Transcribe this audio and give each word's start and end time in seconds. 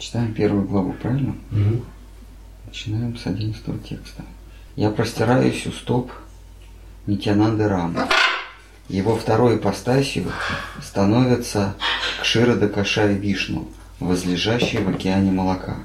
Читаем 0.00 0.32
первую 0.32 0.66
главу, 0.66 0.94
правильно? 0.94 1.36
Мгм. 1.50 1.84
Начинаем 2.66 3.18
с 3.18 3.26
11 3.26 3.86
текста. 3.86 4.24
«Я 4.74 4.90
простираюсь 4.90 5.66
у 5.66 5.72
стоп 5.72 6.10
Нитянанды 7.06 7.68
Рама. 7.68 8.08
Его 8.88 9.14
второй 9.14 9.56
ипостасью 9.56 10.32
становится 10.82 11.74
Кширода 12.22 12.68
Кашай 12.68 13.14
Вишну, 13.14 13.68
возлежащий 13.98 14.78
в 14.78 14.88
океане 14.88 15.32
молока. 15.32 15.76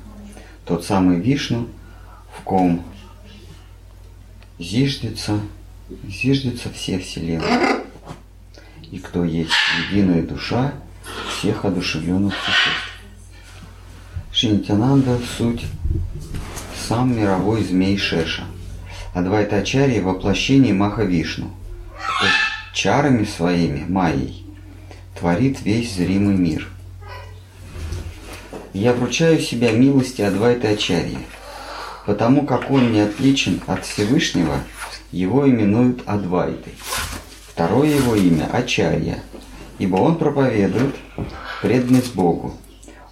Тот 0.63 0.85
самый 0.85 1.19
Вишну, 1.19 1.67
в 2.37 2.41
ком 2.43 2.85
зиждется, 4.57 5.41
зиждется 6.07 6.69
все 6.71 6.99
вселенные, 6.99 7.83
и 8.91 8.97
кто 8.97 9.25
есть 9.25 9.51
единая 9.89 10.23
душа 10.23 10.73
всех 11.29 11.65
одушевленных 11.65 12.33
существ. 12.33 12.74
Шинитянанда– 14.35 15.17
суть 15.37 15.65
сам 16.89 17.17
мировой 17.17 17.63
змей 17.63 17.97
Шеша. 17.97 18.43
Адвайтачарья– 19.13 20.01
воплощение 20.03 20.73
Маха 20.73 21.03
Вишну, 21.03 21.51
кто 21.95 22.27
чарами 22.73 23.23
своими, 23.23 23.85
майей, 23.87 24.45
творит 25.17 25.61
весь 25.61 25.95
зримый 25.95 26.35
мир. 26.35 26.67
Я 28.73 28.91
вручаю 28.91 29.39
себя 29.39 29.71
милости 29.71 30.21
Адвайта 30.21 30.67
Ачарьи, 30.67 31.19
потому 32.05 32.45
как 32.45 32.69
он 32.69 32.91
не 32.91 32.99
отличен 32.99 33.61
от 33.67 33.85
Всевышнего, 33.85 34.59
его 35.13 35.49
именуют 35.49 36.03
Адвайтой. 36.05 36.73
Второе 37.47 37.87
его 37.87 38.15
имя– 38.15 38.49
Ачарья, 38.51 39.23
ибо 39.79 39.95
он 39.95 40.17
проповедует 40.17 40.93
преданность 41.61 42.13
Богу. 42.13 42.53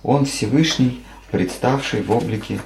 Он 0.03 0.26
Всевышний, 0.26 1.02
представший 1.34 2.04
в 2.04 2.12
облике 2.12 2.60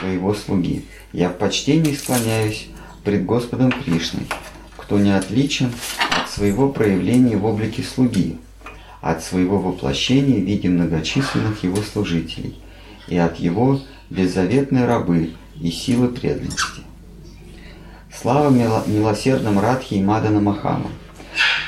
своего 0.00 0.32
слуги. 0.32 0.86
Я 1.12 1.28
в 1.28 1.34
почтении 1.36 1.92
склоняюсь 1.92 2.68
пред 3.04 3.26
Господом 3.26 3.70
Кришной, 3.70 4.26
кто 4.78 4.98
не 4.98 5.14
отличен 5.14 5.70
от 6.10 6.30
своего 6.30 6.70
проявления 6.70 7.36
в 7.36 7.44
облике 7.44 7.82
слуги, 7.82 8.38
от 9.02 9.22
своего 9.22 9.58
воплощения 9.58 10.40
в 10.40 10.44
виде 10.44 10.70
многочисленных 10.70 11.62
его 11.64 11.76
служителей 11.82 12.58
и 13.08 13.18
от 13.18 13.36
его 13.36 13.78
беззаветной 14.08 14.86
рабы 14.86 15.34
и 15.60 15.70
силы 15.70 16.08
преданности. 16.08 16.80
Слава 18.10 18.48
мило- 18.48 18.84
милосердным 18.86 19.58
Радхи 19.58 19.94
и 19.94 20.02
Мадана 20.02 20.40
Махану! 20.40 20.90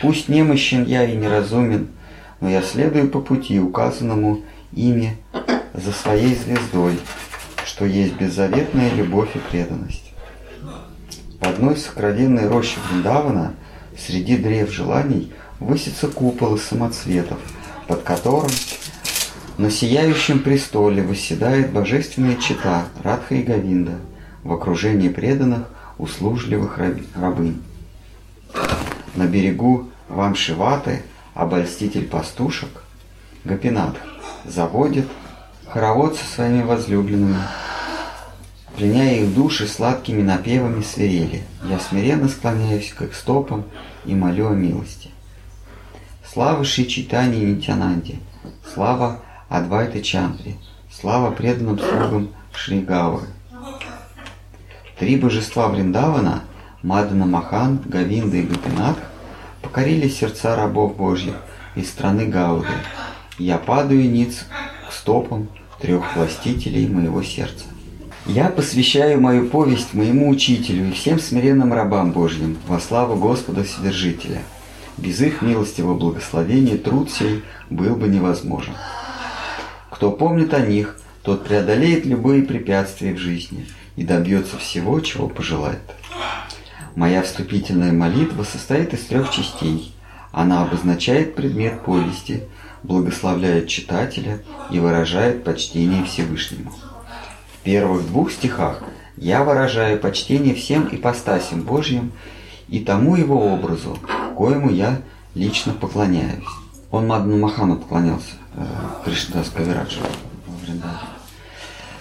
Пусть 0.00 0.30
немощен 0.30 0.86
я 0.86 1.04
и 1.04 1.16
неразумен, 1.16 1.88
но 2.40 2.48
я 2.48 2.62
следую 2.62 3.10
по 3.10 3.20
пути, 3.20 3.60
указанному 3.60 4.40
ими 4.72 5.18
за 5.76 5.92
своей 5.92 6.34
звездой, 6.34 6.98
что 7.64 7.84
есть 7.84 8.14
беззаветная 8.14 8.92
любовь 8.94 9.34
и 9.34 9.38
преданность. 9.38 10.12
В 11.40 11.46
одной 11.46 11.76
сокровенной 11.76 12.48
роще 12.48 12.78
Вриндавана 12.88 13.54
среди 13.96 14.36
древ 14.36 14.70
желаний 14.70 15.32
высится 15.60 16.08
купол 16.08 16.56
из 16.56 16.62
самоцветов, 16.62 17.38
под 17.86 18.02
которым 18.02 18.50
на 19.58 19.70
сияющем 19.70 20.40
престоле 20.40 21.02
восседает 21.02 21.72
божественная 21.72 22.36
чита 22.36 22.86
Радха 23.02 23.34
и 23.34 23.42
Гавинда 23.42 23.98
в 24.42 24.52
окружении 24.52 25.08
преданных 25.08 25.68
услужливых 25.98 26.78
рабынь. 27.14 27.62
На 29.14 29.26
берегу 29.26 29.90
Вамшиваты 30.08 31.02
обольститель 31.34 32.06
пастушек 32.06 32.68
Гапинат 33.44 33.96
заводит 34.44 35.06
хоровод 35.76 36.16
со 36.16 36.24
своими 36.24 36.62
возлюбленными, 36.62 37.36
пленяя 38.78 39.16
их 39.16 39.34
души 39.34 39.66
сладкими 39.66 40.22
напевами 40.22 40.80
свирели. 40.80 41.44
Я 41.68 41.78
смиренно 41.78 42.30
склоняюсь 42.30 42.94
к 42.94 43.02
их 43.02 43.14
стопам 43.14 43.66
и 44.06 44.14
молю 44.14 44.48
о 44.48 44.54
милости. 44.54 45.10
Слава 46.26 46.64
Шри 46.64 46.88
Чайтани 46.88 47.42
и 47.42 47.44
Нитянанде, 47.44 48.16
слава 48.72 49.20
Адвайта 49.50 50.00
Чандре, 50.00 50.54
слава 50.90 51.30
преданным 51.30 51.78
слугам 51.78 52.30
Шри 52.54 52.80
Гавры. 52.80 53.26
Три 54.98 55.16
божества 55.16 55.68
Вриндавана, 55.68 56.44
Мадана 56.82 57.26
Махан, 57.26 57.82
Гавинда 57.84 58.38
и 58.38 58.42
Гапинат, 58.44 58.96
покорили 59.60 60.08
сердца 60.08 60.56
рабов 60.56 60.96
Божьих 60.96 61.34
из 61.74 61.90
страны 61.90 62.28
Гауды. 62.28 62.72
Я 63.36 63.58
падаю 63.58 64.10
ниц 64.10 64.46
к 64.88 64.92
стопам 64.94 65.50
трех 65.80 66.16
властителей 66.16 66.88
моего 66.88 67.22
сердца. 67.22 67.64
Я 68.26 68.48
посвящаю 68.48 69.20
мою 69.20 69.48
повесть 69.48 69.94
моему 69.94 70.28
учителю 70.28 70.88
и 70.88 70.92
всем 70.92 71.20
смиренным 71.20 71.72
рабам 71.72 72.10
Божьим 72.12 72.58
во 72.66 72.80
славу 72.80 73.16
Господа 73.16 73.62
Вседержителя. 73.62 74.42
Без 74.98 75.20
их 75.20 75.42
милостивого 75.42 75.94
благословения 75.94 76.76
труд 76.76 77.10
сей 77.10 77.42
был 77.70 77.94
бы 77.94 78.08
невозможен. 78.08 78.74
Кто 79.90 80.10
помнит 80.10 80.54
о 80.54 80.60
них, 80.60 80.98
тот 81.22 81.44
преодолеет 81.44 82.04
любые 82.04 82.42
препятствия 82.42 83.14
в 83.14 83.18
жизни 83.18 83.66
и 83.96 84.02
добьется 84.02 84.58
всего, 84.58 84.98
чего 85.00 85.28
пожелает. 85.28 85.80
Моя 86.94 87.22
вступительная 87.22 87.92
молитва 87.92 88.42
состоит 88.42 88.94
из 88.94 89.04
трех 89.04 89.30
частей. 89.30 89.92
Она 90.32 90.62
обозначает 90.62 91.34
предмет 91.34 91.82
повести, 91.82 92.44
благословляет 92.86 93.68
читателя 93.68 94.40
и 94.70 94.78
выражает 94.78 95.44
почтение 95.44 96.04
Всевышнему. 96.04 96.72
В 97.52 97.64
первых 97.64 98.06
двух 98.06 98.30
стихах 98.30 98.82
я 99.16 99.42
выражаю 99.42 99.98
почтение 99.98 100.54
всем 100.54 100.88
ипостасям 100.90 101.62
Божьим 101.62 102.12
и 102.68 102.80
тому 102.80 103.16
его 103.16 103.52
образу, 103.52 103.98
коему 104.36 104.70
я 104.70 105.00
лично 105.34 105.72
поклоняюсь. 105.72 106.44
Он 106.90 107.08
Мадну 107.08 107.38
Махану 107.38 107.76
поклонялся, 107.76 108.34
э, 108.54 108.64
Кришнадас 109.04 109.52
Вриндаване. 109.52 110.98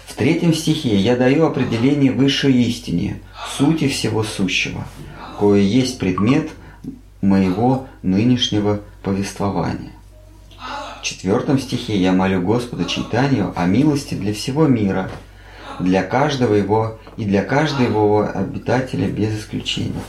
В 0.05 0.13
третьем 0.13 0.53
стихе 0.53 0.95
я 0.95 1.17
даю 1.17 1.45
определение 1.45 2.11
высшей 2.11 2.53
истине, 2.53 3.21
сути 3.57 3.87
всего 3.87 4.23
сущего, 4.23 4.85
кое 5.39 5.61
есть 5.61 5.99
предмет 5.99 6.51
моего 7.21 7.87
нынешнего 8.01 8.81
повествования. 9.03 9.94
Четвертом 11.05 11.59
стихе 11.59 11.95
я 11.95 12.13
молю 12.13 12.41
Господа 12.41 12.83
Чайтанию 12.83 13.53
о 13.55 13.67
милости 13.67 14.15
для 14.15 14.33
всего 14.33 14.65
мира, 14.65 15.11
для 15.79 16.01
каждого 16.01 16.55
его 16.55 16.97
и 17.15 17.25
для 17.25 17.43
каждого 17.43 17.83
его 17.83 18.27
обитателя 18.33 19.07
без 19.07 19.39
исключения. 19.39 20.01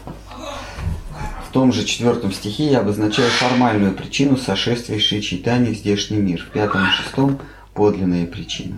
В 1.46 1.52
том 1.52 1.74
же 1.74 1.84
четвертом 1.84 2.32
стихе 2.32 2.70
я 2.70 2.80
обозначаю 2.80 3.28
формальную 3.28 3.92
причину 3.92 4.38
сошествия 4.38 4.98
Шри 4.98 5.20
Чайтани 5.20 5.74
в 5.74 5.76
здешний 5.76 6.16
мир. 6.16 6.40
В 6.40 6.50
пятом 6.50 6.86
и 6.86 6.90
шестом– 6.90 7.40
подлинные 7.74 8.26
причины. 8.26 8.76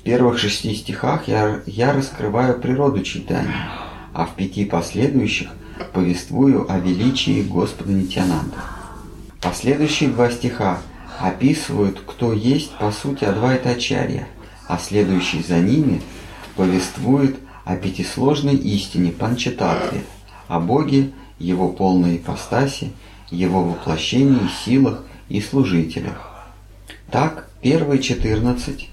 В 0.00 0.02
первых 0.02 0.38
шести 0.38 0.74
стихах 0.74 1.28
я, 1.28 1.60
я 1.66 1.92
раскрываю 1.92 2.58
природу 2.58 3.02
читания, 3.02 3.68
а 4.14 4.24
в 4.24 4.34
пяти 4.34 4.64
последующих 4.64 5.50
повествую 5.92 6.64
о 6.72 6.78
величии 6.78 7.42
Господа 7.42 7.92
Нитянанда. 7.92 8.56
Последующие 9.42 10.08
два 10.08 10.30
стиха 10.30 10.78
описывают, 11.20 12.00
кто 12.06 12.32
есть 12.32 12.76
по 12.78 12.90
сути 12.92 13.24
Адвайта 13.24 13.70
Ачарья, 13.70 14.26
а 14.66 14.78
следующий 14.78 15.42
за 15.42 15.58
ними 15.58 16.02
повествует 16.56 17.36
о 17.64 17.76
пятисложной 17.76 18.56
истине 18.56 19.12
Панчататве, 19.12 20.04
о 20.48 20.60
Боге, 20.60 21.10
Его 21.38 21.68
полной 21.68 22.16
ипостаси, 22.16 22.92
Его 23.30 23.62
воплощении, 23.62 24.48
силах 24.64 25.04
и 25.28 25.40
служителях. 25.40 26.30
Так, 27.10 27.48
первые 27.60 28.02
14 28.02 28.90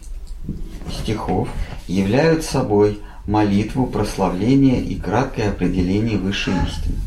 стихов 0.91 1.49
являют 1.87 2.43
собой 2.43 2.99
молитву, 3.25 3.85
прославление 3.85 4.81
и 4.81 4.99
краткое 4.99 5.49
определение 5.49 6.17
высшей 6.17 6.53
истины. 6.53 6.97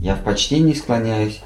Я 0.00 0.14
в 0.14 0.22
почтении 0.22 0.74
склоняюсь 0.74 1.40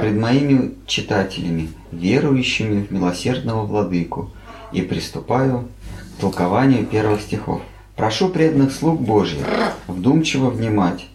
пред 0.00 0.16
моими 0.16 0.74
читателями, 0.86 1.70
верующими 1.96 2.84
в 2.84 2.90
милосердного 2.90 3.64
владыку, 3.64 4.30
и 4.72 4.82
приступаю 4.82 5.68
к 6.16 6.20
толкованию 6.20 6.84
первых 6.84 7.22
стихов. 7.22 7.62
Прошу 7.94 8.28
преданных 8.28 8.72
слуг 8.72 9.00
Божьих 9.00 9.46
вдумчиво 9.86 10.50
внимать 10.50 11.06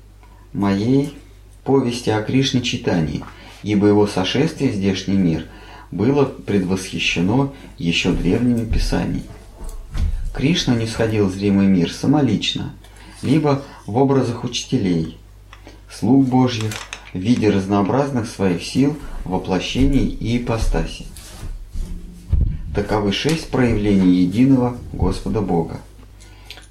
моей 0.54 1.16
повести 1.64 2.10
о 2.10 2.22
Кришне 2.24 2.62
читании, 2.62 3.24
ибо 3.64 3.88
его 3.88 4.08
сошествие 4.08 4.72
в 4.72 4.76
здешний 4.76 5.18
мир 5.18 5.46
было 5.92 6.26
предвосхищено 6.26 7.54
еще 7.78 8.12
древними 8.12 8.66
писаниями. 8.66 9.24
Кришна 10.34 10.76
не 10.76 10.88
сходил 10.88 11.28
в 11.28 11.34
зримый 11.34 11.68
мир 11.68 11.92
самолично, 11.92 12.74
либо 13.22 13.62
в 13.86 13.98
образах 13.98 14.44
учителей, 14.44 15.18
слуг 15.92 16.26
Божьих, 16.26 16.74
в 17.14 17.18
виде 17.18 17.50
разнообразных 17.50 18.28
своих 18.28 18.64
сил, 18.64 18.98
воплощений 19.26 20.08
и 20.08 20.38
ипостасей. 20.38 21.08
Таковы 22.74 23.12
шесть 23.12 23.50
проявлений 23.50 24.22
единого 24.22 24.78
Господа 24.94 25.42
Бога. 25.42 25.82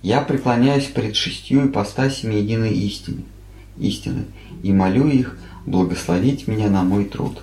Я 0.03 0.23
преклоняюсь 0.23 0.87
пред 0.87 1.15
шестью 1.15 1.67
ипостасями 1.67 2.37
единой 2.37 2.73
истины, 2.73 3.25
истины 3.79 4.25
и 4.63 4.73
молю 4.73 5.09
их 5.09 5.39
благословить 5.67 6.49
меня 6.49 6.71
на 6.71 6.83
мой 6.85 7.05
труд. 7.05 7.43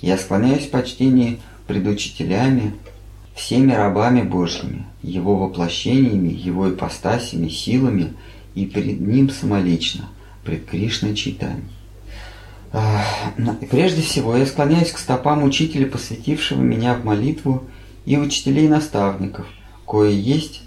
Я 0.00 0.16
склоняюсь 0.16 0.66
в 0.66 0.70
почтении 0.70 1.40
пред 1.66 1.86
учителями, 1.86 2.74
всеми 3.34 3.72
рабами 3.72 4.22
Божьими, 4.22 4.86
Его 5.02 5.36
воплощениями, 5.36 6.32
Его 6.32 6.70
ипостасями, 6.70 7.48
силами 7.48 8.14
и 8.54 8.64
перед 8.64 9.00
Ним 9.00 9.28
самолично, 9.28 10.08
пред 10.48 10.64
Кришной 10.64 11.14
Чайтани. 11.14 11.62
Прежде 13.70 14.00
всего, 14.00 14.34
я 14.34 14.46
склоняюсь 14.46 14.92
к 14.92 14.98
стопам 14.98 15.44
учителя, 15.44 15.86
посвятившего 15.86 16.62
меня 16.62 16.94
в 16.94 17.04
молитву, 17.04 17.64
и 18.06 18.16
учителей-наставников, 18.16 19.46
кое 19.86 20.08
есть 20.08 20.62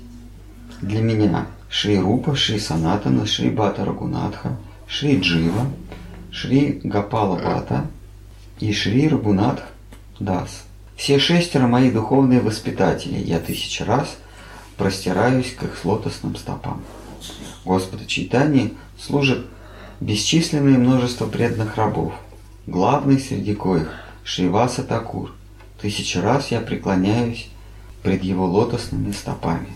для 0.84 1.02
меня 1.02 1.48
Шри 1.68 1.98
Рупа, 1.98 2.36
Шри 2.36 2.60
Санатана, 2.60 3.26
Шри 3.26 3.50
Бата 3.50 3.84
Рагунатха, 3.84 4.60
Шри 4.86 5.20
Джива, 5.20 5.66
Шри 6.30 6.80
Гапала 6.84 7.38
Бата 7.38 7.88
и 8.60 8.72
Шри 8.72 9.08
Рагунатх 9.08 9.64
Дас. 10.20 10.66
Все 10.96 11.18
шестеро 11.18 11.66
мои 11.66 11.90
духовные 11.90 12.42
воспитатели, 12.42 13.18
я 13.18 13.40
тысячу 13.40 13.86
раз 13.86 14.16
простираюсь 14.78 15.56
к 15.56 15.64
их 15.64 15.84
лотосным 15.84 16.36
стопам. 16.36 16.84
Господа 17.66 18.06
Чайтани 18.06 18.76
служит 19.00 19.48
бесчисленное 20.02 20.78
множество 20.78 21.28
преданных 21.28 21.78
рабов, 21.78 22.14
главный 22.68 23.20
среди 23.20 23.56
коих 23.56 23.94
Шриваса 24.24 24.84
Такур. 24.84 25.34
Тысячу 25.80 26.22
раз 26.22 26.52
я 26.52 26.60
преклоняюсь 26.60 27.48
пред 28.04 28.24
его 28.24 28.46
лотосными 28.46 29.12
стопами. 29.14 29.68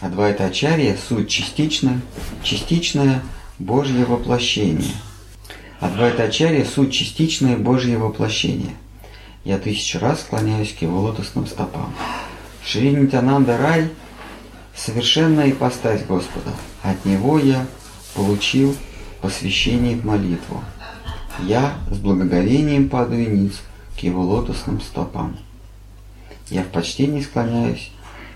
Адвайта 0.00 0.46
Ачарья– 0.46 0.96
суть 1.08 1.28
частичная, 1.28 2.00
частичное 2.42 3.22
Божье 3.58 4.04
воплощение. 4.04 4.92
Адвайта 5.80 6.24
Ачарья– 6.24 6.64
суть 6.74 6.92
частичное 6.92 7.56
Божье 7.56 7.98
воплощение– 7.98 8.76
я 9.44 9.58
тысячу 9.58 9.98
раз 9.98 10.20
склоняюсь 10.20 10.72
к 10.72 10.82
его 10.82 11.00
лотосным 11.00 11.48
стопам. 11.48 11.92
Шри 12.64 12.90
Нитянанда 12.90 13.58
Рай– 13.58 13.88
совершенная 14.76 15.50
ипостась 15.50 16.04
Господа. 16.04 16.50
От 16.82 17.04
него 17.04 17.40
я 17.40 17.66
получил 18.14 18.76
посвящение 19.22 19.96
молитву. 20.02 20.62
Я 21.38 21.74
с 21.90 21.96
благоговением 21.96 22.88
падаю 22.88 23.34
низ 23.34 23.62
к 23.96 24.00
его 24.00 24.22
лотосным 24.22 24.80
стопам. 24.80 25.38
Я 26.50 26.64
в 26.64 26.68
почтении 26.68 27.22
склоняюсь 27.22 27.92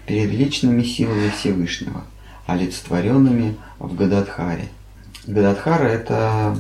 перед 0.07 0.31
личными 0.31 0.83
силами 0.85 1.29
Всевышнего, 1.31 2.05
олицетворенными 2.47 3.57
в 3.79 3.95
Гададхаре. 3.95 4.69
Гададхара– 5.27 5.85
это 5.85 6.57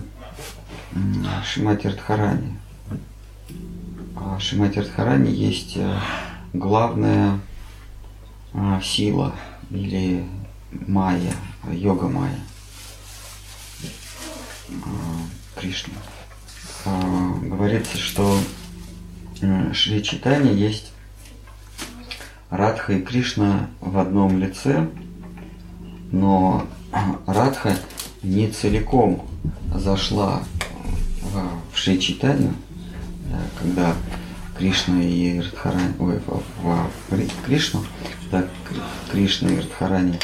Шимати 1.44 1.86
Радхарани, 1.86 2.58
в 4.14 4.40
Шимати 4.40 4.80
Радхарани 4.80 5.30
есть 5.30 5.76
э, 5.76 5.98
главная 6.52 7.38
э, 8.52 8.80
сила 8.82 9.34
или 9.70 10.26
майя, 10.72 11.32
йога 11.70 12.08
майя 12.08 12.40
э, 14.68 15.60
Кришна. 15.60 15.94
Говорится, 17.42 17.98
что 17.98 18.38
Шри 19.72 20.02
Читани 20.04 20.54
есть 20.54 20.92
Радха 22.50 22.92
и 22.92 23.02
Кришна 23.02 23.68
в 23.80 23.98
одном 23.98 24.38
лице, 24.38 24.88
но 26.12 26.66
Радха 27.26 27.76
не 28.22 28.48
целиком 28.50 29.28
зашла 29.74 30.42
в 31.22 31.76
Шри 31.76 32.00
Читанию, 32.00 32.54
когда 33.58 33.94
Кришна 34.56 35.02
и 35.02 35.40
Радхарани, 35.40 35.94
ой, 35.98 36.18
в, 36.20 36.42
в, 36.62 36.90
в 37.10 37.44
Кришну, 37.44 37.84
когда 38.30 38.48
Кришна 39.10 39.48
и 39.48 39.58
Радхарани 39.58 40.18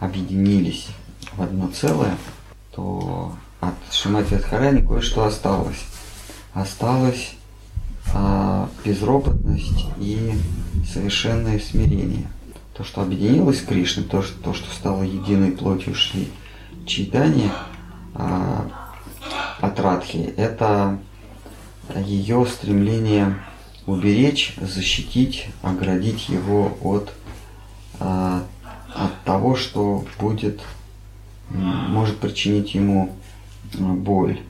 объединились 0.00 0.88
в 1.36 1.42
одно 1.42 1.68
целое, 1.68 2.16
то 2.72 3.34
от 3.68 3.94
Шимати 3.94 4.34
Радхарани 4.34 4.86
кое-что 4.86 5.24
осталось. 5.24 5.84
Осталась 6.54 7.34
а, 8.14 8.68
безропотность 8.84 9.86
и 9.98 10.32
совершенное 10.92 11.58
смирение. 11.58 12.28
То, 12.74 12.84
что 12.84 13.02
объединилось 13.02 13.60
с 13.60 13.62
Кришной, 13.62 14.04
то, 14.04 14.22
что, 14.22 14.38
то, 14.42 14.54
что 14.54 14.72
стало 14.74 15.02
единой 15.02 15.52
плотью 15.52 15.94
Шри 15.94 16.28
Читания 16.86 17.50
а, 18.14 18.70
от 19.60 19.80
Радхи, 19.80 20.34
это 20.36 20.98
ее 21.94 22.46
стремление 22.46 23.36
уберечь, 23.86 24.54
защитить, 24.60 25.48
оградить 25.62 26.28
его 26.28 26.76
от, 26.82 27.12
а, 27.98 28.44
от 28.94 29.22
того, 29.24 29.56
что 29.56 30.04
будет, 30.18 30.60
может 31.48 32.18
причинить 32.18 32.74
ему 32.74 33.12
а, 33.12 33.25
боль. 33.74 34.40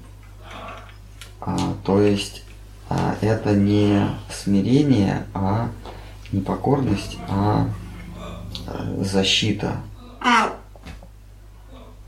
А, 1.41 1.57
то 1.85 2.01
есть 2.01 2.43
это 3.21 3.55
не 3.55 4.09
смирение, 4.31 5.27
а 5.35 5.71
не 6.33 6.41
покорность, 6.41 7.19
а 7.29 7.69
защита. 9.01 9.77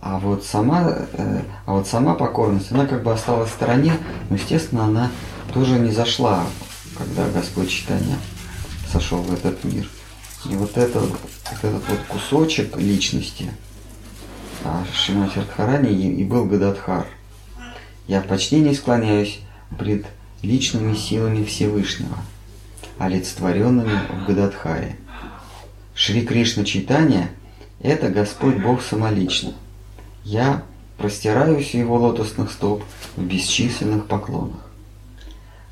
А 0.00 0.19
вот 0.19 0.44
сама, 0.44 0.90
э, 1.12 1.43
а 1.66 1.72
вот 1.72 1.87
сама 1.87 2.14
покорность, 2.14 2.70
она 2.70 2.87
как 2.87 3.02
бы 3.02 3.12
осталась 3.12 3.50
в 3.50 3.54
стороне, 3.54 3.94
но, 4.31 4.37
естественно, 4.37 4.84
она 4.84 5.11
тоже 5.52 5.78
не 5.78 5.90
зашла, 5.90 6.44
когда 6.96 7.28
Господь 7.28 7.69
читания 7.69 8.16
сошел 8.90 9.19
в 9.19 9.32
этот 9.32 9.62
мир. 9.64 9.88
И 10.49 10.54
вот, 10.54 10.76
это, 10.78 11.00
вот 11.00 11.19
этот 11.62 11.82
вот 11.88 11.99
кусочек 12.08 12.76
личности 12.76 13.50
Шимати 14.93 15.38
Радхарани 15.38 15.90
и, 15.90 16.25
был 16.25 16.44
Гададхар. 16.46 17.06
Я 18.06 18.20
в 18.20 18.26
почтении 18.26 18.72
склоняюсь 18.72 19.40
пред 19.78 20.06
личными 20.43 20.94
силами 20.94 21.44
Всевышнего, 21.44 22.19
олицетворенными 22.99 23.99
в 24.10 24.26
Гададхаре. 24.26 24.96
Шри 25.94 26.25
Кришна 26.25 26.64
Читания– 26.64 27.30
это 27.80 28.09
Господь 28.09 28.56
Бог 28.56 28.82
самолично– 28.82 29.52
я 30.28 30.62
простираюсь 30.99 31.75
у 31.75 31.78
его 31.78 31.97
лотосных 31.97 32.52
стоп 32.52 32.85
в 33.16 33.23
бесчисленных 33.23 34.09
поклонах. 34.09 34.61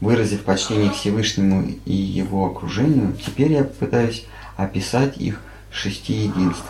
Выразив 0.01 0.45
почтение 0.45 0.91
Всевышнему 0.93 1.75
и 1.85 1.93
его 1.93 2.47
окружению, 2.47 3.15
теперь 3.23 3.53
я 3.53 3.65
пытаюсь 3.65 4.25
описать 4.57 5.19
их 5.19 5.43
шести 5.71 6.15
единств. 6.15 6.65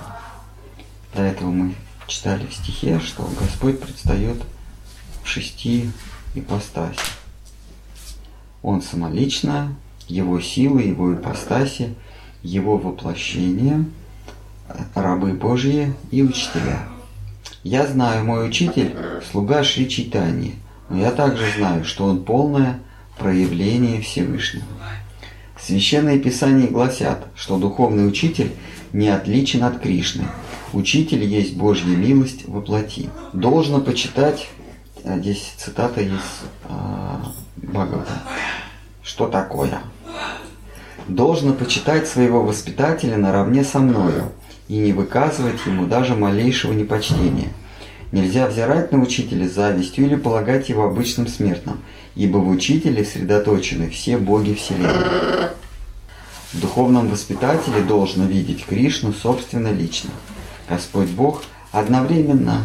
До 1.15 1.23
этого 1.23 1.51
мы 1.51 1.75
читали 2.07 2.47
в 2.47 2.55
стихе, 2.55 3.01
что 3.01 3.29
Господь 3.39 3.81
предстает 3.81 4.37
в 5.23 5.29
шести 5.29 5.91
ипостаси. 6.35 7.01
Он 8.63 8.83
самолично, 8.83 9.75
его 10.09 10.41
силы, 10.41 10.83
его 10.83 11.15
ипостаси, 11.15 11.95
его 12.43 12.79
воплощение, 12.79 13.85
рабы 14.95 15.33
Божьи 15.33 15.95
и 16.11 16.23
учителя– 16.23 16.89
я 17.67 17.85
знаю, 17.85 18.25
мой 18.25 18.49
учитель– 18.49 18.95
слуга 19.33 19.65
Шри 19.65 19.89
Читани, 19.89 20.55
но 20.89 20.99
я 20.99 21.11
также 21.11 21.45
знаю, 21.57 21.85
что 21.85 22.05
он 22.05 22.25
полное 22.25 22.79
проявление 23.19 24.01
Всевышнего. 24.01 24.65
Священные 25.61 26.21
Писания 26.21 26.69
гласят, 26.69 27.27
что 27.35 27.59
духовный 27.59 28.07
учитель 28.07 28.53
не 28.93 29.09
отличен 29.09 29.65
от 29.65 29.81
Кришны. 29.81 30.27
Учитель 30.77 31.25
есть 31.25 31.57
Божья 31.57 31.97
милость 31.97 32.47
во 32.47 32.61
плоти. 32.61 33.09
Должно 33.33 33.81
почитать, 33.81 34.47
а 35.05 35.17
здесь 35.17 35.55
цитата 35.57 36.03
из 36.03 36.21
э, 36.69 36.75
Бхагавата. 37.57 38.13
Что 39.03 39.27
такое? 39.27 39.81
Должно 41.09 41.55
почитать 41.55 42.07
своего 42.07 42.43
воспитателя 42.43 43.17
наравне 43.17 43.65
со 43.65 43.79
мною, 43.79 44.33
и 44.69 44.77
не 44.77 44.93
выказывать 44.93 45.65
ему 45.65 45.87
даже 45.87 46.15
малейшего 46.15 46.75
непочтения. 46.75 47.55
Нельзя 48.13 48.47
взирать 48.47 48.93
на 48.93 49.01
учителя 49.01 49.49
завистью 49.49 50.05
или 50.05 50.17
полагать 50.17 50.69
его 50.69 50.85
обычным 50.85 51.27
смертным, 51.27 51.81
ибо 52.17 52.37
в 52.37 52.51
учителе 52.51 53.03
сосредоточены 53.03 53.89
все 53.89 54.19
боги 54.19 54.53
Вселенной. 54.53 55.49
В 56.53 56.61
духовном 56.61 57.09
воспитателе 57.09 57.81
должно 57.81 58.27
видеть 58.27 58.67
Кришну 58.67 59.15
собственно 59.15 59.73
лично. 59.73 60.11
Господь 60.69 61.09
Бог 61.11 61.45
одновременно 61.73 62.63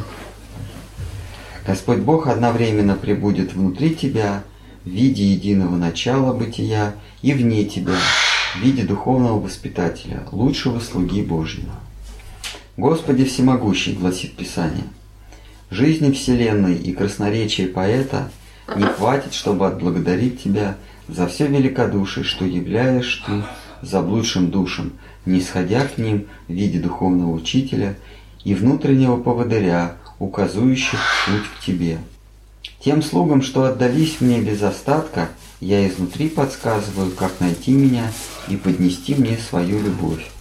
Господь 1.66 2.00
Бог 2.00 2.28
одновременно 2.28 2.96
пребудет 2.96 3.54
внутри 3.54 3.96
тебя 3.96 4.44
в 4.84 4.90
виде 4.90 5.32
единого 5.32 5.76
начала 5.76 6.34
бытия 6.34 6.96
и 7.22 7.34
вне 7.34 7.66
тебя 7.66 7.98
в 8.56 8.60
виде 8.60 8.84
духовного 8.84 9.40
воспитателя, 9.40 10.24
лучшего 10.32 10.80
слуги 10.80 11.22
Божьего. 11.22 11.74
Господи 12.78 13.26
всемогущий, 13.26 13.94
гласит 13.94 14.36
Писание, 14.36 14.86
жизни 15.70 16.12
Вселенной 16.12 16.76
и 16.76 16.94
красноречия 16.94 17.68
поэта 17.68 18.32
не 18.76 18.84
хватит, 18.84 19.34
чтобы 19.34 19.68
отблагодарить 19.68 20.42
Тебя 20.42 20.78
за 21.08 21.28
все 21.28 21.48
великодушие, 21.48 22.24
что 22.24 22.46
являешь 22.46 23.24
Ты 23.26 23.44
заблудшим 23.82 24.50
душам, 24.50 24.94
не 25.26 25.42
сходя 25.42 25.86
к 25.86 25.98
ним 25.98 26.28
в 26.48 26.54
виде 26.54 26.80
духовного 26.80 27.32
учителя 27.32 27.96
и 28.44 28.54
внутреннего 28.56 29.18
поводыря, 29.18 29.96
указующих 30.20 31.00
путь 31.26 31.44
к 31.44 31.66
Тебе. 31.66 32.00
Тем 32.84 33.04
слугам, 33.04 33.42
что 33.42 33.66
отдались 33.66 34.22
мне 34.22 34.42
без 34.42 34.62
остатка, 34.64 35.30
я 35.60 35.88
изнутри 35.88 36.30
подсказываю, 36.30 37.12
как 37.12 37.40
найти 37.40 37.72
меня 37.72 38.12
и 38.48 38.58
поднести 38.58 39.14
мне 39.14 39.38
свою 39.38 39.80
любовь. 39.80 40.32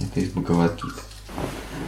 Это 0.00 0.20
из 0.20 0.30
Бхагавадгиты. 0.30 1.00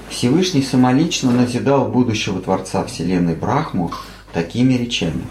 Всевышний 0.09 0.63
самолично 0.63 1.31
назидал 1.31 1.89
будущего 1.89 2.41
Творца 2.41 2.85
Вселенной 2.85 3.35
Брахму 3.35 3.93
такими 4.33 4.75
речами. 4.75 5.25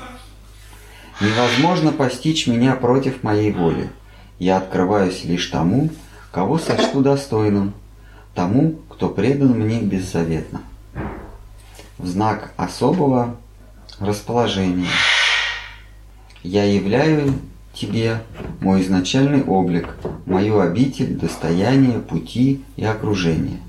«Невозможно 1.21 1.91
постичь 1.91 2.47
меня 2.47 2.75
против 2.75 3.23
моей 3.23 3.51
воли. 3.51 3.89
Я 4.39 4.57
открываюсь 4.57 5.25
лишь 5.25 5.47
тому, 5.47 5.89
кого 6.31 6.57
сочту 6.57 7.01
достойным, 7.01 7.73
тому, 8.35 8.79
кто 8.89 9.09
предан 9.09 9.59
мне 9.59 9.81
беззаветно. 9.81 10.61
В 11.97 12.07
знак 12.07 12.53
особого 12.55 13.35
расположения 13.99 14.87
я 16.43 16.63
являю 16.63 17.33
тебе 17.73 18.21
мой 18.61 18.81
изначальный 18.81 19.43
облик, 19.43 19.95
мою 20.25 20.59
обитель, 20.59 21.15
достояние, 21.15 21.99
пути 21.99 22.63
и 22.77 22.85
окружение. 22.85 23.59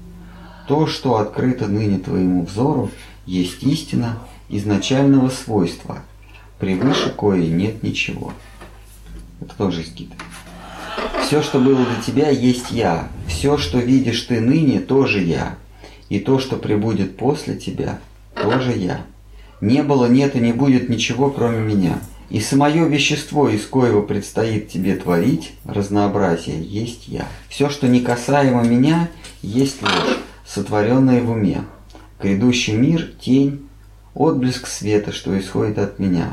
То, 0.68 0.86
что 0.86 1.16
открыто 1.16 1.66
ныне 1.66 1.98
твоему 1.98 2.44
взору, 2.44 2.90
есть 3.26 3.62
истина 3.62 4.18
изначального 4.48 5.28
свойства, 5.28 5.98
превыше 6.58 7.10
коей 7.10 7.48
нет 7.50 7.82
ничего. 7.82 8.32
Это 9.40 9.54
тоже 9.56 9.82
Гиты. 9.82 10.14
Все, 11.30 11.42
что 11.42 11.60
было 11.60 11.76
до 11.76 12.04
тебя, 12.04 12.28
есть 12.28 12.72
я. 12.72 13.08
Все, 13.28 13.56
что 13.56 13.78
видишь 13.78 14.22
ты 14.22 14.40
ныне, 14.40 14.80
тоже 14.80 15.20
я. 15.20 15.54
И 16.08 16.18
то, 16.18 16.40
что 16.40 16.56
прибудет 16.56 17.16
после 17.16 17.54
тебя, 17.54 18.00
тоже 18.34 18.72
я. 18.72 19.02
Не 19.60 19.84
было, 19.84 20.06
нет 20.06 20.34
и 20.34 20.40
не 20.40 20.52
будет 20.52 20.88
ничего, 20.88 21.30
кроме 21.30 21.60
меня. 21.60 22.00
И 22.30 22.40
самое 22.40 22.88
вещество, 22.88 23.48
из 23.48 23.64
коего 23.64 24.02
предстоит 24.02 24.70
тебе 24.70 24.96
творить, 24.96 25.52
разнообразие, 25.64 26.60
есть 26.64 27.06
я. 27.06 27.28
Все, 27.48 27.70
что 27.70 27.86
не 27.86 28.00
касаемо 28.00 28.64
меня, 28.64 29.08
есть 29.40 29.82
ложь, 29.82 30.18
сотворенная 30.44 31.22
в 31.22 31.30
уме. 31.30 31.62
Грядущий 32.20 32.74
мир– 32.74 33.08
тень, 33.20 33.68
отблеск 34.14 34.66
света, 34.66 35.12
что 35.12 35.38
исходит 35.38 35.78
от 35.78 36.00
меня. 36.00 36.32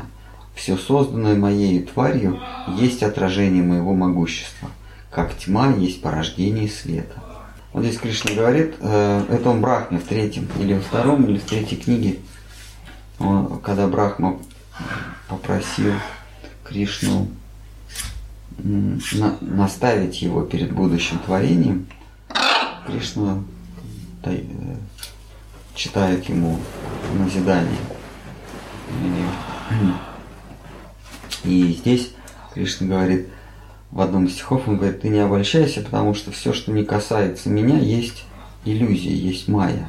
Все 0.56 0.76
созданное 0.76 1.36
моей 1.36 1.82
тварью 1.82 2.40
есть 2.76 3.04
отражение 3.04 3.62
моего 3.62 3.94
могущества 3.94 4.70
как 5.10 5.36
тьма 5.36 5.72
есть 5.74 6.02
порождение 6.02 6.68
света. 6.68 7.22
Вот 7.72 7.84
здесь 7.84 7.98
Кришна 7.98 8.34
говорит, 8.34 8.76
э, 8.80 9.24
это 9.30 9.50
он 9.50 9.60
Брахме 9.60 9.98
в 9.98 10.04
третьем, 10.04 10.48
или 10.58 10.74
во 10.74 10.80
втором, 10.80 11.26
или 11.26 11.38
в 11.38 11.44
третьей 11.44 11.76
книге, 11.76 12.18
он, 13.18 13.60
когда 13.60 13.86
Брахма 13.86 14.38
попросил 15.28 15.92
Кришну 16.64 17.28
на, 18.58 19.36
наставить 19.40 20.22
его 20.22 20.42
перед 20.42 20.72
будущим 20.72 21.18
творением, 21.20 21.86
Кришна 22.86 23.42
э, 24.24 24.44
читает 25.74 26.28
ему 26.28 26.58
назидание. 27.14 27.78
И 31.44 31.72
здесь 31.78 32.12
Кришна 32.54 32.88
говорит, 32.88 33.28
в 33.90 34.00
одном 34.00 34.26
из 34.26 34.34
стихов 34.34 34.68
он 34.68 34.76
говорит, 34.76 35.00
ты 35.00 35.08
не 35.08 35.18
обольщайся, 35.18 35.80
потому 35.80 36.14
что 36.14 36.30
все, 36.30 36.52
что 36.52 36.72
не 36.72 36.84
касается 36.84 37.48
меня, 37.48 37.78
есть 37.78 38.24
иллюзия, 38.64 39.14
есть 39.14 39.48
майя. 39.48 39.88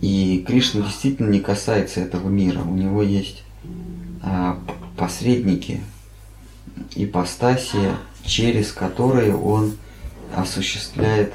И 0.00 0.44
Кришна 0.46 0.82
действительно 0.82 1.30
не 1.30 1.40
касается 1.40 2.00
этого 2.00 2.28
мира. 2.28 2.60
У 2.60 2.74
него 2.74 3.02
есть 3.02 3.42
а, 4.22 4.58
посредники, 4.96 5.80
ипостаси, 6.94 7.92
через 8.24 8.72
которые 8.72 9.36
он 9.36 9.76
осуществляет 10.34 11.32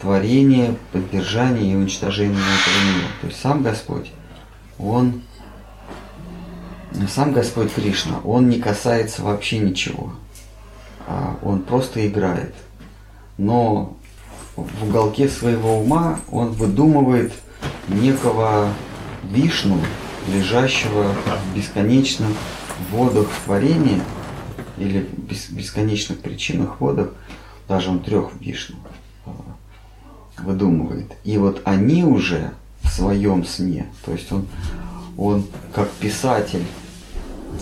творение, 0.00 0.76
поддержание 0.92 1.72
и 1.72 1.76
уничтожение 1.76 2.38
этого 2.38 2.96
мира. 2.96 3.08
То 3.20 3.26
есть 3.26 3.40
сам 3.40 3.62
Господь, 3.62 4.10
он, 4.78 5.22
сам 7.08 7.32
Господь 7.32 7.72
Кришна, 7.72 8.20
он 8.24 8.48
не 8.48 8.58
касается 8.58 9.22
вообще 9.22 9.58
ничего. 9.58 10.14
А, 11.10 11.36
он 11.42 11.62
просто 11.62 12.06
играет. 12.06 12.54
Но 13.36 13.96
в 14.54 14.84
уголке 14.84 15.28
своего 15.28 15.80
ума 15.80 16.20
он 16.30 16.52
выдумывает 16.52 17.32
некого 17.88 18.72
вишну, 19.24 19.78
лежащего 20.28 21.12
в 21.12 21.56
бесконечных 21.56 22.28
водах 22.92 23.26
творения 23.44 24.00
или 24.78 25.08
бесконечных 25.50 26.20
причинах 26.20 26.80
водах, 26.80 27.12
даже 27.66 27.90
он 27.90 27.98
трех 28.00 28.30
вишну 28.38 28.76
а, 29.26 29.32
выдумывает. 30.38 31.12
И 31.24 31.36
вот 31.38 31.60
они 31.64 32.04
уже 32.04 32.52
в 32.82 32.88
своем 32.88 33.44
сне, 33.44 33.86
то 34.04 34.12
есть 34.12 34.30
он, 34.30 34.46
он 35.16 35.44
как 35.74 35.90
писатель 35.90 36.64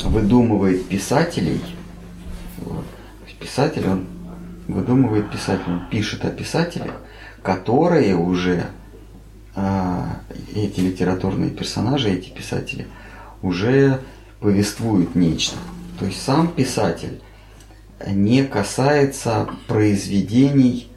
выдумывает 0.05 0.87
писателей, 0.87 1.62
писатель, 3.38 3.87
он 3.88 4.07
выдумывает 4.66 5.30
писатель, 5.30 5.64
он 5.66 5.88
пишет 5.90 6.25
о 6.25 6.30
писателях, 6.30 6.92
которые 7.42 8.16
уже, 8.16 8.66
а, 9.54 10.21
эти 10.54 10.80
литературные 10.80 11.50
персонажи, 11.50 12.11
эти 12.11 12.30
писатели, 12.30 12.87
уже 13.42 14.00
повествуют 14.40 15.14
нечто. 15.14 15.57
То 15.99 16.07
есть 16.07 16.23
сам 16.23 16.49
писатель 16.49 17.21
не 18.07 18.45
касается 18.45 19.49
произведений 19.66 20.88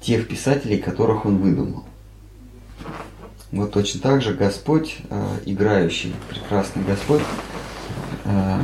тех 0.00 0.28
писателей, 0.28 0.78
которых 0.78 1.26
он 1.26 1.38
выдумал. 1.38 1.84
Вот 3.52 3.72
точно 3.72 4.00
так 4.00 4.22
же 4.22 4.34
Господь, 4.34 4.98
а, 5.10 5.36
играющий, 5.44 6.14
прекрасный 6.28 6.84
Господь, 6.84 7.22
а, 8.24 8.62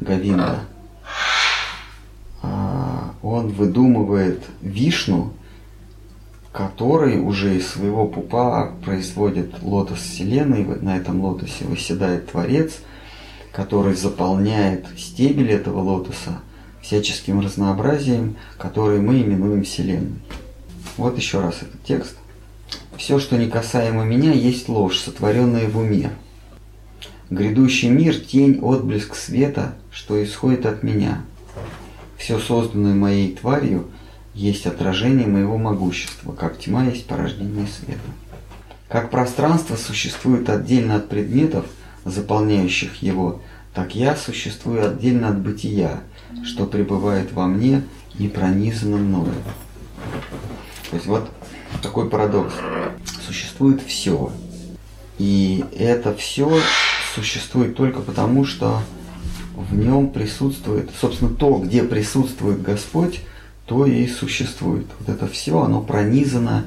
Гавинда, 0.00 0.60
он 3.24 3.48
выдумывает 3.48 4.42
вишну, 4.60 5.32
который 6.52 7.18
уже 7.18 7.56
из 7.56 7.68
своего 7.68 8.06
пупа 8.06 8.72
производит 8.84 9.62
лотос 9.62 9.98
Вселенной, 9.98 10.64
на 10.64 10.96
этом 10.96 11.20
лотосе 11.20 11.64
выседает 11.64 12.30
Творец, 12.30 12.74
который 13.50 13.94
заполняет 13.94 14.86
стебель 14.96 15.50
этого 15.50 15.80
лотоса 15.80 16.42
всяческим 16.82 17.40
разнообразием, 17.40 18.36
который 18.58 19.00
мы 19.00 19.22
именуем 19.22 19.64
Вселенной. 19.64 20.20
Вот 20.96 21.16
еще 21.16 21.40
раз 21.40 21.56
этот 21.62 21.82
текст. 21.82 22.16
Все, 22.96 23.18
что 23.18 23.36
не 23.36 23.48
касаемо 23.48 24.04
меня, 24.04 24.32
есть 24.32 24.68
ложь, 24.68 25.00
сотворенная 25.00 25.68
в 25.68 25.78
уме. 25.78 26.10
Грядущий 27.30 27.88
мир– 27.88 28.14
тень, 28.30 28.60
отблеск 28.60 29.16
света, 29.16 29.74
что 29.90 30.22
исходит 30.22 30.66
от 30.66 30.82
меня– 30.82 31.22
все 32.24 32.38
созданное 32.38 32.94
моей 32.94 33.36
тварью 33.36 33.90
есть 34.32 34.64
отражение 34.64 35.26
моего 35.26 35.58
могущества, 35.58 36.32
как 36.32 36.58
тьма 36.58 36.86
есть 36.86 37.06
порождение 37.06 37.66
света. 37.66 38.00
Как 38.88 39.10
пространство 39.10 39.76
существует 39.76 40.48
отдельно 40.48 40.96
от 40.96 41.10
предметов, 41.10 41.66
заполняющих 42.06 43.02
его, 43.02 43.42
так 43.74 43.94
я 43.94 44.16
существую 44.16 44.88
отдельно 44.88 45.28
от 45.28 45.38
бытия, 45.38 46.00
что 46.44 46.64
пребывает 46.64 47.30
во 47.32 47.46
мне 47.46 47.82
и 48.18 48.26
пронизано 48.26 48.96
мною. 48.96 49.34
То 50.88 50.96
есть 50.96 51.06
вот 51.06 51.28
такой 51.82 52.08
парадокс. 52.08 52.54
Существует 53.26 53.82
все. 53.82 54.32
И 55.18 55.62
это 55.76 56.14
все 56.14 56.58
существует 57.14 57.76
только 57.76 58.00
потому, 58.00 58.46
что 58.46 58.80
в 59.54 59.74
нем 59.76 60.10
присутствует, 60.10 60.90
собственно, 61.00 61.30
то, 61.34 61.58
где 61.58 61.82
присутствует 61.82 62.62
Господь, 62.62 63.20
то 63.66 63.86
и 63.86 64.06
существует. 64.06 64.86
Вот 64.98 65.08
это 65.08 65.26
все, 65.26 65.62
оно 65.62 65.80
пронизано 65.80 66.64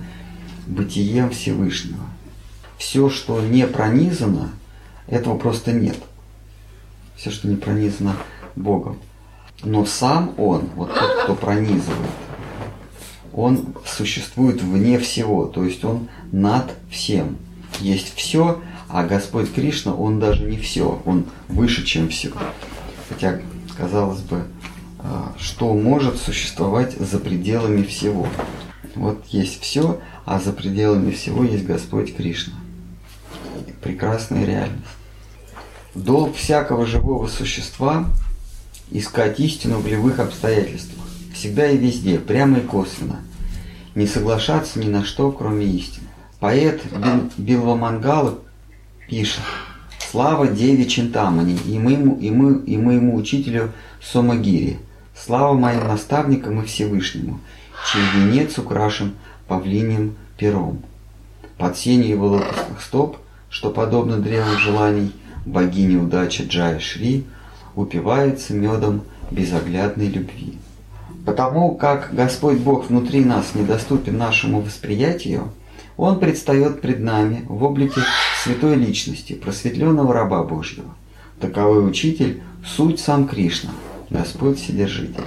бытием 0.66 1.30
Всевышнего. 1.30 2.06
Все, 2.78 3.10
что 3.10 3.42
не 3.42 3.68
пронизано, 3.68 4.52
этого 5.08 5.38
просто 5.38 5.72
нет. 5.72 5.98
Все, 7.16 7.32
что 7.32 7.48
не 7.48 7.56
пронизано 7.56 8.16
Богом. 8.56 8.98
Но 9.64 9.86
сам 9.86 10.34
он, 10.38 10.70
вот 10.76 10.94
тот, 10.94 11.24
кто 11.24 11.36
пронизывает, 11.36 12.12
он 13.34 13.76
существует 13.86 14.62
вне 14.62 15.00
всего, 15.00 15.46
то 15.46 15.64
есть 15.64 15.84
он 15.84 16.10
над 16.32 16.74
всем. 16.90 17.38
Есть 17.80 18.16
все, 18.16 18.62
а 18.88 19.04
Господь 19.04 19.54
Кришна, 19.54 19.94
он 19.94 20.20
даже 20.20 20.44
не 20.44 20.58
все, 20.58 21.02
он 21.06 21.26
выше, 21.48 21.86
чем 21.86 22.10
все. 22.10 22.32
Хотя, 23.10 23.40
казалось 23.78 24.22
бы, 24.22 24.44
а, 25.00 25.34
что 25.38 25.74
может 25.74 26.18
существовать 26.18 26.98
за 26.98 27.20
пределами 27.20 27.84
всего? 27.84 28.28
Вот 28.96 29.26
есть 29.28 29.62
все, 29.62 30.02
а 30.26 30.40
за 30.40 30.52
пределами 30.54 31.12
всего 31.12 31.44
есть 31.44 31.66
Господь 31.66 32.16
Кришна. 32.16 32.56
Прекрасная 33.82 34.46
реальность. 34.46 34.84
Долг 35.96 36.36
всякого 36.36 36.86
живого 36.86 37.28
существа– 37.28 38.06
искать 38.92 39.40
истину 39.40 39.80
в 39.80 39.88
любых 39.88 40.20
обстоятельствах, 40.20 41.06
всегда 41.34 41.70
и 41.70 41.78
везде, 41.78 42.20
прямо 42.20 42.60
и 42.60 42.62
косвенно, 42.62 43.20
не 43.96 44.08
соглашаться 44.08 44.80
ни 44.80 44.88
на 44.88 45.04
что, 45.04 45.32
кроме 45.32 45.66
истины. 45.66 46.08
Поэт 46.40 46.82
Билвамангала 47.38 48.40
пишет 49.10 49.42
«Слава 50.10 50.48
Деве 50.48 50.86
Чинтамани 50.86 51.58
и 51.68 51.78
моему, 51.78 52.16
и, 52.16 52.30
мы, 52.30 52.62
и 52.66 52.78
моему 52.78 53.16
учителю 53.16 53.74
Сомагири, 54.02 54.80
слава 55.14 55.54
моим 55.54 55.86
наставникам 55.86 56.62
и 56.62 56.66
Всевышнему, 56.66 57.42
чей 57.92 58.02
венец 58.16 58.58
украшен 58.58 59.16
павлиним 59.50 60.16
пером. 60.38 60.82
Под 61.58 61.78
сенью 61.78 62.08
его 62.08 62.28
лотосных 62.28 62.82
стоп, 62.82 63.18
что 63.50 63.70
подобно 63.70 64.18
древу 64.18 64.58
желаний, 64.58 65.12
богиня 65.46 66.02
удачи 66.02 66.44
Джая 66.48 66.80
Шри 66.80 67.26
упивается 67.76 68.54
медом 68.54 69.02
безоглядной 69.30 70.08
любви. 70.08 70.58
Потому 71.26 71.76
как 71.76 72.12
Господь 72.14 72.60
Бог 72.60 72.88
внутри 72.88 73.26
нас 73.26 73.56
недоступен 73.56 74.18
нашему 74.18 74.62
восприятию, 74.62 75.50
Он 75.98 76.20
предстает 76.20 76.80
пред 76.80 77.00
нами 77.00 77.44
в 77.50 77.64
облике 77.64 78.02
святой 78.44 78.76
личности, 78.76 79.34
просветленного 79.34 80.14
раба 80.14 80.44
Божьего. 80.44 80.94
Таковой 81.40 81.88
учитель– 81.88 82.42
суть 82.66 83.00
сам 83.00 83.28
Кришна, 83.28 83.72
Господь 84.12 84.60
Вседержитель. 84.60 85.24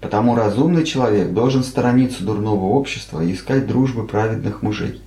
Потому 0.00 0.36
разумный 0.36 0.84
человек 0.84 1.32
должен 1.32 1.64
сторониться 1.64 2.24
дурного 2.24 2.66
общества 2.66 3.22
и 3.22 3.32
искать 3.32 3.66
дружбы 3.66 4.06
праведных 4.06 4.62
мужей, 4.62 5.00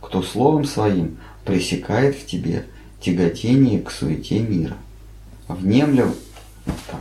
кто 0.00 0.22
словом 0.22 0.64
своим 0.64 1.16
пресекает 1.44 2.16
в 2.16 2.26
тебе 2.26 2.66
тяготение 3.00 3.80
к 3.80 3.90
суете 3.90 4.40
мира. 4.40 4.76
Внемля... 5.48 6.06
Так. 6.64 7.00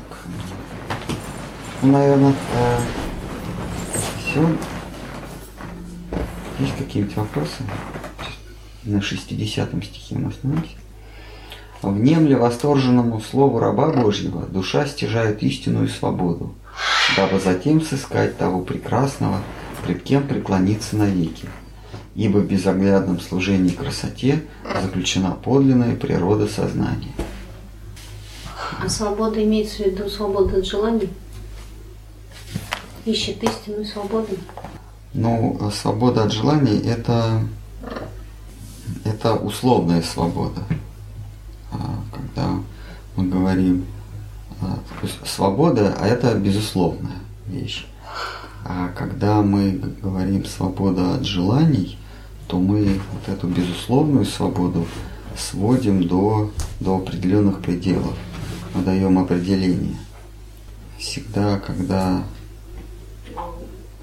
Ну, 1.81 1.91
наверное, 1.91 2.33
э, 2.55 2.79
все. 4.19 4.47
Есть 6.63 6.77
какие-нибудь 6.77 7.17
вопросы? 7.17 7.57
На 8.85 9.01
60 9.01 9.69
стихе 9.83 10.15
мы 10.15 10.29
остановимся. 10.29 10.77
Внемля 11.81 12.37
восторженному 12.37 13.19
слову 13.19 13.59
раба 13.59 13.91
Божьего 13.91 14.45
душа 14.45 14.85
стяжает 14.85 15.43
истину 15.43 15.83
и 15.83 15.89
свободу, 15.89 16.55
дабы 17.17 17.41
затем 17.41 17.81
сыскать 17.81 18.37
того 18.37 18.61
прекрасного, 18.61 19.41
пред 19.85 20.03
кем 20.03 20.25
преклониться 20.25 20.95
навеки. 20.95 21.49
Ибо 22.15 22.37
в 22.37 22.47
безоглядном 22.47 23.19
служении 23.19 23.71
красоте 23.71 24.41
заключена 24.81 25.31
подлинная 25.31 25.97
природа 25.97 26.47
сознания. 26.47 27.11
А 28.81 28.87
свобода 28.87 29.43
имеется 29.43 29.83
в 29.83 29.87
виду 29.87 30.07
свобода 30.07 30.59
от 30.59 30.65
желаний? 30.65 31.09
Ищет 33.03 33.43
истинную 33.43 33.83
свободу? 33.83 34.37
Ну, 35.13 35.71
свобода 35.71 36.23
от 36.23 36.31
желаний 36.31 36.79
это, 36.79 37.41
это 39.03 39.35
условная 39.35 40.01
свобода. 40.01 40.63
А, 41.71 41.99
когда 42.11 42.49
мы 43.15 43.27
говорим 43.27 43.85
а, 44.61 44.79
свобода, 45.25 45.95
а 45.99 46.07
это 46.07 46.33
безусловная 46.35 47.19
вещь. 47.47 47.85
А 48.65 48.89
когда 48.89 49.41
мы 49.41 49.71
говорим 50.01 50.45
свобода 50.45 51.15
от 51.15 51.25
желаний, 51.25 51.97
то 52.47 52.57
мы 52.59 52.99
вот 53.11 53.27
эту 53.27 53.47
безусловную 53.47 54.25
свободу 54.25 54.85
сводим 55.37 56.07
до, 56.07 56.51
до 56.79 56.97
определенных 56.97 57.59
пределов. 57.61 58.15
Мы 58.73 58.83
даем 58.83 59.19
определение. 59.19 59.97
Всегда, 60.97 61.59
когда, 61.59 62.23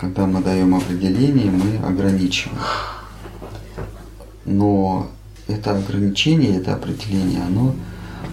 когда 0.01 0.27
мы 0.27 0.41
даем 0.41 0.75
определение, 0.75 1.51
мы 1.51 1.77
ограничиваем. 1.87 2.59
Но 4.47 5.11
это 5.47 5.77
ограничение, 5.77 6.57
это 6.57 6.75
определение, 6.75 7.43
оно 7.43 7.75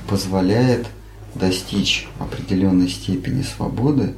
позволяет 0.07 0.87
достичь 1.35 2.07
определенной 2.19 2.87
степени 2.87 3.41
свободы, 3.41 4.13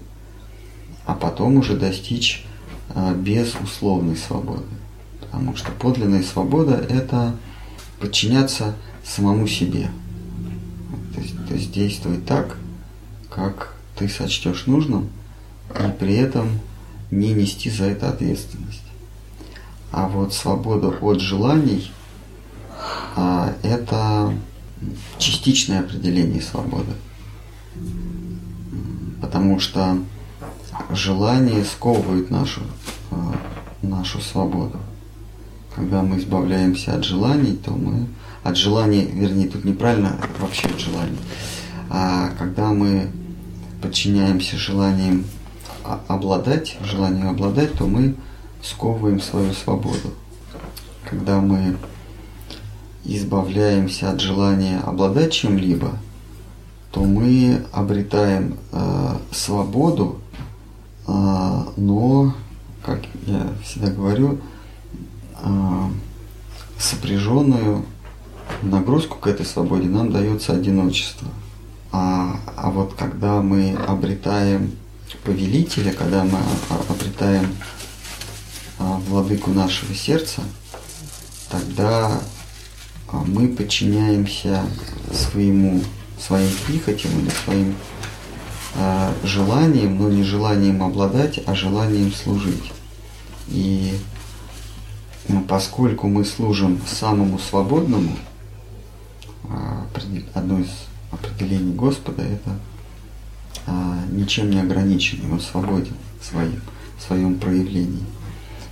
а 1.08 1.16
потом 1.16 1.58
уже 1.58 1.76
достичь 1.76 2.46
а, 2.90 3.16
безусловной 3.16 4.16
свободы. 4.16 4.64
Потому 5.20 5.56
что 5.56 5.72
подлинная 5.72 6.22
свобода– 6.22 6.76
это 6.90 7.36
подчиняться 8.00 8.76
самому 9.04 9.48
себе. 9.48 9.90
То 11.16 11.22
есть, 11.22 11.48
то 11.48 11.54
есть 11.56 11.72
действовать 11.72 12.28
так, 12.28 12.58
как 13.28 13.74
ты 13.98 14.08
сочтешь 14.08 14.68
нужным, 14.68 15.10
и 15.72 15.92
при 16.00 16.14
этом 16.16 16.60
не 17.12 17.34
нести 17.34 17.69
за 17.69 17.86
это 17.86 18.10
ответственность. 18.10 18.84
А 19.91 20.08
вот 20.08 20.34
свобода 20.34 20.89
от 20.89 21.19
желаний– 21.22 21.91
а, 23.15 23.54
это 23.63 24.34
частичное 25.17 25.82
определение 25.82 26.41
свободы. 26.41 26.91
Потому 29.22 29.60
что 29.60 29.98
желание 30.91 31.63
сковывает 31.65 32.30
нашу, 32.30 32.62
а, 33.12 33.36
нашу 33.82 34.22
свободу. 34.22 34.80
Когда 35.76 36.02
мы 36.02 36.17
избавляемся 36.17 36.95
от 36.95 37.04
желаний, 37.04 37.58
то 37.58 37.72
мы... 37.72 38.08
От 38.41 38.56
желаний, 38.56 39.06
вернее, 39.12 39.50
тут 39.50 39.65
неправильно 39.65 40.17
вообще 40.39 40.67
от 40.67 40.80
желаний. 40.80 41.17
А 41.89 42.30
когда 42.39 42.72
мы 42.72 43.12
подчиняемся 43.82 44.56
желаниям 44.56 45.26
обладать, 46.08 46.78
желанию 46.84 47.30
обладать, 47.30 47.73
то 47.73 47.86
мы 47.86 48.15
сковываем 48.62 49.19
свою 49.19 49.54
свободу. 49.54 50.13
Когда 51.04 51.39
мы 51.39 51.78
избавляемся 53.06 54.12
от 54.12 54.19
желания 54.19 54.80
обладать 54.80 55.34
чем-либо, 55.34 55.93
то 56.91 57.02
мы 57.02 57.63
обретаем 57.71 58.58
э, 58.71 59.17
свободу, 59.32 60.19
э, 61.08 61.63
но, 61.78 62.34
как 62.84 63.02
я 63.25 63.47
всегда 63.63 63.91
говорю, 63.91 64.39
э, 65.41 65.89
сопряженную 66.78 67.86
нагрузку 68.62 69.17
к 69.17 69.28
этой 69.28 69.45
свободе 69.45 69.88
нам 69.88 70.12
дается 70.12 70.54
одиночество. 70.54 71.28
А, 71.91 72.39
а 72.56 72.69
вот 72.69 72.93
когда 72.93 73.41
мы 73.41 73.75
обретаем 73.88 74.71
повелителя, 75.17 75.91
когда 75.93 76.24
мы 76.24 76.39
обретаем 76.88 77.56
а, 78.78 78.98
владыку 79.08 79.52
нашего 79.52 79.93
сердца, 79.93 80.41
тогда 81.50 82.22
а 83.12 83.24
мы 83.26 83.48
подчиняемся 83.48 84.63
своему, 85.12 85.82
своим 86.19 86.52
прихотям 86.67 87.12
или 87.19 87.30
своим 87.30 87.76
э, 88.76 89.13
желаниям, 89.24 89.98
но 89.98 90.10
не 90.10 90.24
желанием 90.24 90.84
обладать, 90.84 91.39
а 91.48 91.56
желанием 91.56 92.13
служить. 92.13 92.72
И 93.48 93.95
поскольку 95.48 96.08
мы 96.08 96.24
служим 96.24 96.80
самому 96.88 97.39
свободному, 97.39 98.15
одно 100.36 100.60
из 100.60 100.69
определений 101.12 101.74
Господа 101.74 102.22
это 102.22 102.60
ничем 104.12 104.49
не 104.49 104.60
ограниченный, 104.60 105.32
он 105.32 105.39
свободен 105.39 105.95
в 106.21 106.25
своем, 106.25 106.62
в 106.97 107.01
своем 107.01 107.36
проявлении. 107.36 108.03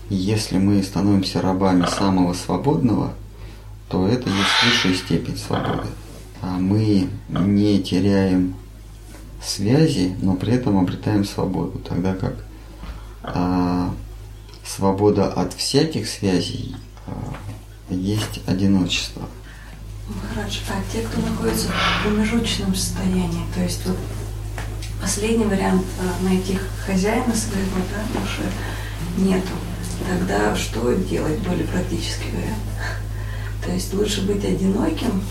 И 0.10 0.16
если 0.16 0.58
мы 0.58 0.82
становимся 0.84 1.42
рабами 1.42 1.86
самого 1.86 2.34
свободного– 2.34 3.14
то 3.90 4.08
это 4.08 4.30
есть 4.30 4.64
высшая 4.66 4.94
степень 4.96 5.38
свободы. 5.38 5.88
А 6.42 6.58
мы 6.58 7.10
не 7.30 7.82
теряем 7.82 8.56
связи, 9.42 10.16
но 10.22 10.36
при 10.36 10.54
этом 10.54 10.78
обретаем 10.78 11.24
свободу, 11.24 11.80
тогда 11.80 12.14
как 12.14 12.36
а, 13.24 13.94
свобода 14.66 15.32
от 15.32 15.54
всяких 15.54 16.08
связей 16.08 16.76
а, 17.06 17.14
есть 17.94 18.42
одиночество. 18.46 19.24
Махарадж, 20.10 20.60
а 20.70 20.82
те, 20.92 21.02
кто 21.02 21.22
находится 21.22 21.68
в 21.68 22.04
промежуточном 22.04 22.76
состоянии, 22.76 23.46
то 23.54 23.62
есть 23.62 23.86
вот 23.86 23.98
последний 25.08 25.46
вариант 25.46 25.86
найти 26.22 26.60
хозяина 26.86 27.34
своего 27.34 27.78
да, 27.90 28.20
души 28.20 28.42
нету. 29.18 29.54
Тогда 30.06 30.54
что 30.54 30.94
делать, 30.96 31.40
более 31.40 31.66
практический 31.66 32.30
вариант? 32.32 32.60
То 33.66 33.72
есть 33.72 33.94
лучше 33.94 34.28
быть 34.28 34.44
одиноким 34.44 35.24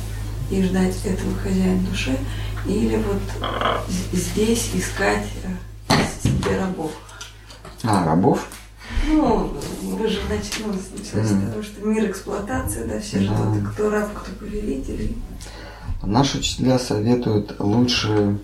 и 0.50 0.62
ждать 0.62 0.94
этого 1.04 1.36
хозяина 1.36 1.78
души, 1.90 2.16
или 2.64 2.96
вот 2.96 3.20
здесь 4.12 4.70
искать 4.72 5.26
э, 5.90 5.94
себе 6.22 6.58
рабов. 6.58 6.92
А, 7.82 8.06
рабов? 8.06 8.46
Ну, 9.06 9.58
вы 9.82 10.08
же 10.08 10.20
начали 10.30 10.64
ну, 10.68 10.72
началось 10.72 11.30
mm. 11.32 11.50
того, 11.50 11.62
что 11.62 11.86
мир 11.86 12.10
эксплуатации, 12.10 12.86
да, 12.86 12.98
все 12.98 13.18
да. 13.18 13.24
ждут, 13.24 13.68
кто 13.74 13.90
раб, 13.90 14.08
кто 14.14 14.32
повелитель. 14.40 15.16
Наши 16.02 16.38
учителя 16.38 16.78
советуют 16.78 17.56
лучше 17.58 18.38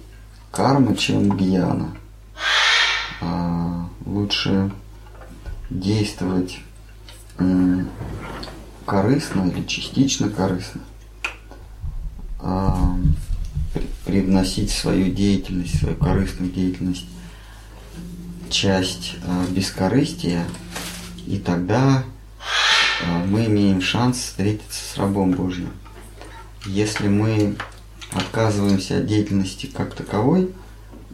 карма, 0.52 0.94
чем 0.94 1.36
гьяна. 1.36 1.96
А, 3.20 3.88
лучше 4.06 4.70
действовать 5.70 6.60
корыстно 8.86 9.48
или 9.48 9.66
частично 9.66 10.28
корыстно, 10.28 10.82
а, 12.38 12.96
привносить 14.04 14.70
свою 14.70 15.10
деятельность, 15.10 15.78
свою 15.78 15.96
корыстную 15.96 16.52
деятельность 16.52 17.06
часть 18.50 19.16
а, 19.24 19.46
бескорыстия, 19.50 20.44
и 21.26 21.38
тогда 21.38 22.04
а, 23.02 23.24
мы 23.24 23.46
имеем 23.46 23.80
шанс 23.80 24.18
встретиться 24.18 24.84
с 24.84 24.98
рабом 24.98 25.32
Божьим. 25.32 25.70
Если 26.66 27.08
мы 27.08 27.56
отказываемся 28.14 28.98
от 28.98 29.06
деятельности 29.06 29.66
как 29.66 29.94
таковой, 29.94 30.52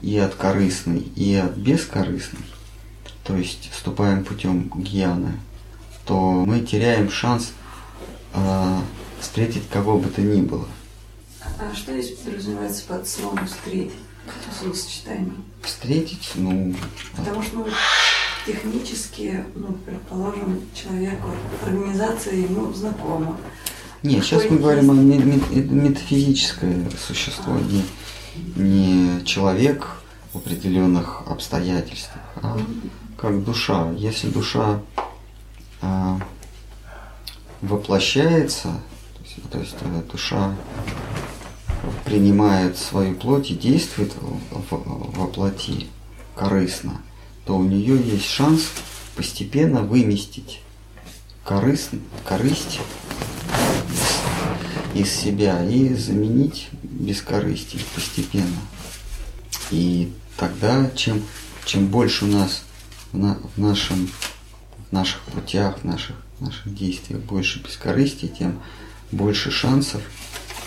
и 0.03 0.19
от 0.19 0.35
корыстной, 0.35 1.01
и 1.17 1.35
от 1.35 1.57
бескорыстной, 1.57 2.45
то 3.25 3.37
есть 3.37 3.71
ступаем 3.77 4.25
путем 4.25 4.71
гьяны, 4.75 5.33
то 6.05 6.45
мы 6.47 6.61
теряем 6.61 7.11
шанс 7.11 7.53
э, 8.35 8.79
встретить 9.21 9.69
кого 9.69 9.99
бы 9.99 10.09
то 10.09 10.21
ни 10.23 10.41
было. 10.41 10.69
А 11.59 11.75
что 11.75 12.01
здесь 12.01 12.17
подразумевается 12.19 12.85
под 12.87 13.09
словом 13.09 13.47
«встретить»? 13.47 13.93
Словосочетание. 14.61 15.33
Встретить, 15.63 16.33
ну... 16.35 16.75
Потому 17.17 17.43
что, 17.43 17.57
ну, 17.57 17.67
технически, 18.47 19.45
ну, 19.55 19.73
предположим, 19.85 20.61
человеку, 20.75 21.31
организация 21.65 22.35
ему 22.35 22.73
знакома. 22.73 23.39
Нет, 24.03 24.25
сейчас 24.25 24.45
мы 24.49 24.59
говорим 24.59 24.91
о 24.91 24.95
метафизическое 24.95 26.89
существо, 27.05 27.57
не, 27.59 27.85
не 28.55 29.25
человек 29.25 29.89
в 30.33 30.39
определенных 30.39 31.23
обстоятельствах, 31.27 32.23
а 32.37 32.59
как 33.17 33.43
душа. 33.43 33.91
Если 33.97 34.29
душа 34.29 34.81
а, 35.83 36.21
воплощается, 37.61 38.69
то 39.15 39.25
есть, 39.25 39.51
то 39.51 39.59
есть 39.59 39.77
э, 39.81 40.03
душа 40.13 40.55
принимает 42.05 42.79
свою 42.79 43.17
плоть 43.17 43.51
и 43.51 43.55
действует 43.55 44.13
во 44.71 45.27
плоти 45.27 45.89
корыстно, 46.37 47.01
то 47.45 47.57
у 47.57 47.65
нее 47.65 48.01
есть 48.01 48.27
шанс 48.27 48.69
постепенно 49.17 49.83
выместить 49.83 50.63
корысть, 51.45 51.91
корысть 52.25 52.81
из 54.99 55.13
себя 55.13 55.65
и 55.65 55.95
заменить 55.95 56.69
бескорыстие 56.83 57.83
постепенно. 57.95 58.59
И 59.71 60.13
тогда, 60.37 60.91
чем, 60.97 61.23
чем 61.65 61.87
больше 61.87 62.25
у 62.25 62.29
нас 62.29 62.65
в, 63.13 63.19
на, 63.19 63.39
в, 63.55 63.59
нашем, 63.59 64.09
в 64.89 64.93
наших 64.93 65.21
путях, 65.23 65.79
в 65.81 65.85
наших, 65.85 66.17
в 66.39 66.45
наших 66.45 66.75
действиях 66.75 67.21
больше 67.21 67.63
бескорыстия, 67.63 68.29
тем 68.29 68.61
больше 69.13 69.53
шансов, 69.53 70.03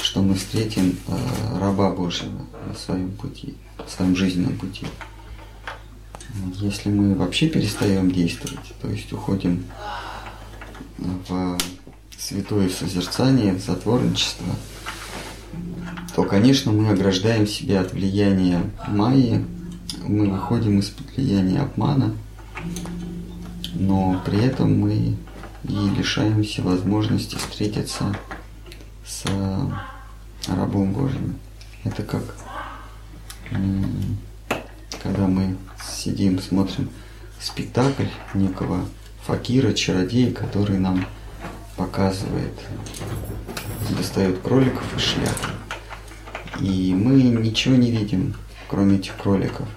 что 0.01 0.21
мы 0.21 0.35
встретим 0.35 0.97
э, 1.07 1.59
раба 1.59 1.91
Божьего 1.91 2.45
на 2.67 2.73
своем 2.73 3.11
пути, 3.11 3.55
на 3.77 3.87
своем 3.87 4.15
жизненном 4.15 4.57
пути. 4.57 4.87
Если 6.55 6.89
мы 6.89 7.15
вообще 7.15 7.49
перестаем 7.49 8.09
действовать, 8.09 8.73
то 8.81 8.87
есть 8.87 9.11
уходим 9.11 9.65
в 10.97 11.57
святое 12.21 12.69
созерцание, 12.69 13.57
затворничество, 13.57 14.45
то, 16.15 16.23
конечно, 16.23 16.71
мы 16.71 16.89
ограждаем 16.89 17.47
себя 17.47 17.81
от 17.81 17.93
влияния 17.93 18.61
Майи, 18.87 19.45
мы 20.05 20.29
выходим 20.29 20.79
из 20.79 20.93
влияния 21.15 21.61
обмана, 21.61 22.13
но 23.73 24.21
при 24.25 24.39
этом 24.39 24.79
мы 24.79 25.15
и 25.63 25.89
лишаемся 25.97 26.61
возможности 26.61 27.35
встретиться 27.35 28.15
с 29.05 29.25
рабом 30.47 30.93
Божьим. 30.93 31.37
Это 31.83 32.03
как 32.03 32.23
когда 35.03 35.27
мы 35.27 35.57
сидим, 35.83 36.39
смотрим 36.39 36.89
спектакль 37.39 38.05
некого 38.33 38.85
факира, 39.23 39.73
чародея, 39.73 40.31
который 40.31 40.77
нам 40.77 41.05
показывает, 41.81 42.53
достает 43.97 44.39
кроликов 44.39 44.83
из 44.95 45.01
шляпы. 45.01 45.49
И 46.59 46.93
мы 46.93 47.23
ничего 47.23 47.75
не 47.75 47.91
видим, 47.91 48.35
кроме 48.67 48.97
этих 48.97 49.17
кроликов. 49.17 49.67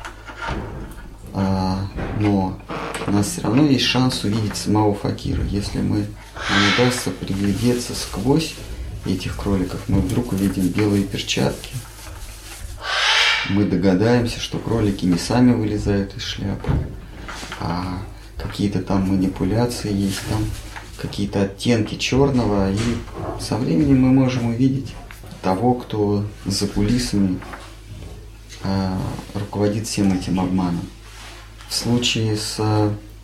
А, 1.33 1.89
но 2.21 2.59
у 3.07 3.11
нас 3.11 3.27
все 3.27 3.41
равно 3.41 3.65
есть 3.65 3.87
шанс 3.87 4.23
увидеть 4.25 4.57
самого 4.57 4.95
факира. 4.95 5.43
Если 5.45 5.79
мы 5.79 6.07
нам 6.51 6.75
удастся 6.75 7.11
приглядеться 7.11 7.95
сквозь 7.95 8.55
этих 9.07 9.37
кроликов, 9.37 9.81
мы 9.89 10.01
вдруг 10.01 10.33
увидим 10.33 10.69
белые 10.69 11.05
перчатки. 11.05 11.75
Мы 13.49 13.65
догадаемся, 13.65 14.41
что 14.41 14.59
кролики 14.59 15.05
не 15.07 15.19
сами 15.19 15.55
вылезают 15.55 16.17
из 16.17 16.23
шляпы, 16.23 16.71
а 17.61 17.99
какие-то 18.39 18.81
там 18.81 19.09
манипуляции 19.09 19.93
есть, 19.93 20.21
там 20.29 20.45
какие-то 21.01 21.43
оттенки 21.43 21.97
черного, 21.97 22.73
и 22.73 22.79
со 23.41 23.57
временем 23.57 24.03
мы 24.03 24.13
можем 24.13 24.47
увидеть 24.47 24.95
того, 25.43 25.75
кто 25.75 26.25
за 26.47 26.67
кулисами 26.67 27.39
э, 28.63 28.99
руководит 29.35 29.87
всем 29.87 30.13
этим 30.13 30.41
обманом. 30.41 30.89
В 31.69 31.75
случае 31.75 32.37
с 32.37 32.59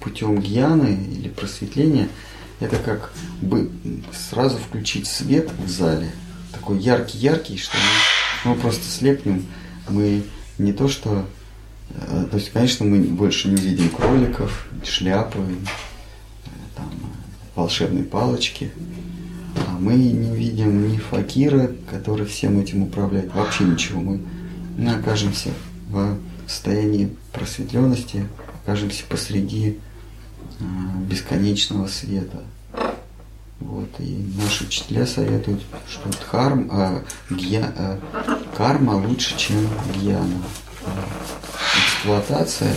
путем 0.01 0.41
гьяны 0.41 0.99
или 1.13 1.29
просветления, 1.29 2.09
это 2.59 2.77
как 2.77 3.13
бы 3.41 3.71
сразу 4.13 4.59
включить 4.59 5.07
свет 5.07 5.51
в 5.65 5.69
зале, 5.69 6.11
такой 6.53 6.79
яркий-яркий, 6.79 7.57
что 7.57 7.77
мы, 8.45 8.53
мы 8.55 8.61
просто 8.61 8.85
слепнем, 8.85 9.47
мы 9.89 10.25
не 10.59 10.73
то 10.73 10.89
что, 10.89 11.25
э, 11.91 12.27
то 12.31 12.37
есть, 12.37 12.51
конечно, 12.53 12.85
мы 12.85 12.99
больше 12.99 13.49
не 13.49 13.55
увидим 13.55 13.89
кроликов, 13.89 14.69
шляпы, 14.85 15.39
волшебной 17.61 18.05
палочки, 18.05 18.71
а 19.57 19.79
мы 19.79 19.95
не 19.95 20.31
увидим 20.31 20.91
ни 20.91 20.97
факира, 20.97 21.71
который 21.91 22.27
всем 22.27 22.59
этим 22.59 22.83
управляет, 22.83 23.35
вообще 23.35 23.65
ничего. 23.65 24.01
Мы, 24.01 24.21
мы 24.77 24.95
окажемся 24.95 25.51
в 25.89 26.17
состоянии 26.47 27.15
просветленности, 27.33 28.27
окажемся 28.63 29.05
посреди 29.09 29.79
э, 30.59 30.65
бесконечного 31.09 31.87
света. 31.87 32.43
Вот, 33.61 33.91
и 33.99 34.27
наши 34.43 34.65
учителя 34.65 35.07
советуют, 35.07 35.63
что 35.89 36.09
дхарм, 36.09 36.71
э, 36.73 37.03
гья, 37.31 37.73
э, 37.77 37.99
карма 38.57 38.93
лучше, 38.93 39.37
чем 39.37 39.69
гьяна. 39.95 40.43
Эксплуатация 41.77 42.75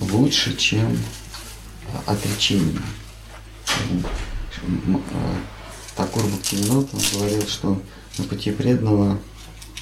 лучше, 0.00 0.56
чем 0.56 0.98
отречение. 2.06 2.80
Такур 5.96 6.22
Бхактивинод 6.24 6.88
говорил, 7.12 7.46
что 7.46 7.80
на 8.18 8.24
пути 8.24 8.52
преданного 8.52 9.18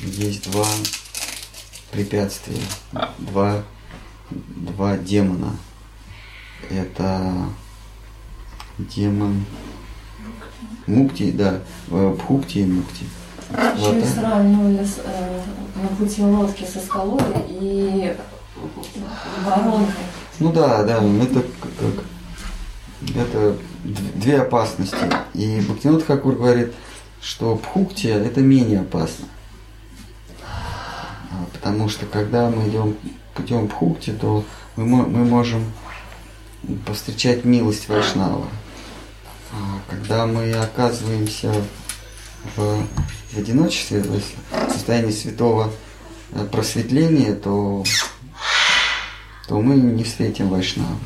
есть 0.01 0.51
два 0.51 0.67
препятствия, 1.91 2.61
два, 3.19 3.63
два 4.31 4.97
демона. 4.97 5.57
Это 6.71 7.49
демон 8.79 9.45
Мукти, 10.87 11.31
да, 11.33 11.61
Пхукти 12.19 12.59
и 12.59 12.67
Мукти. 12.67 13.05
Еще 13.51 13.93
вот, 13.93 14.05
сравнивали 14.05 14.85
с, 14.85 14.99
э, 15.05 15.43
на 15.77 15.89
пути 15.97 16.23
лодки 16.23 16.65
со 16.65 16.81
скалой 16.81 17.23
и 17.49 18.17
воронкой. 19.45 19.95
Ну 20.39 20.53
да, 20.53 20.83
да, 20.83 21.03
это 21.03 21.43
как, 21.61 22.05
это 23.15 23.57
две 23.85 24.41
опасности. 24.41 24.97
И 25.35 25.61
Бхактинот 25.61 26.05
Хакур 26.05 26.35
говорит, 26.35 26.73
что 27.21 27.57
Пхукти 27.57 28.09
это 28.09 28.41
менее 28.41 28.81
опасно. 28.81 29.27
Потому 31.53 31.89
что 31.89 32.07
когда 32.07 32.51
мы 32.51 32.69
идем 32.69 32.97
путем 33.35 33.67
Бхукти, 33.67 34.11
то 34.11 34.45
мы, 34.77 34.85
мы 35.07 35.25
можем 35.25 35.65
повстречать 36.85 37.45
милость 37.45 37.89
Вайшнава. 37.89 38.47
А 39.53 39.81
когда 39.91 40.27
мы 40.27 40.53
оказываемся 40.53 41.53
в, 42.57 42.87
в 43.33 43.39
одиночестве, 43.39 44.03
в 44.03 44.71
состоянии 44.71 45.13
святого 45.13 45.73
э, 46.33 46.45
просветления, 46.51 47.35
то, 47.35 47.85
то 49.47 49.61
мы 49.61 49.77
не 49.77 50.05
встретим 50.05 50.49
Вайшнава. 50.49 50.99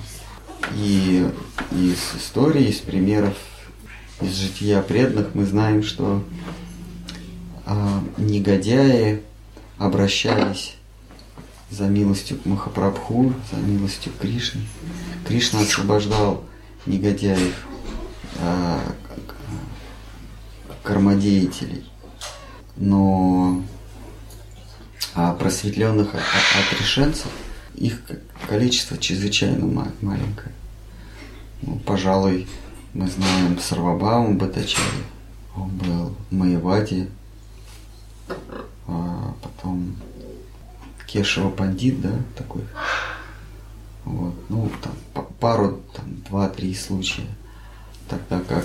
И 0.77 1.27
из 1.73 1.99
истории, 2.17 2.69
из 2.69 2.79
примеров, 2.79 3.37
из 4.21 4.35
жития 4.35 4.83
преданных 4.83 5.35
мы 5.35 5.45
знаем, 5.45 5.83
что 5.83 6.23
а, 7.67 8.03
негодяи 8.17 9.23
обращались 9.79 10.77
за 11.71 11.85
милостью 11.85 12.39
к 12.39 12.47
Махапрабху, 12.47 13.33
за 13.51 13.59
милостью 13.59 14.13
к 14.13 14.19
Кришне. 14.19 14.63
Кришна 15.27 15.61
освобождал 15.61 16.45
негодяев, 16.87 17.67
а, 18.39 18.81
кармодеятелей, 20.83 21.85
но 22.77 23.63
а 25.15 25.35
просветленных 25.35 26.15
отрешенцев 26.15 27.31
их 27.81 28.03
количество 28.47 28.97
чрезвычайно 28.99 29.67
маленькое. 30.03 30.55
Ну, 31.63 31.77
пожалуй, 31.79 32.47
мы 32.95 33.09
знаем 33.09 33.59
Сарвабауму 33.59 34.39
Батачари, 34.39 34.85
он 35.57 35.71
был 35.71 36.15
в 36.31 36.35
Маеваде, 36.35 37.09
а 38.87 39.35
потом 39.43 39.97
Кешева 41.07 41.51
Пандит, 41.51 42.01
да, 42.01 42.13
такой. 42.37 42.63
Вот, 44.05 44.35
ну, 44.49 44.71
там 44.83 45.25
пару, 45.41 45.81
там, 45.95 46.05
два-три 46.29 46.75
случая. 46.75 47.27
Тогда 48.09 48.41
как 48.41 48.65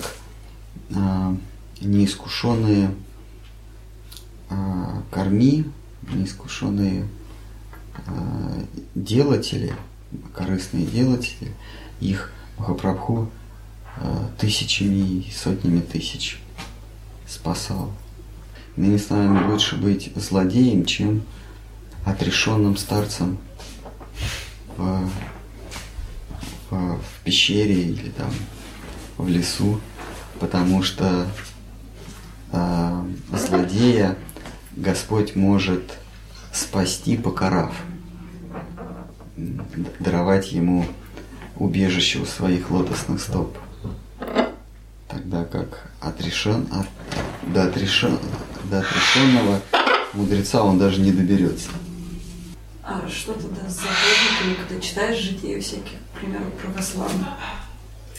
а, 0.95 1.36
неискушенные 1.80 2.93
а, 4.49 5.04
корми, 5.12 5.65
неискушенные 6.10 7.08
делатели, 8.93 9.73
корыстные 10.34 10.86
делатели, 10.86 11.51
их 11.99 12.31
Махапрабху 12.58 13.29
а, 13.97 14.29
тысячами 14.38 15.19
и 15.21 15.31
сотнями 15.31 15.81
тысяч 15.81 16.39
спасал. 17.27 17.91
Иными 18.77 18.97
словами, 18.97 19.51
лучше 19.51 19.77
быть 19.77 20.12
злодеем, 20.15 20.86
чем 20.86 21.23
отрешенным 22.03 22.77
старцем 22.77 23.38
в, 24.77 25.10
в, 26.69 26.97
в 26.99 27.23
пещере 27.23 27.81
или 27.81 28.10
там 28.10 28.31
в 29.17 29.27
лесу, 29.27 29.79
потому 30.39 30.84
что 30.84 31.27
э, 32.51 33.03
злодея 33.34 34.17
Господь 34.75 35.36
может 35.36 35.97
спасти, 36.56 37.18
покарав, 37.18 37.74
даровать 40.00 40.52
ему 40.52 40.86
убежище 41.58 42.20
у 42.20 42.26
своих 42.26 42.72
лотосных 42.72 43.22
стоп. 43.22 43.58
Тогда 45.08 45.46
как 45.46 45.91
отрешен, 46.00 46.68
от, 46.72 46.88
до, 47.54 47.63
отрешен, 47.63 48.18
до 48.70 48.80
отрешенного 48.80 49.62
мудреца 50.13 50.63
он 50.63 50.80
даже 50.80 51.02
не 51.02 51.12
доберется. 51.12 51.70
А 52.84 53.08
что 53.10 53.34
тогда 53.34 53.68
с 53.70 53.76
западниками, 53.76 54.54
когда 54.56 54.80
читаешь 54.80 55.20
жития 55.20 55.60
всяких, 55.60 55.98
к 56.13 56.20
примеру, 56.20 56.46
православных 56.62 57.28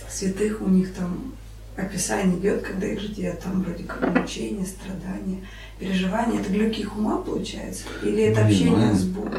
святых, 0.09 0.61
у 0.61 0.69
них 0.69 0.95
там 0.95 1.33
описание 1.77 2.39
идет, 2.39 2.63
когда 2.63 2.87
их 2.87 3.01
жития, 3.01 3.35
там 3.35 3.63
вроде 3.63 3.85
как 3.85 4.15
мучения, 4.15 4.65
страдания, 4.65 5.41
переживания. 5.79 6.41
Это 6.41 6.51
для 6.51 6.69
каких 6.69 6.97
ума 6.97 7.19
получается? 7.19 7.85
Или 8.03 8.25
это 8.25 8.43
Не 8.43 8.51
общение 8.51 8.77
знаю. 8.77 8.97
с 8.97 9.05
Богом? 9.05 9.33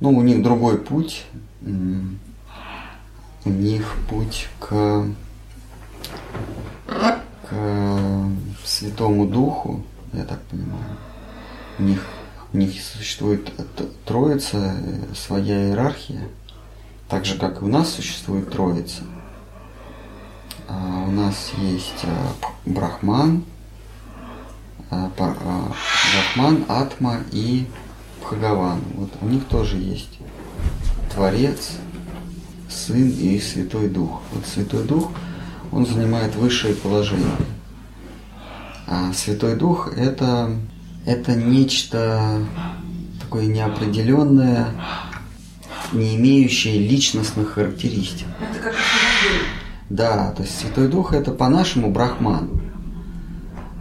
Ну, 0.00 0.10
у 0.10 0.22
них 0.22 0.42
другой 0.42 0.78
путь. 0.78 1.24
У 3.44 3.50
них 3.50 3.94
путь 4.08 4.48
к, 4.60 5.06
к 6.86 8.28
Святому 8.64 9.26
Духу, 9.26 9.82
я 10.12 10.24
так 10.24 10.40
понимаю. 10.42 10.96
У 11.78 11.82
них, 11.82 12.06
у 12.52 12.56
них 12.56 12.80
существует 12.80 13.50
Троица, 14.04 14.76
э, 14.76 15.14
своя 15.14 15.68
иерархия, 15.68 16.28
так 17.08 17.24
же, 17.24 17.36
как 17.38 17.62
и 17.62 17.64
у 17.64 17.68
нас 17.68 17.92
существует 17.92 18.50
Троица. 18.50 19.02
У 21.06 21.10
нас 21.10 21.52
есть 21.58 22.04
а, 22.04 22.32
Брахман, 22.64 23.44
а, 24.90 25.10
па- 25.16 25.36
а, 25.40 25.72
Брахман, 26.14 26.64
Атма 26.68 27.18
и 27.30 27.66
Бхагаван. 28.20 28.80
Вот 28.94 29.10
у 29.20 29.26
них 29.26 29.44
тоже 29.46 29.76
есть 29.76 30.18
Творец, 31.12 31.72
Сын 32.70 33.08
и 33.10 33.38
Святой 33.40 33.88
Дух. 33.88 34.22
Вот 34.32 34.46
Святой 34.46 34.84
Дух, 34.84 35.10
он 35.70 35.86
занимает 35.86 36.34
высшее 36.36 36.74
положение. 36.74 37.36
А 38.86 39.12
Святой 39.12 39.56
Дух 39.56 39.92
это, 39.96 40.56
это 41.06 41.34
нечто 41.34 42.46
такое 43.20 43.46
неопределенное, 43.46 44.68
не 45.92 46.16
имеющее 46.16 46.78
личностных 46.78 47.52
характеристик. 47.54 48.26
Это 48.50 48.58
как. 48.62 48.74
Да, 49.92 50.30
то 50.30 50.42
есть 50.42 50.58
Святой 50.58 50.88
Дух 50.88 51.12
это 51.12 51.32
по-нашему 51.32 51.90
брахман. 51.90 52.48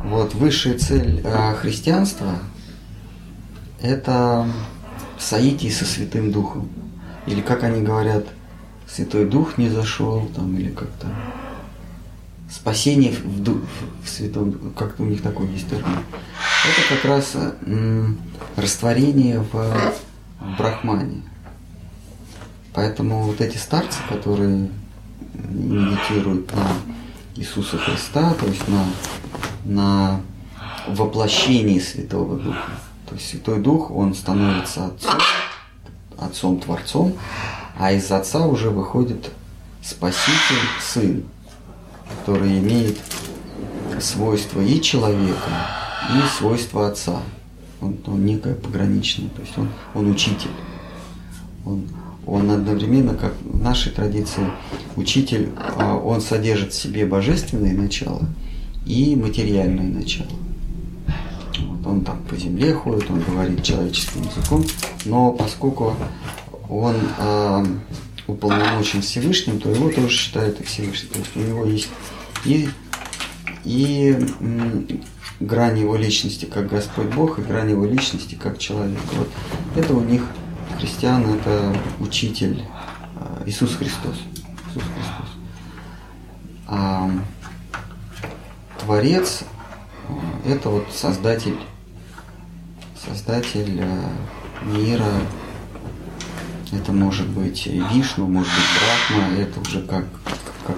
Вот 0.04 0.34
высшая 0.36 0.78
цель 0.78 1.21
э, 1.24 1.56
христианства 1.56 2.34
это 3.82 4.45
соитие 5.17 5.71
со 5.71 5.86
Святым 5.86 6.34
Духом. 6.34 6.67
Или 7.28 7.39
как 7.39 7.63
они 7.63 7.82
говорят, 7.82 8.26
Святой 8.89 9.24
Дух 9.26 9.58
не 9.58 9.69
зашел, 9.69 10.28
там, 10.36 10.54
или 10.58 10.69
как-то 10.71 11.08
спасение 12.50 13.13
в, 13.13 13.41
ду- 13.41 13.62
в 14.04 14.10
Святом 14.10 14.52
Духе, 14.52 14.65
как-то 14.78 15.04
у 15.04 15.06
них 15.06 15.21
такой 15.21 15.47
есть 15.47 15.69
термин. 15.69 15.86
Это 15.86 16.93
как 16.93 17.06
раз 17.06 17.38
м, 17.65 18.17
растворение 18.58 19.39
в, 19.39 19.54
в 19.54 20.58
Брахмане. 20.58 21.21
Поэтому 22.74 23.24
вот 23.24 23.39
эти 23.39 23.56
старцы, 23.56 24.00
которые 24.10 24.67
медитируют 25.34 26.54
на 26.56 26.67
Иисуса 27.36 27.78
Христа, 27.78 28.34
то 28.34 28.46
есть 28.46 28.67
на, 28.67 28.86
на 29.65 30.22
воплощении 30.88 31.80
Святого 31.80 32.38
Духа. 32.38 32.72
То 33.08 33.15
есть 33.15 33.30
Святой 33.30 33.60
Дух, 33.60 33.91
он 33.91 34.13
становится 34.13 34.86
Отцом, 34.86 35.20
Отцом-Творцом, 36.17 37.13
а 37.78 37.91
из 37.91 38.12
Отца 38.12 38.46
уже 38.46 38.70
выходит 38.70 39.32
Спаситель, 39.82 40.67
Сын, 40.82 41.24
который 42.10 42.60
имеет 42.60 42.98
свойства 44.00 44.62
и 44.62 44.82
человека, 44.82 45.52
и 46.10 46.38
свойства 46.38 46.88
Отца. 46.88 47.22
Он, 47.82 47.98
он 48.06 48.26
некое 48.26 48.54
пограничное, 48.54 49.30
то 49.30 49.41
есть 49.41 49.58
он, 49.58 49.70
он 49.96 50.12
учитель. 50.12 50.52
Он, 51.65 51.88
он 52.25 52.51
одновременно, 52.51 53.15
как 53.15 53.34
в 53.43 53.62
нашей 53.62 53.91
традиции, 53.91 54.43
учитель, 54.95 55.49
а, 55.57 55.95
он 55.95 56.21
содержит 56.21 56.73
в 56.73 56.79
себе 56.79 57.05
божественное 57.05 57.73
начало 57.73 58.27
и 58.86 59.15
материальное 59.15 59.86
начало. 59.86 60.29
Вот 61.60 61.88
он 61.88 62.01
там 62.01 62.21
по 62.29 62.36
земле 62.36 62.73
ходит, 62.73 63.10
он 63.10 63.21
говорит 63.21 63.63
человеческим 63.63 64.21
языком, 64.21 64.63
но 65.05 65.31
поскольку 65.31 65.95
он 66.69 66.95
а, 67.17 67.65
уполномочен 68.27 69.01
Всевышним, 69.01 69.60
то 69.60 69.69
его 69.69 69.89
тоже 69.89 70.10
считают 70.10 70.60
и 70.62 70.63
Всевышним. 70.63 71.10
То 71.10 71.19
есть 71.19 71.36
у 71.36 71.39
него 71.39 71.65
есть 71.65 71.89
и, 72.45 72.69
и 73.65 74.15
м, 74.39 74.88
грань 75.39 75.79
его 75.79 75.95
личности 75.95 76.45
как 76.45 76.69
Господь 76.69 77.07
Бог, 77.07 77.39
и 77.39 77.41
грань 77.41 77.71
его 77.71 77.86
личности 77.86 78.36
как 78.36 78.57
человек. 78.60 78.99
Вот 79.17 79.29
это 79.75 79.93
у 79.93 80.01
них 80.01 80.23
христиан 80.86 81.24
это 81.36 81.76
учитель 82.00 82.63
а, 83.15 83.44
Иисус 83.46 83.76
Христос. 83.76 84.15
Иисус 84.70 84.84
Христос. 84.84 85.28
А 86.67 87.10
Творец 88.80 89.44
а, 90.10 90.13
это 90.50 90.70
вот 90.70 90.88
создатель, 90.91 91.58
создатель 93.06 93.80
а, 93.80 94.10
мира. 94.65 95.06
Это 96.72 96.91
может 96.94 97.28
быть 97.28 97.67
Вишну, 97.67 98.28
может 98.28 98.52
быть 98.52 99.17
Брахма, 99.20 99.38
это 99.38 99.60
уже 99.60 99.82
как, 99.86 100.06
как 100.65 100.78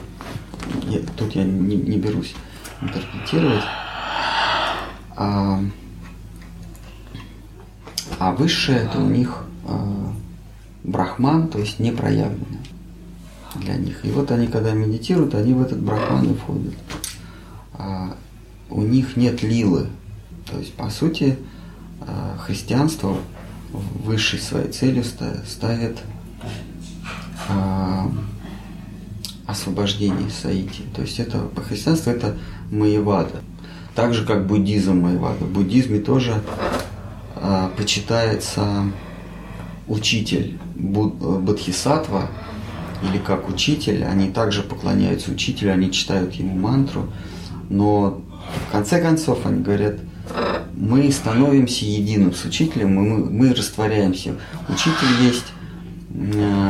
я- 0.89 0.99
тут 1.15 1.33
я 1.35 1.43
не, 1.45 1.75
не 1.77 1.97
берусь 1.97 2.33
интерпретировать. 2.81 3.63
А, 5.15 5.59
А 8.19 8.31
высшее 8.31 8.79
это 8.79 8.99
у 8.99 9.07
них 9.09 9.43
э, 9.47 9.52
брахман, 10.83 11.47
то 11.47 11.59
есть 11.59 11.79
непроявленное 11.79 12.59
для 13.55 13.75
них. 13.75 14.03
И 14.03 14.11
вот 14.11 14.31
они, 14.31 14.47
когда 14.47 14.73
медитируют, 14.73 15.35
они 15.35 15.53
в 15.53 15.61
этот 15.61 15.81
брахман 15.81 16.35
входят. 16.35 16.73
А 17.73 18.15
у 18.69 18.81
них 18.81 19.15
нет 19.15 19.43
лилы. 19.43 19.87
То 20.49 20.57
есть, 20.59 20.73
по 20.73 20.89
сути, 20.89 21.37
э, 22.01 22.37
христианство 22.39 23.17
высшей 23.71 24.39
своей 24.39 24.71
целью 24.71 25.03
ставит 25.03 25.99
э, 27.49 28.05
освобождение 29.45 30.29
саити. 30.29 30.81
То 30.95 31.01
есть 31.01 31.19
это 31.19 31.39
по 31.39 31.61
христианству 31.61 32.11
это 32.11 32.35
маевада. 32.71 33.41
Так 33.95 34.13
же 34.13 34.25
как 34.25 34.47
буддизм 34.47 34.99
маевада. 34.99 35.45
В 35.45 35.51
буддизме 35.51 35.99
тоже 35.99 36.41
почитается 37.77 38.85
учитель 39.87 40.57
Буд, 40.75 41.15
Бодхисаттва 41.15 42.29
или 43.03 43.17
как 43.17 43.49
учитель. 43.49 44.03
Они 44.05 44.29
также 44.29 44.63
поклоняются 44.63 45.31
учителю, 45.31 45.73
они 45.73 45.91
читают 45.91 46.33
ему 46.33 46.55
мантру. 46.55 47.11
Но 47.69 48.21
в 48.67 48.71
конце 48.71 49.01
концов 49.01 49.45
они 49.45 49.61
говорят, 49.61 49.97
мы 50.75 51.11
становимся 51.11 51.85
единым 51.85 52.33
с 52.33 52.45
учителем, 52.45 52.95
мы, 52.95 53.25
мы 53.25 53.53
растворяемся. 53.53 54.35
Учитель 54.69 55.21
есть 55.21 55.45
э, 56.13 56.63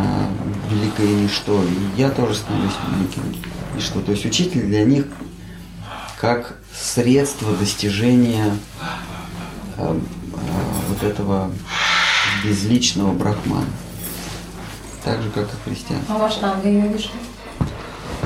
великое 0.72 1.08
ничто, 1.08 1.64
и 1.64 2.00
я 2.00 2.10
тоже 2.10 2.36
становлюсь 2.36 2.74
великим 2.92 3.24
ничто. 3.76 4.02
То 4.02 4.12
есть 4.12 4.26
учитель 4.26 4.64
для 4.64 4.84
них 4.84 5.06
как 6.20 6.58
средство 6.74 7.56
достижения 7.56 8.56
э, 9.78 9.82
э, 9.82 10.00
вот 10.90 11.04
этого 11.04 11.52
безличного 12.44 13.14
брахмана. 13.14 13.66
Так 15.04 15.22
же, 15.22 15.30
как 15.32 15.46
и 15.46 15.70
христиан. 15.70 16.00
А 16.08 16.18
в 16.18 16.24
аштанга-йоге 16.24 16.98
что? 16.98 17.14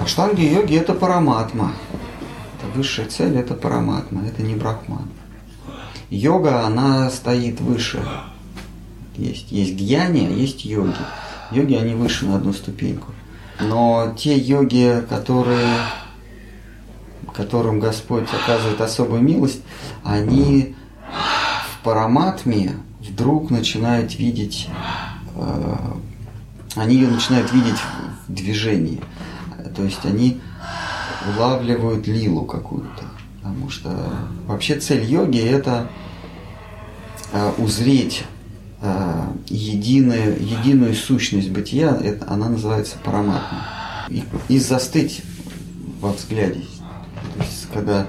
Аштанга-йоги– 0.04 0.76
это 0.78 0.94
параматма. 0.94 1.74
Это 2.58 2.72
высшая 2.76 3.08
цель– 3.08 3.38
это 3.38 3.54
параматма, 3.54 4.26
это 4.28 4.44
не 4.44 4.56
брахман. 4.56 5.10
Йога, 6.10 6.66
она 6.66 7.10
стоит 7.10 7.60
выше. 7.60 8.02
Есть, 9.16 9.52
есть 9.52 9.74
гьяни, 9.74 10.28
а 10.28 10.30
есть 10.30 10.64
йоги. 10.66 10.96
Йоги, 11.52 11.76
они 11.76 11.96
выше 11.96 12.26
на 12.26 12.36
одну 12.36 12.54
ступеньку. 12.54 13.12
Но 13.60 14.14
те 14.18 14.38
йоги, 14.38 15.04
которые, 15.10 15.78
которым 17.34 17.80
Господь 17.80 18.28
оказывает 18.32 18.80
особую 18.80 19.22
милость, 19.22 19.62
они 20.04 20.76
в 21.72 21.84
параматме 21.84 22.78
вдруг 23.10 23.50
начинают 23.50 24.18
видеть, 24.18 24.68
э, 25.36 25.76
они 26.76 26.96
ее 26.96 27.08
начинают 27.08 27.52
видеть 27.54 27.78
в 28.28 28.34
движении. 28.34 29.02
То 29.76 29.84
есть 29.84 30.06
они 30.06 30.40
улавливают 31.28 32.08
лилу 32.08 32.46
какую-то. 32.46 33.04
Потому 33.42 33.70
что 33.70 34.14
вообще 34.46 34.80
цель 34.80 35.04
йоги 35.06 35.40
это 35.40 35.90
э, 37.32 37.52
узреть 37.58 38.24
э, 38.82 39.28
единую, 39.48 40.42
единую 40.42 40.94
сущность 40.94 41.50
бытия, 41.50 41.96
это, 41.96 42.30
она 42.32 42.50
называется 42.50 42.98
параматма. 43.04 43.66
И, 44.10 44.24
и 44.50 44.60
застыть 44.60 45.22
во 46.00 46.14
взгляде. 46.14 46.62
То 47.36 47.44
есть, 47.44 47.68
когда 47.74 48.08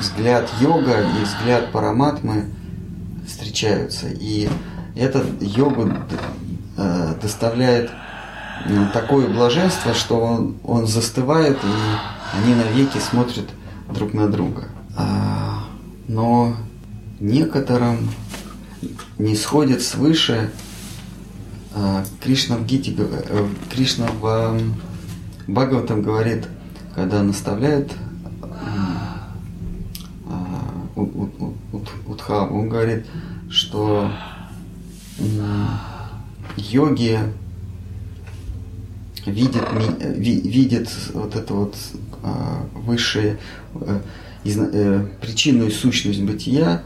взгляд 0.00 0.48
йога 0.60 1.00
и 1.20 1.24
взгляд 1.24 1.72
параматмы 1.72 2.46
встречаются. 3.28 4.08
И 4.08 4.48
этот 4.96 5.40
йогу 5.40 5.92
э, 6.76 7.14
доставляет 7.22 7.90
такое 8.92 9.28
блаженство, 9.28 9.94
что 9.94 10.18
он, 10.20 10.56
он 10.64 10.86
застывает, 10.86 11.56
и 11.62 12.36
они 12.36 12.54
навеки 12.54 12.98
смотрят 12.98 13.46
друг 13.94 14.14
на 14.14 14.28
друга. 14.28 14.68
А, 14.96 15.64
но 16.08 16.56
некоторым 17.20 18.10
не 19.18 19.36
сходит 19.36 19.82
свыше 19.82 20.50
а, 21.74 22.04
Кришна 22.22 22.56
в 22.56 22.66
Гите, 22.66 22.94
э, 22.98 23.48
Кришна 23.70 24.08
в 24.20 24.60
Бхагаватам 25.46 26.02
говорит, 26.02 26.48
когда 26.94 27.22
наставляет 27.22 27.92
а, 28.42 29.28
Удхаву, 32.28 32.60
он 32.60 32.68
говорит, 32.68 33.06
что 33.50 34.10
йоги 36.56 37.18
видят, 39.24 39.66
видят 40.00 40.88
вот 41.14 41.34
это 41.36 41.54
вот 41.54 41.74
высшее 42.74 43.38
э, 43.74 44.00
э, 44.44 45.06
причинную 45.20 45.70
сущность 45.70 46.22
бытия, 46.22 46.82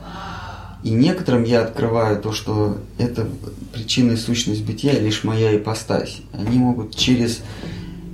и 0.85 0.91
некоторым 0.91 1.45
я 1.45 1.63
открываю 1.63 2.21
то, 2.21 2.33
что 2.33 2.79
это 2.99 3.29
причинная 3.73 4.17
сущность 4.17 4.65
бытия 4.65 4.99
лишь 4.99 5.25
моя 5.25 5.57
ипостась. 5.57 6.21
Они 6.33 6.59
могут 6.59 6.97
через 6.97 7.41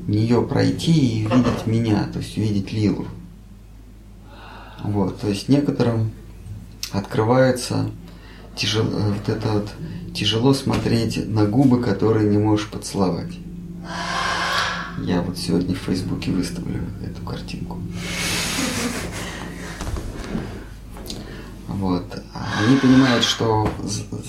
нее 0.07 0.43
пройти 0.43 0.93
и 0.93 1.21
видеть 1.25 1.67
меня, 1.67 2.09
то 2.13 2.19
есть 2.21 2.37
увидеть 2.39 2.73
лилу. 2.73 3.07
Вот, 4.83 5.21
то 5.21 5.29
есть 5.29 5.49
некоторым 5.49 6.13
открывается 6.93 7.91
тяжело, 8.57 8.91
э, 8.91 9.13
вот 9.13 9.29
это 9.29 9.49
вот, 9.49 9.69
тяжело 10.15 10.53
смотреть 10.55 11.29
на 11.29 11.47
губы, 11.47 11.83
которые 11.83 12.29
не 12.29 12.39
можешь 12.39 12.69
поцеловать. 12.69 13.39
Я 15.03 15.23
вот 15.23 15.39
сегодня 15.39 15.75
в 15.75 15.79
Фейсбуке 15.79 16.33
выставлю 16.33 16.81
эту 17.05 17.23
картинку. 17.23 17.79
Вот. 21.69 22.21
Они 22.59 22.77
понимают, 22.77 23.23
что 23.23 23.71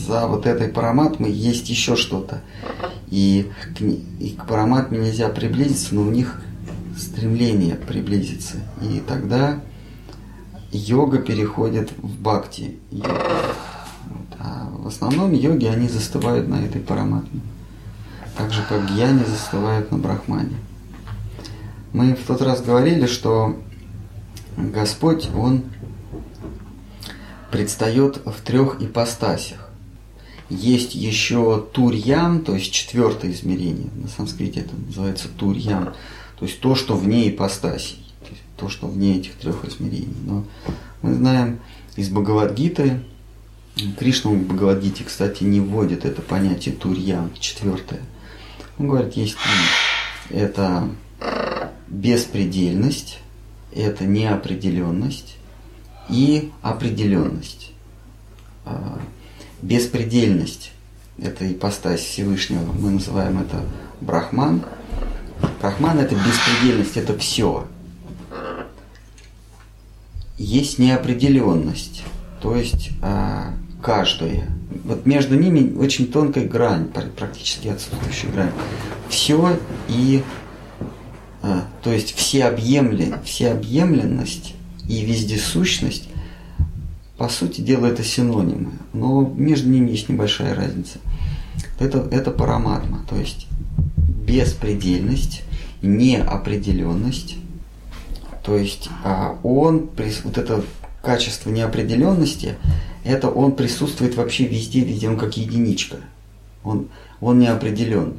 за 0.06 0.28
вот 0.28 0.45
этой 0.45 0.67
параматмой 0.67 1.32
есть 1.32 1.67
еще 1.69 1.95
что-то. 1.95 2.41
И 3.10 3.50
к, 3.76 3.82
и 3.82 4.38
к 4.39 4.45
параматме 4.45 5.00
нельзя 5.00 5.30
приблизиться, 5.30 5.95
но 5.95 6.04
у 6.04 6.12
них 6.12 6.39
стремление 6.95 7.76
приблизиться. 7.76 8.58
И 8.84 9.02
тогда 9.08 9.62
йога 10.71 11.19
переходит 11.19 11.91
в 11.97 12.21
бхакти. 12.21 12.79
Вот. 12.91 13.08
А 14.39 14.69
в 14.71 14.88
основном 14.88 15.34
йоги, 15.34 15.65
они 15.65 15.88
застывают 15.88 16.47
на 16.47 16.55
этой 16.55 16.82
параматме 16.82 17.41
так 18.39 18.53
же 18.53 18.63
как 18.69 18.89
гьяни 18.89 19.25
застывают 19.25 19.91
на 19.91 19.97
брахмане. 19.97 20.55
Мы 21.91 22.15
в 22.15 22.25
тот 22.25 22.41
раз 22.41 22.62
говорили, 22.62 23.05
что 23.05 23.60
Господь, 24.55 25.27
Он 25.36 25.65
предстает 27.51 28.21
в 28.25 28.41
трех 28.41 28.82
ипостасях. 28.82 29.69
Есть 30.49 30.95
еще 30.95 31.67
турьян, 31.73 32.41
то 32.41 32.55
есть 32.55 32.71
четвертое 32.71 33.32
измерение. 33.32 33.89
На 33.93 34.08
санскрите 34.08 34.62
это 34.62 34.73
называется 34.73 35.27
турьян. 35.27 35.93
То 36.39 36.45
есть 36.45 36.62
то, 36.62 36.75
что 36.75 36.95
вне 36.95 37.29
ипостасей. 37.29 38.09
То, 38.60 38.69
что 38.69 38.88
вне 38.88 39.17
этих 39.17 39.36
трех 39.36 39.65
измерений. 39.65 40.15
Но 40.26 40.43
мы 41.02 41.13
знаем 41.13 41.60
из 41.95 42.10
Бхагавадгиты, 42.10 43.02
Кришна 43.98 44.32
в 44.32 44.43
Бхагавадгите, 44.43 45.06
кстати, 45.06 45.43
не 45.43 45.62
вводит 45.62 46.04
это 46.04 46.22
понятие 46.22 46.76
турьян, 46.76 47.32
четвертое– 47.39 48.02
он 48.80 48.88
говорит, 48.88 49.13
есть 49.13 49.36
это 50.30 50.89
беспредельность, 51.89 53.19
это 53.76 54.06
неопределенность 54.06 55.36
и 56.10 56.51
определенность. 56.62 57.74
А, 58.64 58.99
беспредельность– 59.62 60.72
это 61.22 61.51
ипостась 61.51 61.99
Всевышнего, 61.99 62.72
мы 62.72 62.91
называем 62.91 63.41
это 63.41 63.66
Брахман. 63.99 64.64
Брахман– 65.62 65.99
это 65.99 66.16
беспредельность, 66.16 66.95
это 66.95 67.18
все. 67.18 67.68
Есть 70.40 70.80
неопределенность, 70.80 72.02
то 72.42 72.56
есть 72.56 72.90
а, 73.02 73.54
каждое– 73.84 74.48
вот 74.84 75.06
между 75.06 75.38
ними 75.38 75.76
очень 75.78 76.08
тонкая 76.12 76.48
грань, 76.48 76.88
практически 77.18 77.68
отсутствующая 77.68 78.32
грань. 78.32 78.52
Все 79.08 79.58
и, 79.88 80.24
а, 81.42 81.66
то 81.84 81.92
есть 81.92 82.16
всеобъемлен, 82.16 83.16
всеобъемленность 83.24 84.56
и 84.88 85.06
вездесущность, 85.06 86.10
по 87.18 87.28
сути 87.30 87.62
дела, 87.62 87.88
это 87.88 88.04
синонимы, 88.04 88.72
но 88.94 89.22
между 89.36 89.70
ними 89.70 89.92
есть 89.92 90.08
небольшая 90.08 90.56
разница. 90.56 91.00
Это, 91.80 92.08
это 92.12 92.32
параматма, 92.32 93.06
то 93.10 93.16
есть 93.18 93.48
беспредельность, 93.98 95.44
неопределенность, 95.82 97.36
то 98.44 98.58
есть 98.58 98.90
а 99.04 99.38
он, 99.44 99.90
вот 100.24 100.38
это 100.38 100.64
качество 101.02 101.50
неопределенности, 101.50 102.58
это 103.04 103.30
он 103.30 103.54
присутствует 103.54 104.16
вообще 104.16 104.46
везде, 104.46 104.82
везде, 104.82 105.10
он 105.10 105.18
как 105.18 105.38
единичка. 105.38 105.98
Он, 106.64 106.90
он 107.22 107.40
не. 107.40 108.14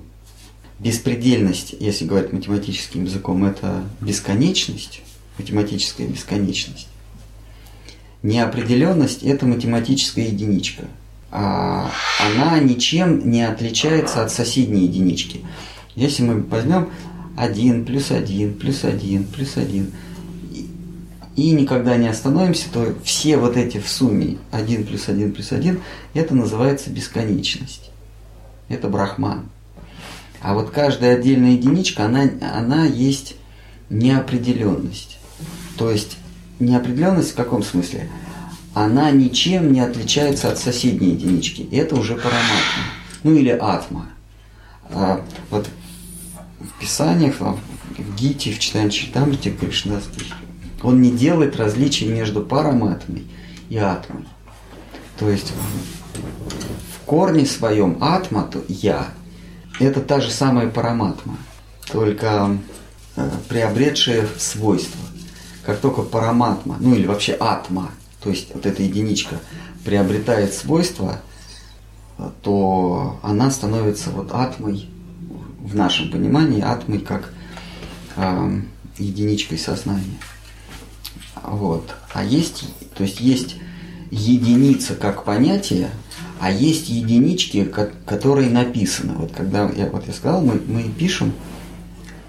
Беспредельность, 0.78 1.74
если 1.78 2.06
говорить 2.06 2.32
математическим 2.32 3.04
языком, 3.04 3.44
это 3.44 3.84
бесконечность, 4.00 5.02
математическая 5.36 6.06
бесконечность. 6.06 6.88
Неопределенность– 8.22 9.22
это 9.22 9.44
математическая 9.44 10.26
единичка. 10.26 10.84
А 11.30 11.90
она 12.18 12.58
ничем 12.60 13.30
не 13.30 13.42
отличается 13.42 14.24
от 14.24 14.32
соседней 14.32 14.84
единички. 14.84 15.44
Если 15.94 16.22
мы 16.22 16.40
возьмем 16.42 16.88
1 17.36 17.84
плюс 17.84 18.10
1 18.10 18.54
плюс 18.54 18.84
1 18.84 19.24
плюс 19.24 19.56
1 19.56 19.92
и 21.36 21.50
никогда 21.52 21.96
не 21.96 22.08
остановимся, 22.08 22.70
то 22.72 22.94
все 23.04 23.36
вот 23.36 23.56
эти 23.56 23.78
в 23.78 23.88
сумме 23.88 24.38
1 24.50 24.86
плюс 24.86 25.08
1 25.08 25.32
плюс 25.32 25.52
1 25.52 25.80
это 26.14 26.34
называется 26.34 26.90
бесконечность. 26.90 27.90
Это 28.68 28.88
брахман. 28.88 29.48
А 30.40 30.54
вот 30.54 30.70
каждая 30.70 31.16
отдельная 31.16 31.52
единичка, 31.52 32.06
она, 32.06 32.28
она 32.40 32.86
есть 32.86 33.36
неопределенность. 33.90 35.18
То 35.76 35.90
есть 35.90 36.16
неопределенность 36.58 37.32
в 37.32 37.34
каком 37.34 37.62
смысле? 37.62 38.08
Она 38.74 39.10
ничем 39.10 39.72
не 39.72 39.80
отличается 39.80 40.50
от 40.50 40.58
соседней 40.58 41.10
единички. 41.10 41.68
Это 41.72 41.96
уже 41.96 42.14
параматма. 42.14 42.84
Ну 43.22 43.34
или 43.34 43.50
атма. 43.50 44.06
А, 44.90 45.24
вот 45.50 45.68
в 46.60 46.80
Писаниях, 46.80 47.40
в 47.40 47.58
Гите, 48.16 48.52
в 48.52 48.58
читании 48.58 48.90
Читамрите 48.90 49.50
Кришнадский, 49.50 50.26
он 50.82 51.00
не 51.00 51.10
делает 51.10 51.56
различий 51.56 52.08
между 52.08 52.42
параматмой 52.42 53.26
и 53.68 53.76
атмой. 53.76 54.24
То 55.18 55.30
есть 55.30 55.52
в 56.94 57.04
корне 57.04 57.46
своем 57.46 57.98
атма, 58.00 58.44
то 58.44 58.62
я, 58.68 59.08
это 59.78 60.00
та 60.00 60.20
же 60.20 60.30
самая 60.30 60.68
параматма, 60.68 61.36
только 61.90 62.56
э, 63.16 63.30
приобретшая 63.48 64.26
свойства. 64.38 65.00
Как 65.64 65.78
только 65.78 66.02
параматма, 66.02 66.76
ну 66.80 66.94
или 66.94 67.06
вообще 67.06 67.36
атма, 67.38 67.90
то 68.22 68.30
есть 68.30 68.54
вот 68.54 68.66
эта 68.66 68.82
единичка, 68.82 69.36
приобретает 69.84 70.54
свойства, 70.54 71.20
то 72.42 73.18
она 73.22 73.50
становится 73.50 74.10
вот 74.10 74.32
атмой, 74.32 74.88
в 75.60 75.74
нашем 75.74 76.10
понимании, 76.10 76.62
атмой 76.62 76.98
как 76.98 77.32
э, 78.16 78.60
единичкой 78.98 79.58
сознания. 79.58 80.18
Вот. 81.44 81.94
А 82.12 82.24
есть, 82.24 82.64
то 82.94 83.02
есть 83.02 83.20
есть 83.20 83.56
единица 84.10 84.94
как 84.94 85.24
понятие, 85.24 85.90
а 86.40 86.50
есть 86.50 86.88
единички, 86.88 87.64
которые 88.06 88.50
написаны. 88.50 89.14
Вот 89.14 89.32
когда 89.32 89.68
я, 89.70 89.86
вот 89.86 90.06
я 90.06 90.12
сказал, 90.12 90.40
мы, 90.42 90.60
мы 90.66 90.84
пишем 90.84 91.32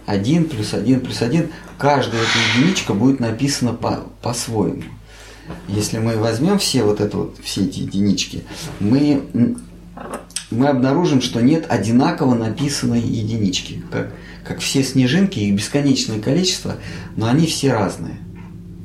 1 0.05 0.45
плюс 0.45 0.73
1 0.73 0.99
плюс 0.99 1.21
1, 1.21 1.49
каждая 1.77 2.21
эта 2.21 2.59
единичка 2.59 2.93
будет 2.93 3.19
написана 3.19 3.73
по, 3.73 4.03
по-своему. 4.21 4.83
Если 5.67 5.97
мы 5.97 6.17
возьмем 6.17 6.59
все 6.59 6.83
вот 6.83 6.99
это 6.99 7.17
вот, 7.17 7.37
все 7.43 7.65
эти 7.65 7.79
единички, 7.79 8.43
мы, 8.79 9.23
мы 10.49 10.67
обнаружим, 10.67 11.21
что 11.21 11.41
нет 11.41 11.65
одинаково 11.69 12.35
написанной 12.35 13.01
единички. 13.01 13.83
Как, 13.91 14.13
как 14.45 14.59
все 14.59 14.83
снежинки, 14.83 15.39
их 15.39 15.55
бесконечное 15.55 16.19
количество, 16.19 16.75
но 17.15 17.27
они 17.27 17.45
все 17.45 17.73
разные. 17.73 18.17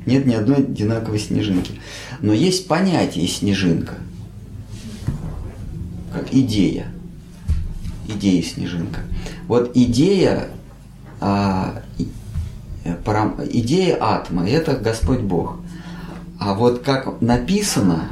Нет 0.07 0.25
ни 0.25 0.33
одной 0.33 0.59
одинаковой 0.59 1.19
снежинки. 1.19 1.73
Но 2.21 2.31
есть 2.31 2.67
понятие 2.67 3.27
снежинка, 3.27 3.95
как 6.13 6.33
идея. 6.33 6.87
Идея 8.07 8.41
снежинка. 8.41 9.01
Вот 9.49 9.75
идея, 9.75 10.47
а, 11.19 11.83
идея 12.85 13.97
атма– 13.99 14.47
это 14.49 14.77
Господь 14.77 15.19
Бог. 15.19 15.57
А 16.39 16.53
вот 16.53 16.83
как 16.83 17.21
написано, 17.21 18.07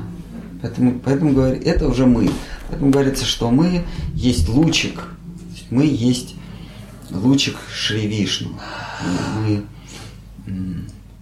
поэтому, 0.61 0.99
поэтому 0.99 1.31
говорит, 1.31 1.65
это 1.65 1.87
уже 1.87 2.05
мы. 2.05 2.29
Поэтому 2.67 2.91
говорится, 2.91 3.23
что 3.23 3.49
мы 3.51 3.85
есть 4.13 4.49
лучик, 4.49 5.05
мы 5.69 5.85
есть 5.85 6.35
лучик 7.09 7.55
Шри 7.71 8.05
Вишну. 8.05 8.49
Мы, 9.39 9.63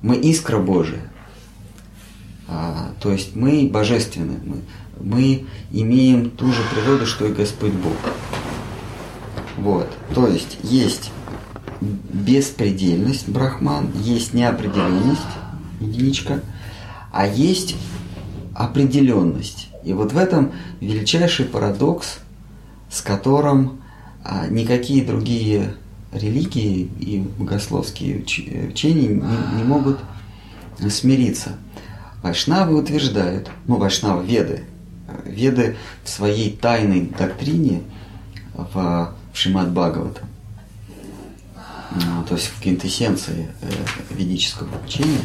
мы 0.04 0.18
искра 0.18 0.60
Божия. 0.60 1.01
А, 2.47 2.91
то 2.99 3.12
есть 3.12 3.36
мы 3.36 3.68
божественны, 3.72 4.38
мы, 4.45 4.58
мы 4.99 5.45
имеем 5.72 6.30
ту 6.30 6.51
же 6.51 6.62
природу, 6.72 7.08
что 7.08 7.26
и 7.26 7.34
Господь 7.34 7.72
Бог. 7.72 7.95
Вот, 9.58 9.89
то 10.14 10.28
есть 10.28 10.58
есть 10.62 11.12
беспредельность, 11.82 13.30
брахман, 13.30 13.91
есть 13.95 14.34
неопределенность, 14.34 15.22
единичка, 15.80 16.41
а 17.12 17.26
есть 17.26 17.76
определенность. 18.54 19.70
И 19.84 19.93
вот 19.93 20.12
в 20.12 20.18
этом 20.18 20.51
величайший 20.82 21.45
парадокс, 21.45 22.20
с 22.89 23.01
которым 23.01 23.82
а, 24.24 24.47
никакие 24.47 25.04
другие 25.04 25.76
религии 26.14 26.89
и 26.99 27.20
богословские 27.20 28.20
учения 28.22 29.07
не, 29.07 29.57
не 29.57 29.64
могут 29.64 29.99
смириться. 30.89 31.57
Вайшнавы 32.22 32.78
утверждают, 32.78 33.49
ну, 33.68 33.78
вайшнавы, 33.78 34.26
веды, 34.26 34.64
веды 35.26 35.76
в 36.03 36.09
своей 36.09 36.55
тайной 36.55 37.01
доктрине 37.18 37.84
в, 38.53 38.74
в 38.74 39.38
Шимат 39.38 39.72
Бхагавата, 39.72 40.22
то 42.28 42.36
есть 42.36 42.47
в 42.47 42.61
квинтэссенции 42.61 43.49
э, 43.61 43.70
ведического 44.09 44.70
учения, 44.86 45.20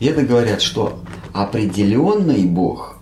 веды 0.00 0.22
говорят, 0.22 0.62
что 0.62 1.02
определенный 1.32 2.44
Бог, 2.44 2.98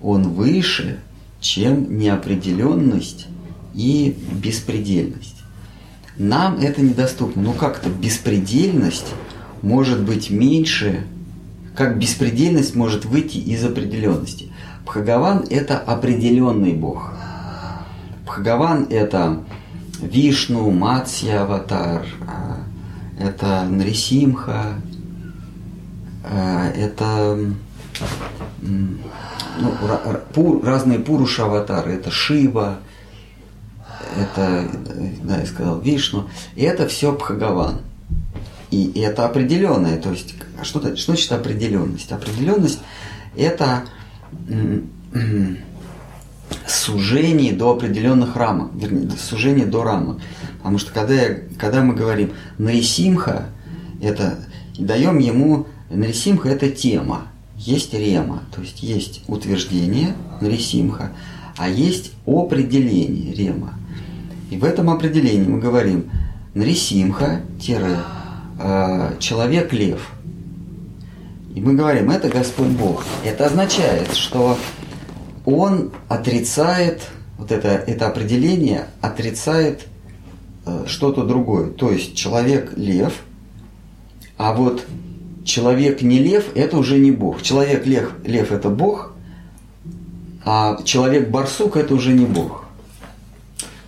он 0.00 0.30
выше, 0.30 1.00
чем 1.40 1.98
неопределенность 1.98 3.26
и 3.74 4.16
беспредельность. 4.32 5.43
Нам 6.16 6.58
это 6.58 6.80
недоступно. 6.82 7.42
Ну 7.42 7.52
как-то 7.52 7.88
беспредельность 7.88 9.12
может 9.62 10.02
быть 10.02 10.30
меньше, 10.30 11.06
как 11.74 11.98
беспредельность 11.98 12.74
может 12.74 13.04
выйти 13.04 13.38
из 13.38 13.64
определенности. 13.64 14.52
Бхагаван– 14.84 15.44
это 15.50 15.78
определенный 15.78 16.72
Бог. 16.72 17.12
Бхагаван– 18.26 18.86
это 18.90 19.42
Вишну, 20.00 20.70
Матсья, 20.70 21.42
Аватар, 21.42 22.06
а, 22.26 22.58
это 23.18 23.64
Нарисимха, 23.68 24.74
а, 26.22 26.68
это 26.70 27.38
ну, 29.60 30.60
разные 30.62 30.98
Пуруша 30.98 31.44
аватары, 31.44 31.92
это 31.92 32.10
Шива, 32.10 32.78
это, 34.18 34.70
да, 35.22 35.38
я 35.38 35.46
сказал, 35.46 35.80
Вишну, 35.80 36.28
и 36.56 36.62
это 36.62 36.88
все 36.88 37.12
Бхагаван. 37.12 37.80
И, 38.70 38.86
и 38.86 39.00
это 39.00 39.24
определенное, 39.24 39.98
то 39.98 40.10
есть, 40.10 40.34
что, 40.62 40.96
что 40.96 41.12
значит 41.12 41.32
определенность? 41.32 42.10
Определенность– 42.10 42.80
это 43.36 43.84
сужение 46.66 47.52
до 47.52 47.70
определенных 47.70 48.36
рамок, 48.36 48.70
вернее, 48.74 49.10
сужение 49.18 49.66
до 49.66 49.84
рамок. 49.84 50.18
Потому 50.58 50.78
что 50.78 50.92
когда, 50.92 51.14
я, 51.14 51.38
когда 51.58 51.82
мы 51.82 51.94
говорим 51.94 52.32
Нарисимха, 52.58 53.46
это 54.00 54.38
даем 54.78 55.18
ему 55.18 55.66
Нарисимха 55.90 56.48
это 56.48 56.70
тема, 56.70 57.28
есть 57.56 57.94
рема, 57.94 58.42
то 58.54 58.60
есть 58.60 58.82
есть 58.82 59.22
утверждение 59.28 60.14
Нарисимха, 60.40 61.12
а 61.56 61.68
есть 61.68 62.12
определение 62.26 63.32
рема. 63.34 63.74
И 64.54 64.56
в 64.56 64.62
этом 64.62 64.88
определении 64.88 65.48
мы 65.48 65.58
говорим 65.58 66.10
Нарисимха, 66.54 67.40
э, 67.66 69.10
человек-лев. 69.18 70.12
И 71.56 71.60
мы 71.60 71.74
говорим, 71.74 72.08
это 72.12 72.28
Господь 72.28 72.68
Бог. 72.68 73.02
Это 73.24 73.46
означает, 73.46 74.14
что 74.14 74.56
он 75.44 75.90
отрицает, 76.06 77.02
вот 77.36 77.50
это, 77.50 77.68
это 77.68 78.06
определение 78.06 78.86
отрицает 79.00 79.88
э, 80.66 80.84
что-то 80.86 81.24
другое. 81.24 81.70
То 81.70 81.90
есть 81.90 82.14
человек-лев, 82.14 83.12
а 84.38 84.52
вот 84.52 84.86
человек 85.44 86.00
не 86.00 86.20
лев, 86.20 86.44
это 86.54 86.78
уже 86.78 86.98
не 86.98 87.10
Бог. 87.10 87.42
Человек 87.42 87.86
лев, 87.86 88.12
лев 88.24 88.52
это 88.52 88.68
Бог, 88.68 89.14
а 90.44 90.80
человек 90.84 91.30
барсук 91.30 91.76
это 91.76 91.92
уже 91.92 92.12
не 92.12 92.24
Бог. 92.24 92.63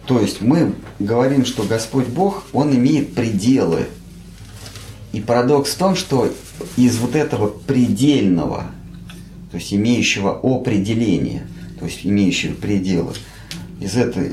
То 0.06 0.20
есть 0.20 0.40
мы 0.40 0.72
говорим, 1.00 1.44
что 1.44 1.64
Господь 1.64 2.06
Бог, 2.06 2.44
Он 2.52 2.74
имеет 2.74 3.14
пределы. 3.14 3.86
И 5.12 5.20
парадокс 5.20 5.72
в 5.72 5.78
том, 5.78 5.96
что 5.96 6.32
из 6.76 6.96
вот 6.98 7.16
этого 7.16 7.48
предельного, 7.48 8.66
то 9.50 9.56
есть 9.56 9.74
имеющего 9.74 10.40
определение, 10.42 11.46
то 11.78 11.86
есть 11.86 12.06
имеющего 12.06 12.54
пределы. 12.54 13.14
Из 13.80 13.96
этой 13.96 14.32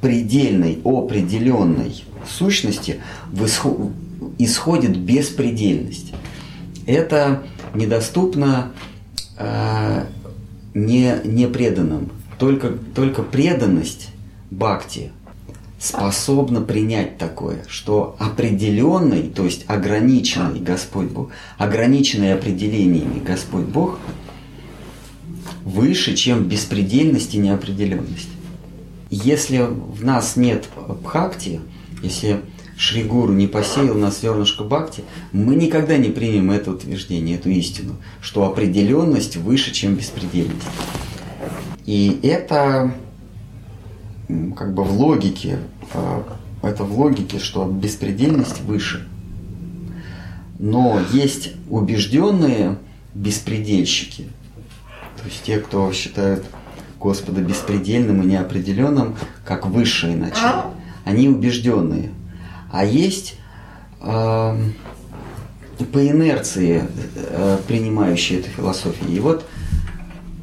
предельной, 0.00 0.80
определенной 0.84 2.04
сущности 2.28 3.00
исходит 4.38 4.96
беспредельность. 4.98 6.12
Это 6.86 7.44
недоступно 7.74 8.72
э, 9.38 10.04
не, 10.74 11.16
не 11.24 11.46
преданным. 11.46 12.10
Только, 12.38 12.70
только 12.94 13.22
преданность 13.22 14.08
бхакти 14.50 15.12
способна 15.78 16.60
принять 16.62 17.18
такое, 17.18 17.64
что 17.68 18.16
определенный, 18.18 19.24
то 19.24 19.44
есть 19.44 19.64
ограниченный 19.68 20.60
Господь 20.60 21.08
Бог, 21.08 21.30
ограниченный 21.58 22.34
определениями 22.34 23.20
Господь 23.20 23.66
Бог 23.66 23.98
выше, 25.64 26.14
чем 26.14 26.44
беспредельность 26.44 27.34
и 27.34 27.38
неопределенность. 27.38 28.28
Если 29.10 29.58
в 29.58 30.04
нас 30.04 30.36
нет 30.36 30.68
бхакти, 31.02 31.60
если 32.02 32.40
Шри 32.76 33.04
Гуру 33.04 33.32
не 33.32 33.46
посеял 33.46 33.94
нас 33.94 34.20
зернышко 34.20 34.64
бхакти, 34.64 35.04
мы 35.32 35.54
никогда 35.54 35.96
не 35.96 36.08
примем 36.08 36.50
это 36.50 36.70
утверждение, 36.70 37.36
эту 37.36 37.50
истину, 37.50 37.96
что 38.20 38.46
определенность 38.46 39.36
выше, 39.36 39.72
чем 39.72 39.94
беспредельность. 39.94 40.66
И 41.84 42.18
это 42.22 42.94
как 44.56 44.74
бы 44.74 44.82
в 44.84 44.92
логике, 45.00 45.58
а, 45.94 46.24
это 46.62 46.84
в 46.84 46.98
логике, 46.98 47.38
что 47.38 47.64
беспредельность 47.64 48.60
выше. 48.62 49.06
Но 50.58 51.00
есть 51.12 51.52
убежденные 51.68 52.78
беспредельщики, 53.14 54.24
то 55.16 55.24
есть 55.24 55.42
те, 55.42 55.58
кто 55.58 55.92
считают 55.92 56.44
Господа 57.00 57.40
беспредельным 57.40 58.22
и 58.22 58.26
неопределенным, 58.26 59.16
как 59.44 59.66
высшее 59.66 60.16
начало. 60.16 60.72
Они 61.04 61.28
убежденные. 61.28 62.10
А 62.72 62.84
есть 62.84 63.36
э, 64.00 64.56
по 65.92 66.08
инерции 66.08 66.84
э, 67.14 67.58
принимающие 67.68 68.40
эту 68.40 68.50
философию. 68.50 69.10
И 69.10 69.20
вот 69.20 69.46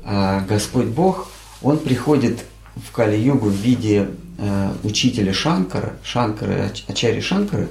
э, 0.05 0.41
Господь 0.47 0.87
Бог, 0.87 1.29
Он 1.61 1.77
приходит 1.77 2.45
в 2.75 2.91
Кали-югу 2.91 3.47
в 3.47 3.53
виде 3.53 4.09
э, 4.37 4.71
учителя 4.83 5.33
Шанкара, 5.33 5.93
Шанкара, 6.03 6.71
Ачари 6.87 7.19
Шанкара, 7.19 7.67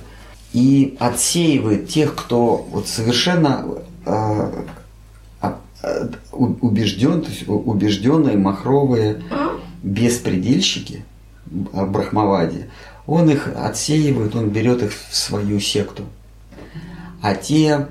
и 0.53 0.97
отсеивает 1.01 1.89
тех, 1.89 2.15
кто 2.15 2.67
вот 2.71 2.89
совершенно 2.89 3.67
э, 4.07 4.65
э, 5.43 6.09
убежден, 6.33 7.23
то 7.23 7.31
есть 7.31 7.45
убежденные 7.49 8.37
махровые 8.37 9.23
беспредельщики 9.83 11.05
Брахмавади, 11.47 12.67
он 13.07 13.31
их 13.31 13.49
отсеивает, 13.57 14.35
он 14.37 14.51
берет 14.51 14.83
их 14.83 14.93
в 14.93 15.17
свою 15.17 15.59
секту. 15.59 16.05
А 17.21 17.35
те 17.35 17.89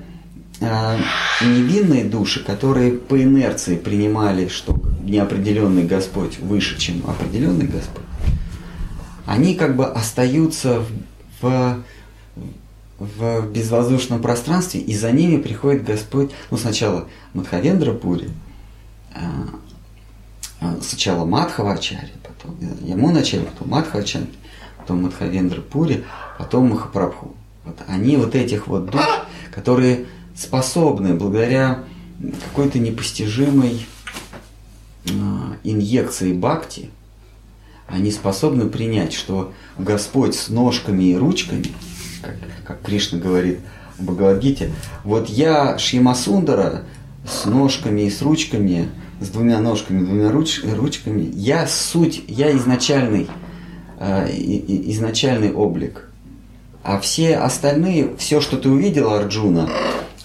э, 0.62 0.98
невинные 1.42 2.06
души, 2.06 2.44
которые 2.44 2.94
по 2.94 3.22
инерции 3.22 3.76
принимали, 3.76 4.48
что 4.48 4.76
неопределенный 5.04 5.84
Господь 5.84 6.40
выше, 6.40 6.78
чем 6.80 7.04
определенный 7.08 7.68
Господь, 7.68 8.04
они 9.26 9.56
как 9.56 9.76
бы 9.76 9.86
остаются 9.86 10.84
в, 11.42 11.84
в 13.00 13.48
безвоздушном 13.52 14.22
пространстве, 14.22 14.82
и 14.82 14.96
за 14.96 15.12
ними 15.12 15.42
приходит 15.42 15.84
Господь, 15.84 16.32
ну 16.50 16.58
сначала 16.58 17.08
Мадхавендра 17.34 17.94
Пури, 17.94 18.30
а, 19.14 19.20
а, 20.62 20.78
сначала 20.82 21.26
Мадхавачари, 21.26 22.12
потом 22.24 22.58
Ямуначари, 22.82 23.44
потом 23.44 23.70
Мадхавачари, 23.70 24.28
потом 24.78 25.04
Мадхавендра 25.04 25.62
Пури, 25.62 26.04
потом 26.38 26.70
Махапрабху. 26.70 27.36
Вот 27.64 27.78
они 27.88 28.18
вот 28.18 28.36
этих 28.36 28.68
вот 28.68 28.90
душ, 28.90 29.06
которые 29.54 30.06
способны 30.36 31.14
благодаря 31.14 31.84
какой-то 32.46 32.80
непостижимой 32.80 33.86
а, 35.08 35.56
инъекции 35.64 36.34
бхакти, 36.34 36.90
они 37.88 38.12
способны 38.12 38.70
принять, 38.70 39.14
что 39.14 39.54
Господь 39.78 40.36
с 40.36 40.50
ножками 40.50 41.06
и 41.06 41.16
ручками, 41.16 41.68
как, 42.22 42.36
как 42.66 42.82
Кришна 42.82 43.20
говорит 43.20 43.60
в 43.98 44.06
Бхагавадгите, 44.06 44.72
вот 45.04 45.30
я 45.30 45.78
Шьямасундара 45.78 46.84
с 47.26 47.46
ножками 47.46 48.02
и 48.02 48.10
с 48.10 48.22
ручками, 48.22 48.90
с 49.20 49.30
двумя 49.30 49.60
ножками, 49.60 50.06
двумя 50.06 50.32
руч, 50.32 50.62
ручками, 50.64 51.30
я 51.34 51.68
суть, 51.68 52.24
я 52.28 52.56
изначальный, 52.58 53.28
э, 54.00 54.28
изначальный 54.32 55.52
облик. 55.52 56.10
А 56.84 57.00
все 57.00 57.38
остальные, 57.38 58.16
все, 58.18 58.42
что 58.42 58.58
ты 58.58 58.70
увидел, 58.70 59.14
Арджуна, 59.14 59.70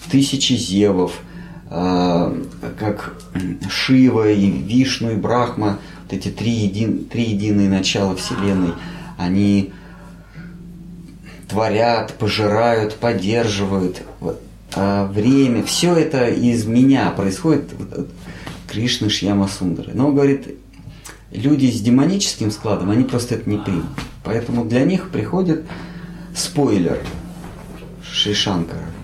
тысячи 0.09 0.53
зевов, 0.53 1.19
э, 1.69 2.43
как 2.79 3.13
Шива 3.69 4.31
и 4.31 4.49
Вишну 4.49 5.11
и 5.11 5.15
Брахма, 5.15 5.79
вот 6.03 6.13
эти 6.13 6.29
три, 6.29 6.51
един, 6.51 7.05
три 7.05 7.31
единые 7.31 7.69
начала 7.69 8.15
Вселенной, 8.15 8.73
они 9.17 9.71
творят, 11.47 12.13
пожирают, 12.13 12.95
поддерживают 12.95 14.01
э, 14.75 15.07
время. 15.11 15.63
Все 15.63 15.93
это 15.95 16.27
из 16.27 16.65
меня 16.65 17.09
происходит 17.11 17.69
Кришны 18.67 19.09
Шьяма 19.09 19.47
Сундары. 19.47 19.91
Но 19.93 20.07
он 20.07 20.15
говорит, 20.15 20.55
люди 21.31 21.67
с 21.67 21.81
демоническим 21.81 22.51
складом, 22.51 22.91
они 22.91 23.03
просто 23.03 23.35
это 23.35 23.49
не 23.49 23.57
примут. 23.57 23.85
Поэтому 24.23 24.65
для 24.65 24.83
них 24.83 25.09
приходит 25.09 25.65
спойлер 26.35 26.99
Шишанкара. 28.03 28.96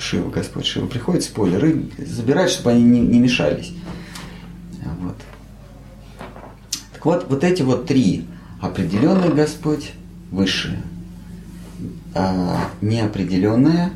Шива, 0.00 0.30
Господь 0.30 0.66
Шива 0.66 0.86
приходит, 0.86 1.24
спойлеры, 1.24 1.86
забирает, 1.98 2.50
чтобы 2.50 2.72
они 2.72 2.82
не, 2.82 3.00
не 3.00 3.18
мешались. 3.18 3.72
Вот. 5.00 5.16
Так 6.92 7.04
вот, 7.04 7.26
вот 7.28 7.44
эти 7.44 7.62
вот 7.62 7.86
три. 7.86 8.26
Определенный 8.60 9.34
Господь, 9.34 9.92
высшее. 10.30 10.82
А, 12.14 12.68
неопределенное, 12.80 13.90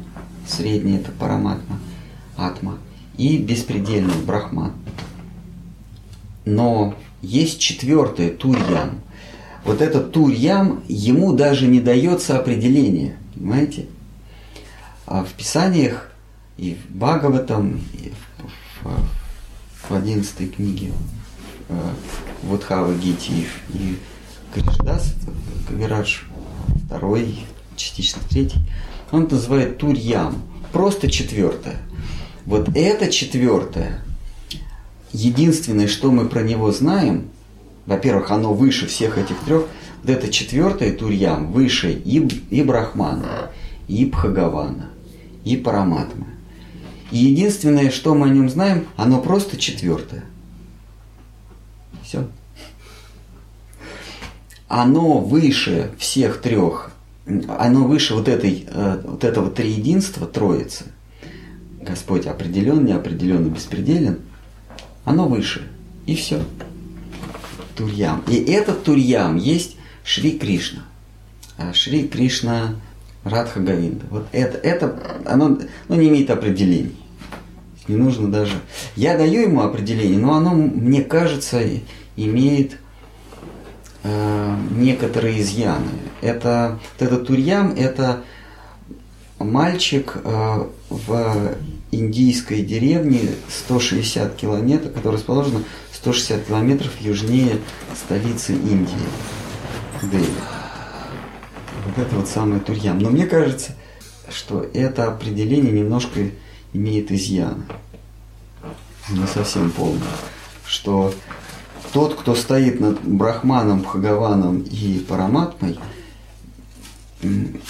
среднее 0.49 1.01
это 1.01 1.12
параматма, 1.12 1.79
атма. 2.37 2.79
И 3.16 3.39
беспредельный 3.39 4.16
брахман. 4.27 4.72
Но 6.45 6.95
есть 7.22 7.61
четвертое, 7.61 8.31
турьям. 8.31 9.01
Вот 9.64 9.81
этот 9.81 10.12
турьям, 10.12 10.83
ему 10.89 11.33
даже 11.33 11.66
не 11.66 11.81
дается 11.81 12.39
определение. 12.39 13.16
Понимаете? 13.35 13.87
А 15.07 15.25
в 15.25 15.33
Писаниях 15.33 16.11
и 16.57 16.75
в 16.75 16.97
Бхагаватам, 16.97 17.81
и 17.95 18.13
в, 18.83 18.89
в, 18.89 19.91
в 19.91 19.95
11 19.95 20.57
книге 20.57 20.93
э, 21.69 21.91
Вудхава 22.43 22.93
Гити 22.95 23.47
и 23.73 23.99
Кришдас, 24.53 25.15
Кавирадж, 25.69 26.23
второй, 26.87 27.39
частично 27.77 28.21
третий, 28.29 28.61
он 29.13 29.29
называет 29.31 29.79
Турьям, 29.79 30.43
просто 30.73 31.11
четвертое. 31.11 31.77
Вот 32.45 32.71
это 32.75 33.11
четвертое, 33.11 34.01
единственное, 35.13 35.89
что 35.89 36.11
мы 36.11 36.29
про 36.29 36.43
него 36.43 36.73
знаем, 36.73 37.29
во-первых, 37.87 38.31
оно 38.31 38.53
выше 38.53 38.87
всех 38.87 39.19
этих 39.19 39.39
трех, 39.45 39.67
вот 40.03 40.11
это 40.11 40.29
четвертое 40.33 40.93
Турьям 40.93 41.53
выше 41.53 41.93
и, 41.93 42.19
и 42.51 42.63
Брахмана, 42.63 43.51
и 43.89 44.05
Бхагавана, 44.05 44.91
и 45.47 45.57
Параматмы. 45.57 46.26
И 47.12 47.18
единственное, 47.18 47.90
что 47.90 48.14
мы 48.14 48.26
о 48.26 48.30
нем 48.30 48.51
знаем, 48.51 48.88
оно 48.97 49.20
просто 49.22 49.57
четвертое. 49.57 50.24
Все. 52.03 52.28
Оно 54.66 55.20
выше 55.20 55.92
всех 55.99 56.40
трех, 56.40 56.90
оно 57.26 57.86
выше 57.86 58.14
вот, 58.14 58.26
этой, 58.26 58.66
э, 58.68 59.01
вот 59.05 59.22
этого 59.22 59.49
триединства, 59.49 60.26
троицы. 60.26 60.86
Господь 61.80 62.26
определен, 62.26 62.84
неопределен 62.84 63.47
и 63.47 63.51
беспределен. 63.51 64.18
Оно 65.05 65.28
выше. 65.28 65.70
И 66.07 66.16
все. 66.16 66.42
Турьям. 67.76 68.24
И 68.26 68.34
этот 68.34 68.82
Турьям 68.82 69.36
есть 69.36 69.76
Шри 70.03 70.36
Кришна. 70.36 70.82
А 71.57 71.72
Шри 71.72 72.09
Кришна 72.09 72.74
Радха 73.27 73.61
Говинда. 73.61 74.05
Вот 74.11 74.27
это, 74.33 74.57
это 74.59 75.22
оно 75.24 75.59
ну, 75.89 75.95
не 75.97 76.09
имеет 76.09 76.31
определений. 76.31 76.97
Не 77.89 77.97
нужно 77.97 78.31
даже. 78.31 78.55
Я 78.95 79.16
даю 79.16 79.43
ему 79.43 79.62
определение, 79.62 80.18
но 80.18 80.35
оно, 80.35 80.55
мне 80.55 81.03
кажется, 81.03 81.61
имеет 82.16 82.79
э, 84.03 84.57
некоторые 84.70 85.41
изъяны. 85.41 85.91
Это, 86.20 86.79
вот 86.99 87.07
этот 87.07 87.27
турьям– 87.27 87.74
это 87.77 88.22
мальчик 89.39 90.16
э, 90.22 90.66
в 90.91 91.55
индийской 91.91 92.62
деревне 92.62 93.22
160 93.49 94.37
километров, 94.37 94.93
которая 94.93 95.18
расположена 95.18 95.62
160 95.93 96.47
километров 96.47 96.93
южнее 97.01 97.59
столицы 97.95 98.53
Индии, 98.53 98.95
Дели. 100.03 100.56
Вот 101.87 101.99
это 101.99 102.16
вот 102.16 102.28
самый 102.28 102.59
Турьям. 102.59 102.99
Но 102.99 103.11
мне 103.11 103.26
кажется, 103.26 103.76
что 104.28 104.66
это 104.74 105.07
определение 105.07 105.72
немножко 105.72 106.30
имеет 106.72 107.12
изъяны. 107.12 107.64
Не 109.09 109.26
совсем 109.26 109.70
полное. 109.70 110.03
Что 110.66 111.14
тот, 111.93 112.14
кто 112.14 112.34
стоит 112.34 112.80
над 112.80 113.01
Брахманом, 113.03 113.82
Бхагаваном 113.82 114.62
и 114.62 114.99
Параматмой, 114.99 115.78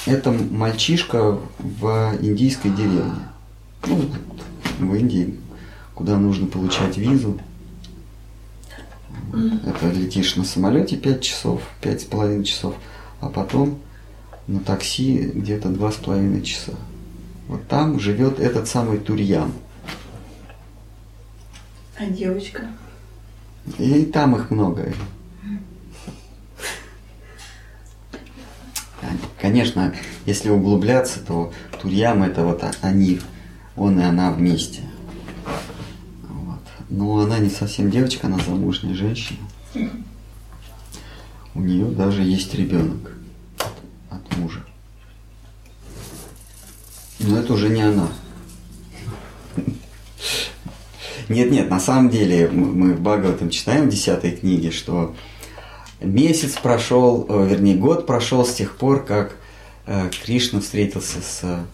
это 0.07 0.33
мальчишка 0.33 1.39
в 1.59 2.17
индийской 2.21 2.71
деревне. 2.71 3.29
Ну, 3.87 4.11
в 4.79 4.95
Индии, 4.95 5.39
куда 5.95 6.17
нужно 6.17 6.47
получать 6.47 6.97
визу. 6.97 7.39
Это 9.33 9.91
летишь 9.91 10.37
на 10.37 10.45
самолете 10.45 10.97
5 10.97 11.23
часов, 11.23 11.61
пять 11.83 12.01
с 12.01 12.05
половиной 12.05 12.45
часов, 12.45 12.75
а 13.21 13.29
потом 13.29 13.79
на 14.47 14.61
такси 14.61 15.31
где-то 15.35 15.69
два 15.69 15.91
с 15.91 15.97
половиной 15.97 16.43
часа. 16.43 16.73
Вот 17.49 17.67
там 17.69 17.99
живет 17.99 18.39
этот 18.41 18.69
самый 18.69 18.99
Турьян. 18.99 19.53
А 21.99 22.07
девочка? 22.07 22.67
И 23.79 24.05
там 24.05 24.37
их 24.37 24.51
много. 24.51 24.93
Конечно, 29.41 29.95
если 30.25 30.51
углубляться, 30.51 31.21
то 31.21 31.53
Турьям 31.81 32.23
это 32.23 32.45
вот 32.45 32.65
они, 32.83 33.21
он 33.77 34.01
и 34.01 34.03
она 34.03 34.33
вместе. 34.33 34.83
Вот. 36.29 36.61
Но 36.89 37.19
она 37.21 37.39
не 37.39 37.51
совсем 37.51 37.91
девочка, 37.91 38.27
она 38.27 38.39
замужняя 38.39 38.95
женщина. 38.95 39.39
У 41.55 41.61
нее 41.61 41.87
даже 41.87 42.23
есть 42.23 42.55
ребенок 42.55 43.16
мужа. 44.37 44.65
Но 47.21 47.39
это 47.39 47.53
уже 47.53 47.69
не 47.69 47.83
она. 47.83 48.09
Нет, 51.29 51.51
нет, 51.51 51.69
на 51.71 51.81
самом 51.81 52.11
деле 52.11 52.49
мы 52.49 52.93
в 52.93 53.01
Бхагаватам 53.01 53.51
читаем 53.51 53.87
в 53.87 53.89
десятой 53.89 54.31
книге, 54.33 54.71
что 54.71 55.17
месяц 56.01 56.53
прошел, 56.53 57.27
э, 57.29 57.49
вернее 57.51 57.75
год 57.75 58.07
прошел 58.07 58.45
с 58.45 58.55
тех 58.55 58.77
пор, 58.77 59.05
как 59.05 59.37
э, 59.87 60.09
Кришна 60.23 60.61
встретился 60.61 61.21
с 61.21 61.67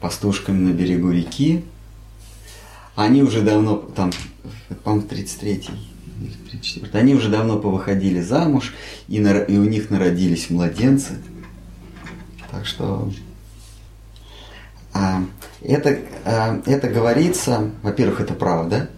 пастушками 0.00 0.58
на 0.58 0.72
берегу 0.72 1.10
реки. 1.10 1.64
Они 2.94 3.22
уже 3.22 3.42
давно, 3.42 3.76
там, 3.76 4.12
по-моему, 4.84 5.08
33-й 5.08 5.90
или 6.20 6.34
34 6.50 6.90
они 6.92 7.14
уже 7.14 7.28
давно 7.28 7.58
повыходили 7.58 8.20
замуж, 8.20 8.74
и, 9.08 9.20
на, 9.20 9.38
и 9.38 9.56
у 9.56 9.64
них 9.64 9.90
народились 9.90 10.50
младенцы. 10.50 11.14
Так 12.50 12.66
что 12.66 13.10
а, 14.92 15.22
это, 15.62 15.98
а, 16.24 16.60
это 16.66 16.88
говорится, 16.88 17.70
во-первых, 17.82 18.20
это 18.20 18.34
правда, 18.34 18.90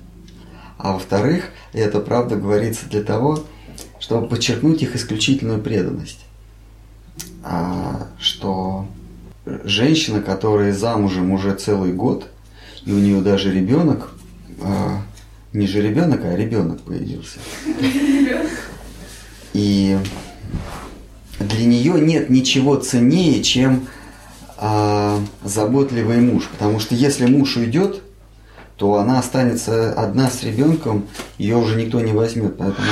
а 0.79 0.93
во-вторых, 0.93 1.51
это 1.73 2.01
правда 2.01 2.37
говорится 2.37 2.87
для 2.87 3.03
того, 3.03 3.45
чтобы 4.01 4.29
подчеркнуть 4.29 4.83
их 4.83 4.97
исключительную 4.97 5.61
преданность. 5.61 6.25
А, 7.45 8.09
что 8.19 8.87
женщина, 9.65 10.23
которая 10.23 10.73
замужем 10.73 11.31
уже 11.31 11.55
целый 11.55 11.93
год, 11.93 12.29
и 12.85 12.93
у 12.93 12.99
нее 12.99 13.21
даже 13.21 13.53
ребенок, 13.53 14.11
а, 14.61 15.03
не 15.53 15.67
же 15.67 15.83
ребенок, 15.83 16.25
а 16.25 16.35
ребенок 16.35 16.81
появился. 16.83 17.39
И 19.53 19.99
нее 21.97 22.07
нет 22.07 22.31
ничего 22.31 22.77
ценнее, 22.77 23.43
чем 23.43 23.87
а, 24.57 25.19
заботливый 25.43 26.21
муж. 26.21 26.49
Потому 26.49 26.79
что 26.81 26.95
если 26.95 27.27
муж 27.27 27.57
уйдет, 27.57 28.03
то 28.77 28.97
она 28.97 29.19
останется 29.19 29.93
одна 29.93 30.29
с 30.31 30.43
ребенком, 30.43 31.07
ее 31.39 31.57
уже 31.57 31.77
никто 31.77 32.01
не 32.01 32.13
возьмет. 32.13 32.57
Поэтому 32.59 32.89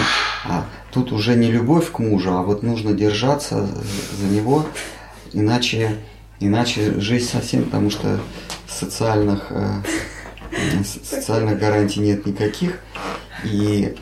а, 0.46 0.64
тут 0.92 1.12
уже 1.12 1.34
не 1.34 1.50
любовь 1.50 1.90
к 1.90 1.98
мужу, 1.98 2.32
а 2.32 2.42
вот 2.42 2.62
нужно 2.62 2.92
держаться 2.92 3.66
за 3.66 4.26
него, 4.26 4.66
иначе, 5.32 5.96
иначе 6.38 7.00
жизнь 7.00 7.28
совсем, 7.28 7.64
потому 7.64 7.90
что 7.90 8.20
социальных, 8.68 9.46
э, 9.50 9.82
социальных 10.84 11.58
гарантий 11.58 12.00
нет 12.00 12.26
никаких. 12.26 12.78
И 13.44 13.94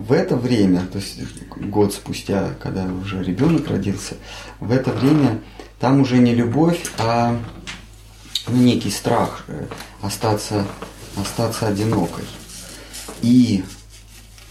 в 0.00 0.12
это 0.12 0.36
время, 0.36 0.80
то 0.90 0.98
есть 0.98 1.18
год 1.56 1.92
спустя, 1.92 2.50
когда 2.62 2.84
уже 2.84 3.22
ребенок 3.22 3.68
родился, 3.68 4.14
в 4.58 4.72
это 4.72 4.90
время 4.92 5.40
там 5.78 6.00
уже 6.00 6.18
не 6.18 6.34
любовь, 6.34 6.80
а 6.98 7.36
ну, 8.48 8.56
некий 8.56 8.90
страх 8.90 9.44
э, 9.48 9.66
остаться 10.00 10.64
остаться 11.16 11.66
одинокой. 11.66 12.24
И 13.20 13.62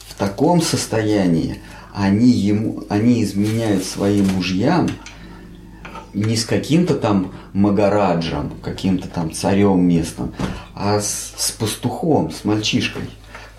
в 0.08 0.16
таком 0.16 0.62
состоянии 0.62 1.62
они, 1.94 2.30
ему, 2.30 2.84
они 2.90 3.24
изменяют 3.24 3.86
своим 3.86 4.28
мужьям 4.28 4.90
не 6.14 6.36
с 6.36 6.46
каким-то 6.46 6.96
там 6.96 7.34
Магараджем, 7.54 8.52
каким-то 8.62 9.08
там 9.08 9.32
царем 9.32 9.82
местным, 9.82 10.34
а 10.76 11.00
с, 11.00 11.34
с 11.38 11.52
пастухом, 11.52 12.32
с 12.32 12.46
мальчишкой, 12.46 13.10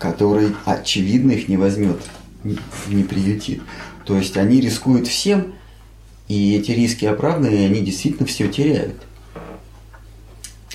который, 0.01 0.55
очевидно, 0.65 1.31
их 1.31 1.47
не 1.47 1.57
возьмет, 1.57 2.01
не 2.87 3.03
приютит. 3.03 3.61
То 4.03 4.17
есть 4.17 4.35
они 4.35 4.59
рискуют 4.59 5.07
всем, 5.07 5.53
и 6.27 6.55
эти 6.55 6.71
риски 6.71 7.05
оправданы, 7.05 7.53
и 7.53 7.65
они 7.65 7.81
действительно 7.81 8.25
все 8.25 8.47
теряют. 8.47 8.95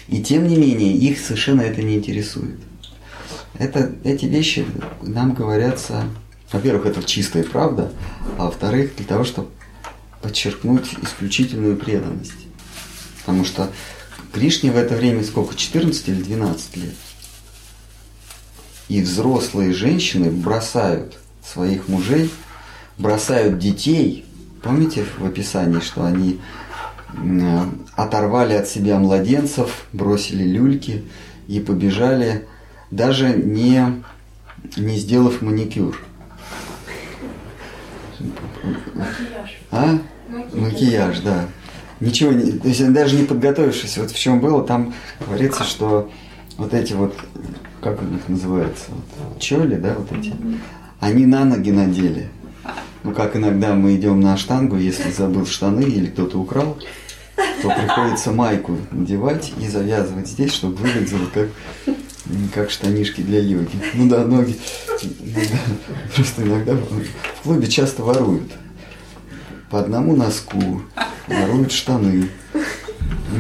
И 0.07 0.22
тем 0.22 0.47
не 0.47 0.57
менее, 0.57 0.93
их 0.93 1.18
совершенно 1.18 1.62
это 1.62 1.83
не 1.83 1.97
интересует. 1.97 2.61
Это, 3.59 3.93
эти 4.05 4.27
вещи 4.27 4.64
нам 5.03 5.35
говорятся, 5.35 6.05
во-первых, 6.53 6.87
это 6.87 7.03
чистая 7.03 7.43
правда, 7.43 7.93
а 8.39 8.45
во-вторых, 8.45 8.95
для 8.97 9.07
того, 9.07 9.24
чтобы 9.24 9.49
подчеркнуть 10.22 10.95
исключительную 11.03 11.77
преданность. 11.77 12.47
Потому 13.18 13.45
что 13.45 13.70
Кришне 14.33 14.70
в 14.70 14.77
это 14.77 14.95
время 14.95 15.24
сколько, 15.24 15.57
14 15.57 16.09
или 16.11 16.22
12 16.22 16.77
лет. 16.77 16.95
И 18.89 19.01
взрослые 19.01 19.72
женщины 19.72 20.30
бросают 20.30 21.18
своих 21.45 21.89
мужей, 21.89 22.30
бросают 22.99 23.59
детей. 23.59 24.24
Помните 24.62 25.05
в 25.18 25.24
описании, 25.24 25.80
что 25.80 26.05
они 26.05 26.41
Э, 27.18 27.64
оторвали 27.95 28.55
от 28.55 28.68
себя 28.68 28.99
младенцев, 28.99 29.87
бросили 29.93 30.45
люльки 30.45 31.05
и 31.49 31.61
побежали, 31.61 32.47
даже 32.91 33.30
не, 33.30 34.03
не 34.76 34.97
сделав 34.99 35.41
маникюр. 35.41 35.99
Макияж. 38.95 39.61
А? 39.70 39.99
Макияж. 40.28 40.53
Макияж, 40.55 41.18
да. 41.20 41.49
Ничего, 42.01 42.32
не, 42.32 42.53
то 42.53 42.68
есть 42.68 42.93
даже 42.93 43.16
не 43.16 43.24
подготовившись, 43.24 43.97
вот 43.97 44.11
в 44.11 44.18
чем 44.18 44.41
было, 44.41 44.62
там 44.62 44.93
говорится, 45.20 45.64
что 45.64 46.11
вот 46.59 46.74
эти 46.74 46.93
вот, 46.93 47.16
как 47.87 48.03
у 48.03 48.05
них 48.05 48.28
называется, 48.28 48.87
вот, 48.89 49.41
чоли, 49.41 49.76
да, 49.76 49.95
вот 49.97 50.11
эти, 50.11 50.34
они 50.99 51.24
на 51.24 51.45
ноги 51.45 51.70
надели. 51.70 52.28
Ну, 53.05 53.12
как 53.12 53.37
иногда 53.37 53.74
мы 53.74 53.95
идем 53.95 54.20
на 54.20 54.37
штангу, 54.37 54.76
если 54.76 55.12
забыл 55.12 55.47
штаны 55.47 55.82
или 55.82 56.07
кто-то 56.07 56.41
украл, 56.41 56.76
то 57.37 57.68
приходится 57.68 58.32
майку 58.32 58.76
надевать 58.91 59.53
и 59.61 59.68
завязывать 59.68 60.26
здесь, 60.26 60.53
чтобы 60.53 60.74
выглядело 60.74 61.26
как, 61.32 61.49
как 62.53 62.70
штанишки 62.70 63.20
для 63.20 63.41
йоги. 63.41 63.78
Ну 63.95 64.09
да, 64.09 64.24
ноги. 64.24 64.57
Иногда, 65.24 65.59
просто 66.12 66.43
иногда 66.43 66.74
в 66.74 67.43
клубе 67.45 67.68
часто 67.68 68.03
воруют. 68.03 68.51
По 69.70 69.78
одному 69.78 70.16
носку 70.16 70.82
воруют 71.28 71.70
штаны. 71.70 72.30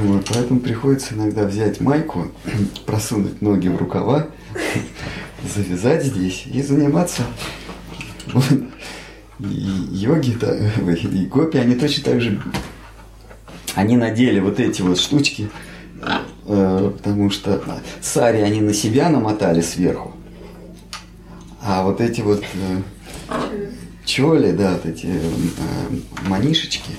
Вот, 0.06 0.24
поэтому 0.32 0.60
приходится 0.60 1.14
иногда 1.14 1.44
взять 1.44 1.80
майку, 1.80 2.30
просунуть 2.86 3.42
ноги 3.42 3.66
в 3.66 3.76
рукава, 3.76 4.28
завязать 5.54 6.04
здесь 6.04 6.44
и 6.46 6.62
заниматься. 6.62 7.22
И 9.40 9.44
йоги, 9.44 10.38
и 11.12 11.26
гопи, 11.26 11.58
они 11.58 11.74
точно 11.74 12.04
так 12.04 12.20
же, 12.20 12.40
они 13.74 13.96
надели 13.96 14.38
вот 14.38 14.60
эти 14.60 14.80
вот 14.80 15.00
штучки, 15.00 15.50
э, 16.46 16.92
потому 16.96 17.30
что 17.30 17.60
сари 18.00 18.38
они 18.38 18.60
на 18.60 18.72
себя 18.72 19.08
намотали 19.08 19.60
сверху, 19.60 20.14
а 21.60 21.82
вот 21.82 22.00
эти 22.00 22.20
вот 22.20 22.44
э, 22.54 22.82
чоли, 24.04 24.52
да, 24.52 24.74
вот 24.74 24.86
эти 24.86 25.06
э, 25.06 26.28
манишечки, 26.28 26.92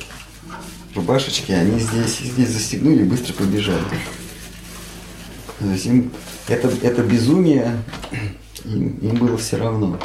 рубашечки, 0.98 1.52
они 1.52 1.80
здесь, 1.80 2.20
здесь 2.20 2.50
застегнули 2.50 3.04
и 3.04 3.06
быстро 3.06 3.34
побежали. 3.34 3.84
То 5.60 5.66
есть 5.66 5.86
им 5.86 6.12
это, 6.48 6.70
это 6.82 7.02
безумие, 7.04 7.84
им, 8.66 8.98
им 8.98 9.16
было 9.16 9.38
все 9.38 9.58
равно. 9.58 9.98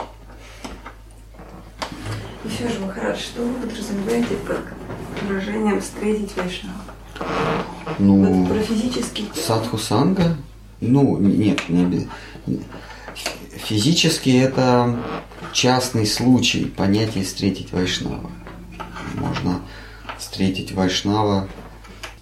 Еще 2.45 2.69
же, 2.69 2.81
Махарадж, 2.81 3.19
что 3.19 3.43
вы 3.43 3.67
подразумеваете 3.67 4.37
под 4.47 4.61
выражением 5.29 5.81
«встретить 5.81 6.37
Вайшнава»? 6.37 6.81
Ну, 7.99 8.25
Вот 8.25 8.49
про 8.49 8.63
физический 8.63 9.29
садху 9.35 9.79
санга, 9.79 10.37
ну, 10.81 11.19
нет, 11.19 11.69
не 11.69 12.09
Физически 13.55 14.31
это 14.31 14.99
частный 15.53 16.07
случай 16.07 16.65
понятия 16.65 17.23
встретить 17.23 17.73
вайшнава. 17.73 18.31
Можно 19.15 19.61
встретить 20.33 20.73
вайшнава 20.73 21.47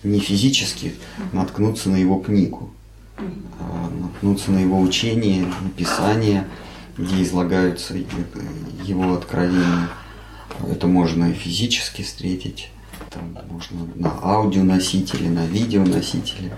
не 0.02 0.18
физически, 0.18 0.94
наткнуться 1.32 1.90
на 1.90 1.96
его 1.96 2.18
книгу, 2.18 2.70
а 3.16 3.88
наткнуться 3.88 4.50
на 4.50 4.58
его 4.58 4.80
учение, 4.80 5.46
написание, 5.62 6.48
где 6.98 7.22
излагаются 7.22 7.94
его 8.84 9.14
откровения. 9.14 9.88
Это 10.68 10.88
можно 10.88 11.26
и 11.26 11.34
физически 11.34 12.02
встретить, 12.02 12.70
там 13.10 13.38
можно 13.48 13.86
на 13.94 14.10
аудионосителе, 14.10 15.30
на 15.30 15.46
видеоносителе, 15.46 16.52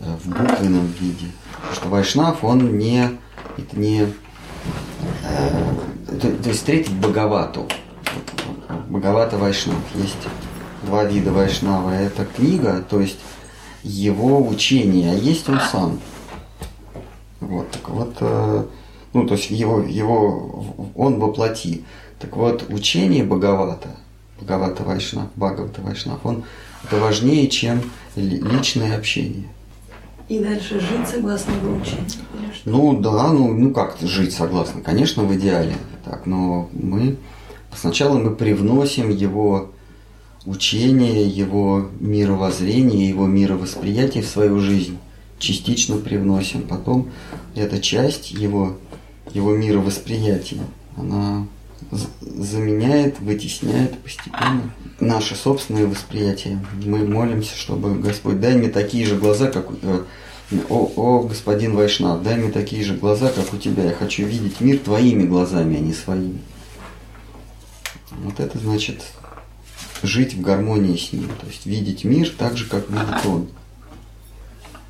э, 0.00 0.16
в 0.22 0.28
буквенном 0.28 0.92
виде. 1.00 1.28
Потому 1.54 1.74
что 1.74 1.88
вайшнав, 1.88 2.44
он 2.44 2.76
не, 2.76 3.12
это 3.56 3.78
не 3.78 4.08
э, 5.22 5.74
то, 6.20 6.30
то 6.32 6.48
есть 6.48 6.58
встретить 6.58 6.92
Бхагавату. 6.92 7.66
Бхагавата 8.88 9.38
Вайшнав. 9.38 9.76
Есть 9.94 10.26
два 10.86 11.04
вида 11.04 11.32
Вайшнава. 11.32 11.90
Это 11.90 12.24
книга, 12.24 12.82
то 12.88 13.00
есть 13.00 13.18
его 13.82 14.46
учение, 14.46 15.12
а 15.12 15.14
есть 15.14 15.48
он 15.48 15.60
сам. 15.60 16.00
Вот, 17.40 17.70
так 17.70 17.88
вот, 17.90 18.16
э, 18.20 18.64
ну, 19.12 19.26
то 19.26 19.34
есть 19.34 19.50
его, 19.50 19.80
его, 19.82 20.64
он 20.94 21.18
воплоти. 21.18 21.84
Так 22.18 22.36
вот, 22.36 22.64
учение 22.70 23.24
Бхагавата, 23.24 23.88
Бхагавата 24.40 24.82
Вайшнав, 24.84 25.26
Бхагавата 25.36 25.82
Вайшнав, 25.82 26.24
он 26.24 26.44
это 26.84 26.96
важнее, 26.98 27.48
чем 27.48 27.82
ли- 28.16 28.40
личное 28.40 28.96
общение. 28.96 29.44
И 30.28 30.40
дальше 30.40 30.80
жить 30.80 31.06
согласно 31.08 31.52
его 31.52 31.76
учению. 31.76 32.04
Ну 32.64 32.98
да, 33.00 33.32
ну, 33.32 33.52
ну 33.52 33.72
как 33.72 33.96
жить 34.00 34.32
согласно? 34.32 34.80
Конечно, 34.80 35.22
в 35.22 35.34
идеале. 35.36 35.76
Так, 36.04 36.26
но 36.26 36.68
мы 36.72 37.16
сначала 37.74 38.18
мы 38.18 38.34
привносим 38.34 39.10
его 39.10 39.70
учение, 40.46 41.28
его 41.28 41.90
мировоззрение, 42.00 43.08
его 43.08 43.26
мировосприятие 43.26 44.22
в 44.22 44.28
свою 44.28 44.60
жизнь. 44.60 44.98
Частично 45.38 45.98
привносим. 45.98 46.62
Потом 46.62 47.10
эта 47.54 47.80
часть 47.80 48.30
его, 48.30 48.78
его 49.34 49.54
мировосприятия, 49.54 50.62
она 50.96 51.46
заменяет, 52.20 53.20
вытесняет 53.20 53.98
постепенно 53.98 54.72
наше 54.98 55.34
собственное 55.34 55.86
восприятие. 55.86 56.64
Мы 56.84 57.06
молимся, 57.06 57.54
чтобы 57.54 57.96
Господь 57.96 58.40
дай 58.40 58.56
мне 58.56 58.68
такие 58.68 59.04
же 59.04 59.16
глаза, 59.16 59.50
как 59.50 59.68
э, 59.82 60.04
о, 60.70 60.92
о, 60.96 61.20
господин 61.22 61.74
Вайшнав, 61.74 62.22
дай 62.22 62.36
мне 62.36 62.50
такие 62.50 62.84
же 62.84 62.94
глаза, 62.94 63.30
как 63.30 63.52
у 63.52 63.58
тебя. 63.58 63.84
Я 63.84 63.92
хочу 63.92 64.24
видеть 64.24 64.60
мир 64.60 64.78
твоими 64.78 65.24
глазами, 65.24 65.76
а 65.76 65.80
не 65.80 65.92
своими. 65.92 66.38
Вот 68.22 68.40
это 68.40 68.58
значит 68.58 69.02
жить 70.02 70.34
в 70.34 70.40
гармонии 70.40 70.96
с 70.96 71.12
ним. 71.12 71.28
То 71.40 71.46
есть 71.46 71.66
видеть 71.66 72.04
мир 72.04 72.32
так 72.36 72.56
же, 72.56 72.66
как 72.66 72.88
видит 72.90 73.26
он. 73.26 73.48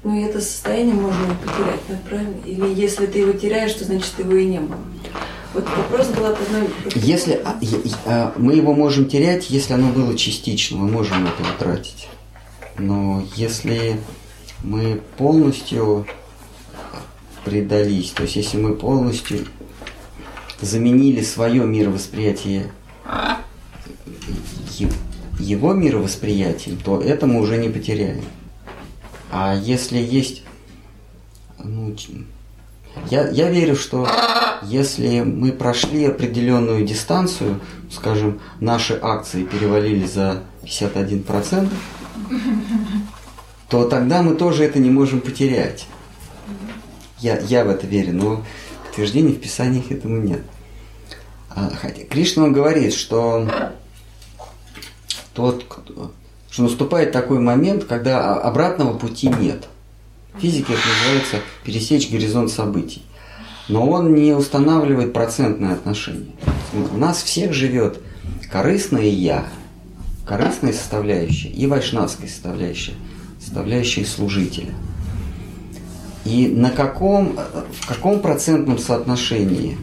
Ну 0.02 0.18
и 0.18 0.22
это 0.22 0.40
состояние 0.40 0.94
можно 0.94 1.34
потерять, 1.34 1.80
да, 1.88 1.98
правильно? 2.08 2.36
Или 2.44 2.80
если 2.80 3.06
ты 3.06 3.20
его 3.20 3.32
теряешь, 3.32 3.72
то 3.72 3.84
значит 3.84 4.12
его 4.18 4.34
и 4.36 4.44
не 4.44 4.60
было. 4.60 4.78
Вот 5.52 5.64
вопрос 5.76 6.08
был 6.08 6.26
от 6.26 6.40
одной... 6.40 6.68
Если 6.94 7.40
а, 7.44 7.58
а, 8.04 8.34
мы 8.36 8.54
его 8.54 8.72
можем 8.74 9.08
терять, 9.08 9.50
если 9.50 9.72
оно 9.72 9.90
было 9.90 10.16
частично, 10.16 10.76
мы 10.76 10.88
можем 10.88 11.26
это 11.26 11.42
утратить. 11.54 12.08
Но 12.78 13.26
если 13.36 13.98
мы 14.62 15.00
полностью 15.16 16.06
предались, 17.44 18.10
то 18.10 18.24
есть 18.24 18.36
если 18.36 18.58
мы 18.58 18.74
полностью 18.74 19.46
заменили 20.60 21.22
свое 21.22 21.64
мировосприятие 21.64 22.70
его 25.38 25.72
мировосприятием, 25.72 26.78
то 26.78 27.00
это 27.00 27.26
мы 27.26 27.40
уже 27.40 27.56
не 27.56 27.68
потеряем. 27.68 28.24
А 29.30 29.54
если 29.54 29.98
есть 29.98 30.42
ну, 31.62 31.94
я, 33.10 33.28
я 33.28 33.50
верю, 33.50 33.76
что 33.76 34.08
если 34.62 35.20
мы 35.20 35.52
прошли 35.52 36.04
определенную 36.06 36.84
дистанцию, 36.84 37.60
скажем, 37.90 38.40
наши 38.60 38.98
акции 39.00 39.44
перевалили 39.44 40.06
за 40.06 40.42
51%, 40.64 41.70
то 43.68 43.84
тогда 43.88 44.22
мы 44.22 44.34
тоже 44.34 44.64
это 44.64 44.78
не 44.78 44.90
можем 44.90 45.20
потерять. 45.20 45.86
Я, 47.18 47.38
я 47.40 47.64
в 47.64 47.70
это 47.70 47.86
верю, 47.86 48.14
но 48.14 48.44
подтверждений 48.84 49.34
в 49.34 49.40
Писаниях 49.40 49.90
этому 49.90 50.20
нет. 50.20 50.42
А, 51.50 51.70
хотя 51.74 52.04
Кришна 52.04 52.48
говорит, 52.48 52.94
что 52.94 53.48
тот, 55.36 55.64
кто- 55.68 56.12
что 56.50 56.62
наступает 56.62 57.12
такой 57.12 57.38
момент, 57.38 57.84
когда 57.84 58.34
обратного 58.34 58.96
пути 58.96 59.28
нет. 59.28 59.68
В 60.34 60.40
физике 60.40 60.72
это 60.72 60.82
называется 60.88 61.36
пересечь 61.62 62.10
горизонт 62.10 62.50
событий. 62.50 63.02
Но 63.68 63.88
он 63.88 64.14
не 64.14 64.32
устанавливает 64.32 65.12
процентное 65.12 65.74
отношение. 65.74 66.32
В 66.72 66.96
нас 66.96 67.22
всех 67.22 67.52
живет 67.52 68.00
корыстное 68.50 69.04
я, 69.04 69.46
корыстная 70.24 70.72
составляющая 70.72 71.48
и 71.48 71.66
вайшнавская 71.66 72.28
составляющая, 72.28 72.94
составляющая 73.40 74.04
служителя. 74.06 74.72
И 76.24 76.48
на 76.48 76.70
каком, 76.70 77.36
в 77.80 77.86
каком 77.86 78.20
процентном 78.20 78.78
соотношении 78.78 79.76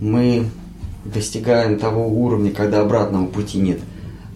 мы 0.00 0.48
достигаем 1.04 1.78
того 1.78 2.08
уровня, 2.08 2.50
когда 2.50 2.80
обратного 2.80 3.26
пути 3.26 3.58
нет, 3.58 3.80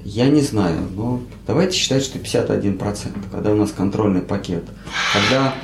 я 0.09 0.29
не 0.29 0.41
знаю. 0.41 0.89
Но 0.95 1.21
давайте 1.47 1.77
считать, 1.77 2.03
что 2.03 2.19
51%, 2.19 3.31
когда 3.31 3.53
у 3.53 3.57
нас 3.57 3.73
контрольный 3.73 4.23
пакет. 4.23 4.65
Когда 5.13 5.55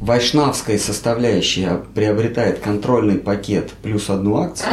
вайшнавская 0.00 0.78
составляющая 0.78 1.82
приобретает 1.94 2.58
контрольный 2.58 3.18
пакет 3.18 3.72
плюс 3.82 4.10
одну 4.10 4.38
акцию, 4.38 4.68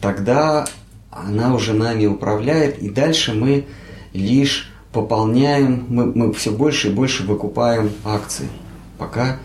тогда 0.00 0.66
она 1.10 1.54
уже 1.54 1.74
нами 1.74 2.06
управляет, 2.06 2.78
и 2.78 2.88
дальше 2.88 3.34
мы 3.34 3.66
лишь 4.14 4.72
пополняем, 4.92 5.84
мы, 5.88 6.06
мы 6.06 6.32
все 6.32 6.50
больше 6.50 6.88
и 6.88 6.92
больше 6.92 7.24
выкупаем 7.24 7.90
акции, 8.04 8.48
пока 8.96 9.38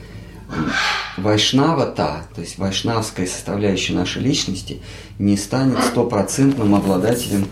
вайшнава-та, 1.17 2.23
то 2.35 2.41
есть 2.41 2.57
вайшнавская 2.57 3.27
составляющая 3.27 3.93
нашей 3.93 4.21
личности, 4.21 4.81
не 5.19 5.35
станет 5.37 5.83
стопроцентным 5.83 6.75
обладателем 6.75 7.47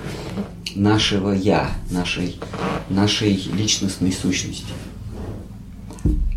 нашего 0.76 1.32
«я», 1.32 1.70
нашей, 1.90 2.40
нашей 2.90 3.36
личностной 3.36 4.12
сущности. 4.12 4.74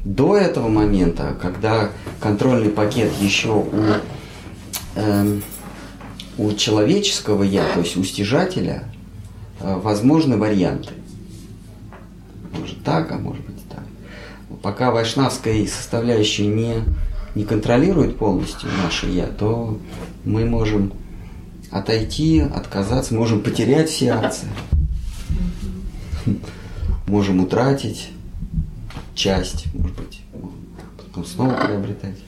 До 0.04 0.36
этого 0.36 0.68
момента, 0.68 1.36
когда 1.40 1.90
контрольный 2.20 2.70
пакет 2.70 3.12
еще 3.20 3.48
у, 3.50 3.72
эм, 4.94 5.42
у 6.38 6.52
человеческого 6.52 7.42
«я», 7.42 7.64
то 7.74 7.80
есть 7.80 7.96
у 7.96 8.04
стяжателя, 8.04 8.84
э, 9.60 9.74
возможны 9.76 10.38
варианты. 10.38 10.94
Может 12.58 12.82
так, 12.84 13.12
а 13.12 13.18
может 13.18 13.44
быть. 13.44 13.57
Пока 14.68 14.90
вайшнавская 14.90 15.66
составляющая 15.66 16.46
не, 16.46 16.84
не 17.34 17.44
контролирует 17.44 18.18
полностью 18.18 18.68
наше 18.84 19.06
«я», 19.06 19.24
то 19.26 19.78
мы 20.26 20.44
можем 20.44 20.92
отойти, 21.70 22.40
отказаться, 22.40 23.14
можем 23.14 23.40
потерять 23.40 23.88
все 23.88 24.10
акции, 24.10 24.48
можем 27.06 27.40
утратить 27.40 28.10
часть, 29.14 29.72
может 29.72 29.96
быть, 29.96 30.20
потом 30.98 31.24
снова 31.24 31.54
приобретать. 31.54 32.18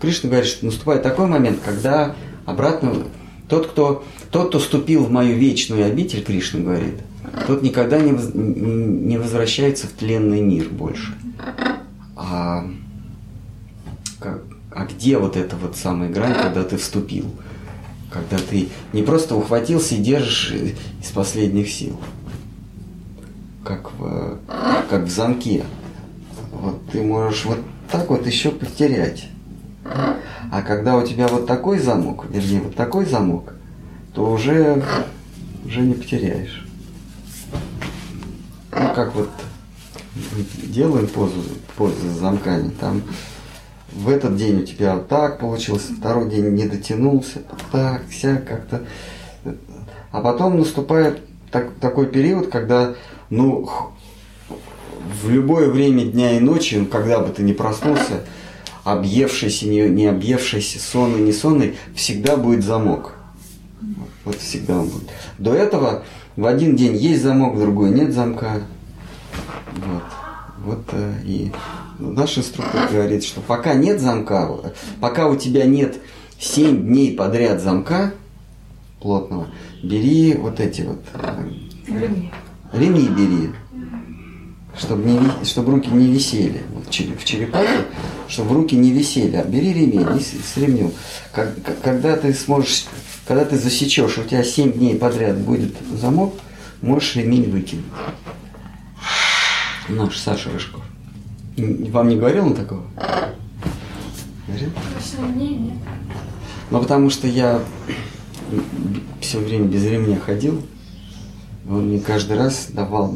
Кришна 0.00 0.30
говорит, 0.30 0.48
что 0.48 0.64
наступает 0.64 1.02
такой 1.02 1.26
момент, 1.26 1.58
когда 1.62 2.16
обратно 2.46 2.94
тот, 3.50 3.66
кто, 3.66 4.02
тот, 4.30 4.48
кто 4.48 4.58
вступил 4.58 5.04
в 5.04 5.10
мою 5.10 5.36
вечную 5.36 5.84
обитель, 5.84 6.22
Кришна 6.22 6.60
говорит, 6.60 6.94
тот 7.46 7.62
никогда 7.62 7.98
не, 8.00 8.10
не 8.12 9.18
возвращается 9.18 9.86
в 9.86 9.90
тленный 9.90 10.40
мир 10.40 10.68
больше. 10.68 11.14
А, 12.16 12.66
как- 14.20 14.42
а 14.70 14.86
где 14.86 15.18
вот 15.18 15.36
эта 15.36 15.56
вот 15.56 15.76
самая 15.76 16.08
грань, 16.10 16.34
когда 16.34 16.62
ты 16.64 16.76
вступил? 16.76 17.26
Когда 18.10 18.36
ты 18.38 18.68
не 18.92 19.02
просто 19.02 19.34
ухватился 19.36 19.94
и 19.94 19.98
держишь 19.98 20.52
э, 20.52 20.72
из 21.00 21.10
последних 21.10 21.70
сил. 21.70 21.98
как 23.64 23.92
в, 23.98 24.38
как 24.90 25.04
в 25.04 25.10
замке. 25.10 25.64
Вот 26.52 26.80
ты 26.90 27.00
можешь 27.02 27.44
вот 27.44 27.58
так 27.90 28.10
вот 28.10 28.26
еще 28.26 28.50
потерять. 28.50 29.28
А 29.84 30.62
когда 30.62 30.96
у 30.96 31.06
тебя 31.06 31.28
вот 31.28 31.46
такой 31.46 31.78
замок, 31.78 32.26
вернее, 32.30 32.60
вот 32.60 32.74
такой 32.74 33.06
замок, 33.06 33.54
то 34.14 34.30
уже, 34.30 34.82
уже 35.64 35.80
не 35.80 35.94
потеряешь. 35.94 36.61
Ну, 38.72 38.94
как 38.94 39.14
вот 39.14 39.28
делаем 40.64 41.06
позу, 41.06 41.42
позу 41.76 41.94
с 41.94 42.18
замками, 42.18 42.70
там 42.70 43.02
в 43.92 44.08
этот 44.08 44.36
день 44.36 44.62
у 44.62 44.64
тебя 44.64 44.94
вот 44.94 45.08
так 45.08 45.38
получилось, 45.38 45.88
второй 45.98 46.30
день 46.30 46.48
не 46.50 46.66
дотянулся, 46.66 47.42
так, 47.70 48.02
вся 48.08 48.36
как-то. 48.36 48.82
А 50.10 50.20
потом 50.20 50.58
наступает 50.58 51.20
так, 51.50 51.74
такой 51.80 52.06
период, 52.06 52.48
когда, 52.48 52.94
ну, 53.28 53.68
в 55.22 55.30
любое 55.30 55.68
время 55.68 56.04
дня 56.04 56.36
и 56.36 56.40
ночи, 56.40 56.76
ну, 56.76 56.86
когда 56.86 57.18
бы 57.20 57.30
ты 57.30 57.42
ни 57.42 57.52
проснулся, 57.52 58.24
объевшийся, 58.84 59.68
не, 59.68 59.88
не 59.88 60.06
объевшийся, 60.06 60.78
сонный, 60.78 61.20
не 61.20 61.32
сонный, 61.32 61.76
всегда 61.94 62.36
будет 62.36 62.64
замок. 62.64 63.14
Вот 64.24 64.36
всегда 64.36 64.78
он 64.78 64.88
будет. 64.88 65.08
До 65.38 65.52
этого 65.52 66.04
в 66.36 66.46
один 66.46 66.76
день 66.76 66.96
есть 66.96 67.22
замок, 67.22 67.54
в 67.54 67.60
другой 67.60 67.90
нет 67.90 68.12
замка. 68.12 68.62
Вот. 69.74 70.02
Вот 70.64 70.84
э, 70.92 71.14
и 71.24 71.52
наш 71.98 72.38
инструктор 72.38 72.88
говорит, 72.90 73.24
что 73.24 73.40
пока 73.40 73.74
нет 73.74 74.00
замка, 74.00 74.48
пока 75.00 75.28
у 75.28 75.36
тебя 75.36 75.64
нет 75.64 75.98
7 76.38 76.86
дней 76.86 77.14
подряд 77.14 77.60
замка 77.60 78.14
плотного, 79.00 79.48
бери 79.82 80.34
вот 80.34 80.60
эти 80.60 80.82
вот 80.82 81.02
э, 81.14 81.50
ремни 82.72 83.08
бери, 83.08 83.50
чтобы, 84.78 85.02
не, 85.02 85.44
чтобы 85.44 85.72
руки 85.72 85.90
не 85.90 86.06
висели 86.12 86.62
в 87.00 87.24
черепахе, 87.24 87.86
чтобы 88.28 88.54
руки 88.54 88.76
не 88.76 88.90
висели, 88.90 89.36
а 89.36 89.44
бери 89.44 89.72
ремень 89.72 90.18
и 90.18 90.20
с, 90.20 90.56
ремнем. 90.56 90.92
Когда 91.82 92.16
ты 92.16 92.32
сможешь, 92.34 92.86
когда 93.26 93.44
ты 93.44 93.58
засечешь, 93.58 94.18
у 94.18 94.24
тебя 94.24 94.44
7 94.44 94.72
дней 94.72 94.96
подряд 94.96 95.38
будет 95.38 95.74
замок, 95.92 96.34
можешь 96.80 97.16
ремень 97.16 97.50
выкинуть. 97.50 97.84
Наш 99.88 100.16
Саша 100.18 100.50
Рыжков. 100.50 100.82
Вам 101.56 102.08
не 102.08 102.16
говорил 102.16 102.46
он 102.46 102.54
такого? 102.54 102.84
Говорил? 104.46 104.70
Нет. 105.34 105.72
Ну, 106.70 106.80
потому 106.80 107.10
что 107.10 107.26
я 107.26 107.60
все 109.20 109.38
время 109.38 109.66
без 109.66 109.84
ремня 109.84 110.18
ходил. 110.18 110.62
Он 111.68 111.88
мне 111.88 112.00
каждый 112.00 112.36
раз 112.36 112.68
давал, 112.70 113.14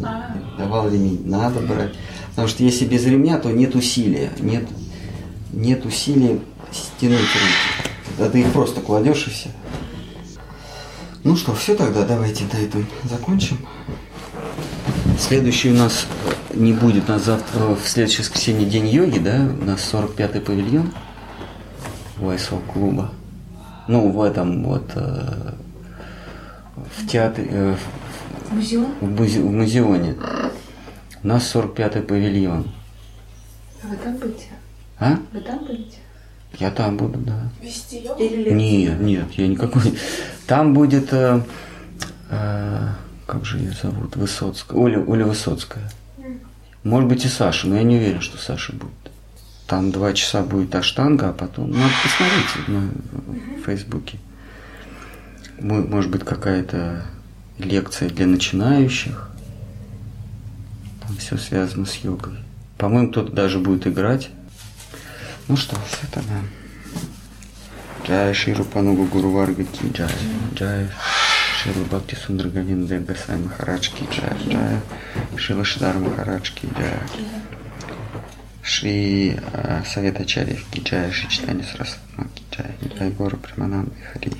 давал 0.59 0.91
ремень. 0.91 1.23
Надо 1.27 1.61
брать. 1.61 1.95
Потому 2.37 2.49
что 2.49 2.65
если 2.65 2.85
без 2.85 3.07
ремня, 3.07 3.39
то 3.39 3.51
нет 3.51 3.75
усилия. 3.75 4.31
Нет, 4.41 4.69
нет 5.55 5.87
усилия 5.87 6.39
стянуть 6.71 7.19
руки. 7.19 7.91
Тогда 8.09 8.31
ты 8.31 8.41
их 8.41 8.53
просто 8.53 8.83
кладешь 8.83 9.27
и 9.27 9.31
все. 9.31 9.49
Ну 11.25 11.35
что, 11.35 11.55
все 11.55 11.75
тогда, 11.75 12.05
давайте 12.05 12.45
на 12.53 12.59
этом 12.59 12.87
закончим. 13.05 13.57
Следующий 15.19 15.71
у 15.71 15.75
нас 15.75 16.07
не 16.53 16.75
будет, 16.75 17.09
у 17.09 17.13
нас 17.13 17.25
завтра, 17.25 17.75
в 17.75 17.89
следующее 17.89 18.21
воскресенье 18.21 18.69
день 18.69 18.87
йоги, 18.87 19.19
да, 19.19 19.49
у 19.59 19.65
нас 19.65 19.81
45-й 19.91 20.41
павильон 20.43 20.93
Вайсол 22.19 22.61
клуба. 22.71 23.13
Ну, 23.89 24.11
в 24.11 24.21
этом 24.21 24.63
вот, 24.63 24.91
э, 24.95 25.53
в 26.99 27.07
театре, 27.07 27.49
э, 27.51 27.77
Музеон? 28.51 28.89
в, 29.01 29.11
музе, 29.11 29.41
в 29.41 29.51
музеоне. 29.51 30.17
У 31.27 31.29
нас 31.29 31.53
45-й 31.57 32.03
павильон. 32.03 32.71
А 33.83 33.89
вы 33.89 33.97
там 33.97 34.17
будете? 34.17 34.47
А? 35.01 35.19
Вы 35.33 35.41
там 35.41 35.59
будете? 35.65 35.99
Я 36.61 36.71
там 36.71 36.97
буду, 36.97 37.19
да. 37.19 37.51
Вести 37.61 37.97
йогу? 38.05 38.23
Или? 38.23 38.51
Нет, 38.53 39.01
нет, 39.01 39.33
я 39.33 39.49
никакой. 39.49 39.99
Там 40.47 40.73
будет, 40.73 41.13
э, 41.13 41.43
э, 42.31 42.89
как 43.27 43.45
же 43.45 43.59
ее 43.59 43.73
зовут, 43.73 44.15
Высоцкая, 44.15 44.79
Оля, 44.79 45.01
Оля 45.05 45.25
Высоцкая. 45.27 45.91
Может 46.85 47.09
быть 47.09 47.25
и 47.25 47.29
Саша, 47.29 47.67
но 47.67 47.75
я 47.75 47.83
не 47.83 47.97
уверен, 47.97 48.21
что 48.21 48.39
Саша 48.39 48.73
будет. 48.73 48.93
Там 49.67 49.91
два 49.91 50.13
часа 50.13 50.43
будет 50.45 50.73
аштанга, 50.77 51.31
а 51.31 51.33
потом... 51.33 51.73
Надо 51.73 51.93
посмотреть 52.05 52.69
на 52.69 53.63
Фейсбуке. 53.65 54.19
Мо- 55.59 55.83
Может 55.83 56.13
быть 56.13 56.23
какая-то 56.23 57.05
лекция 57.59 58.11
для 58.11 58.27
начинающих. 58.29 59.29
Там 61.07 61.17
все 61.19 61.37
связано 61.37 61.87
с 61.87 61.97
йогой. 61.97 62.35
По-моему, 62.79 63.11
кто-то 63.11 63.33
даже 63.33 63.59
будет 63.59 63.87
играть. 63.87 64.31
Ну 65.49 65.57
что, 65.57 65.77
все 65.89 66.07
тогда. 66.11 66.41
Джай 68.05 68.35
Ширу 68.35 68.65
Панугу 68.65 69.05
Гуру 69.05 69.31
Варга 69.31 69.65
Ки 69.65 69.91
Джай. 69.93 70.11
Джай 70.55 70.89
Шила 71.63 71.85
Бхакти 71.85 72.15
Сундрагавин 72.15 72.87
Дегасай 72.87 73.37
Махарадж 73.37 73.91
Ки 73.91 74.05
Джай. 74.13 74.37
Джай 74.49 74.81
Шила 75.37 75.65
Шидар 75.65 75.97
Махарадж 75.99 76.51
Ки 76.53 76.67
Джай. 76.77 76.99
Шри 78.63 79.39
э, 79.53 79.83
Совет 79.87 80.21
Ачарьев 80.21 80.65
Ки 80.71 80.81
Джай. 80.81 81.13
Шри 81.13 81.29
Читани 81.29 81.63
Сарасвати 81.63 82.29
Ки 82.35 82.45
Джай. 82.57 82.75
Джай 82.97 83.11
Гору 83.11 83.37
Примананды 83.37 83.93
Хари. 84.13 84.33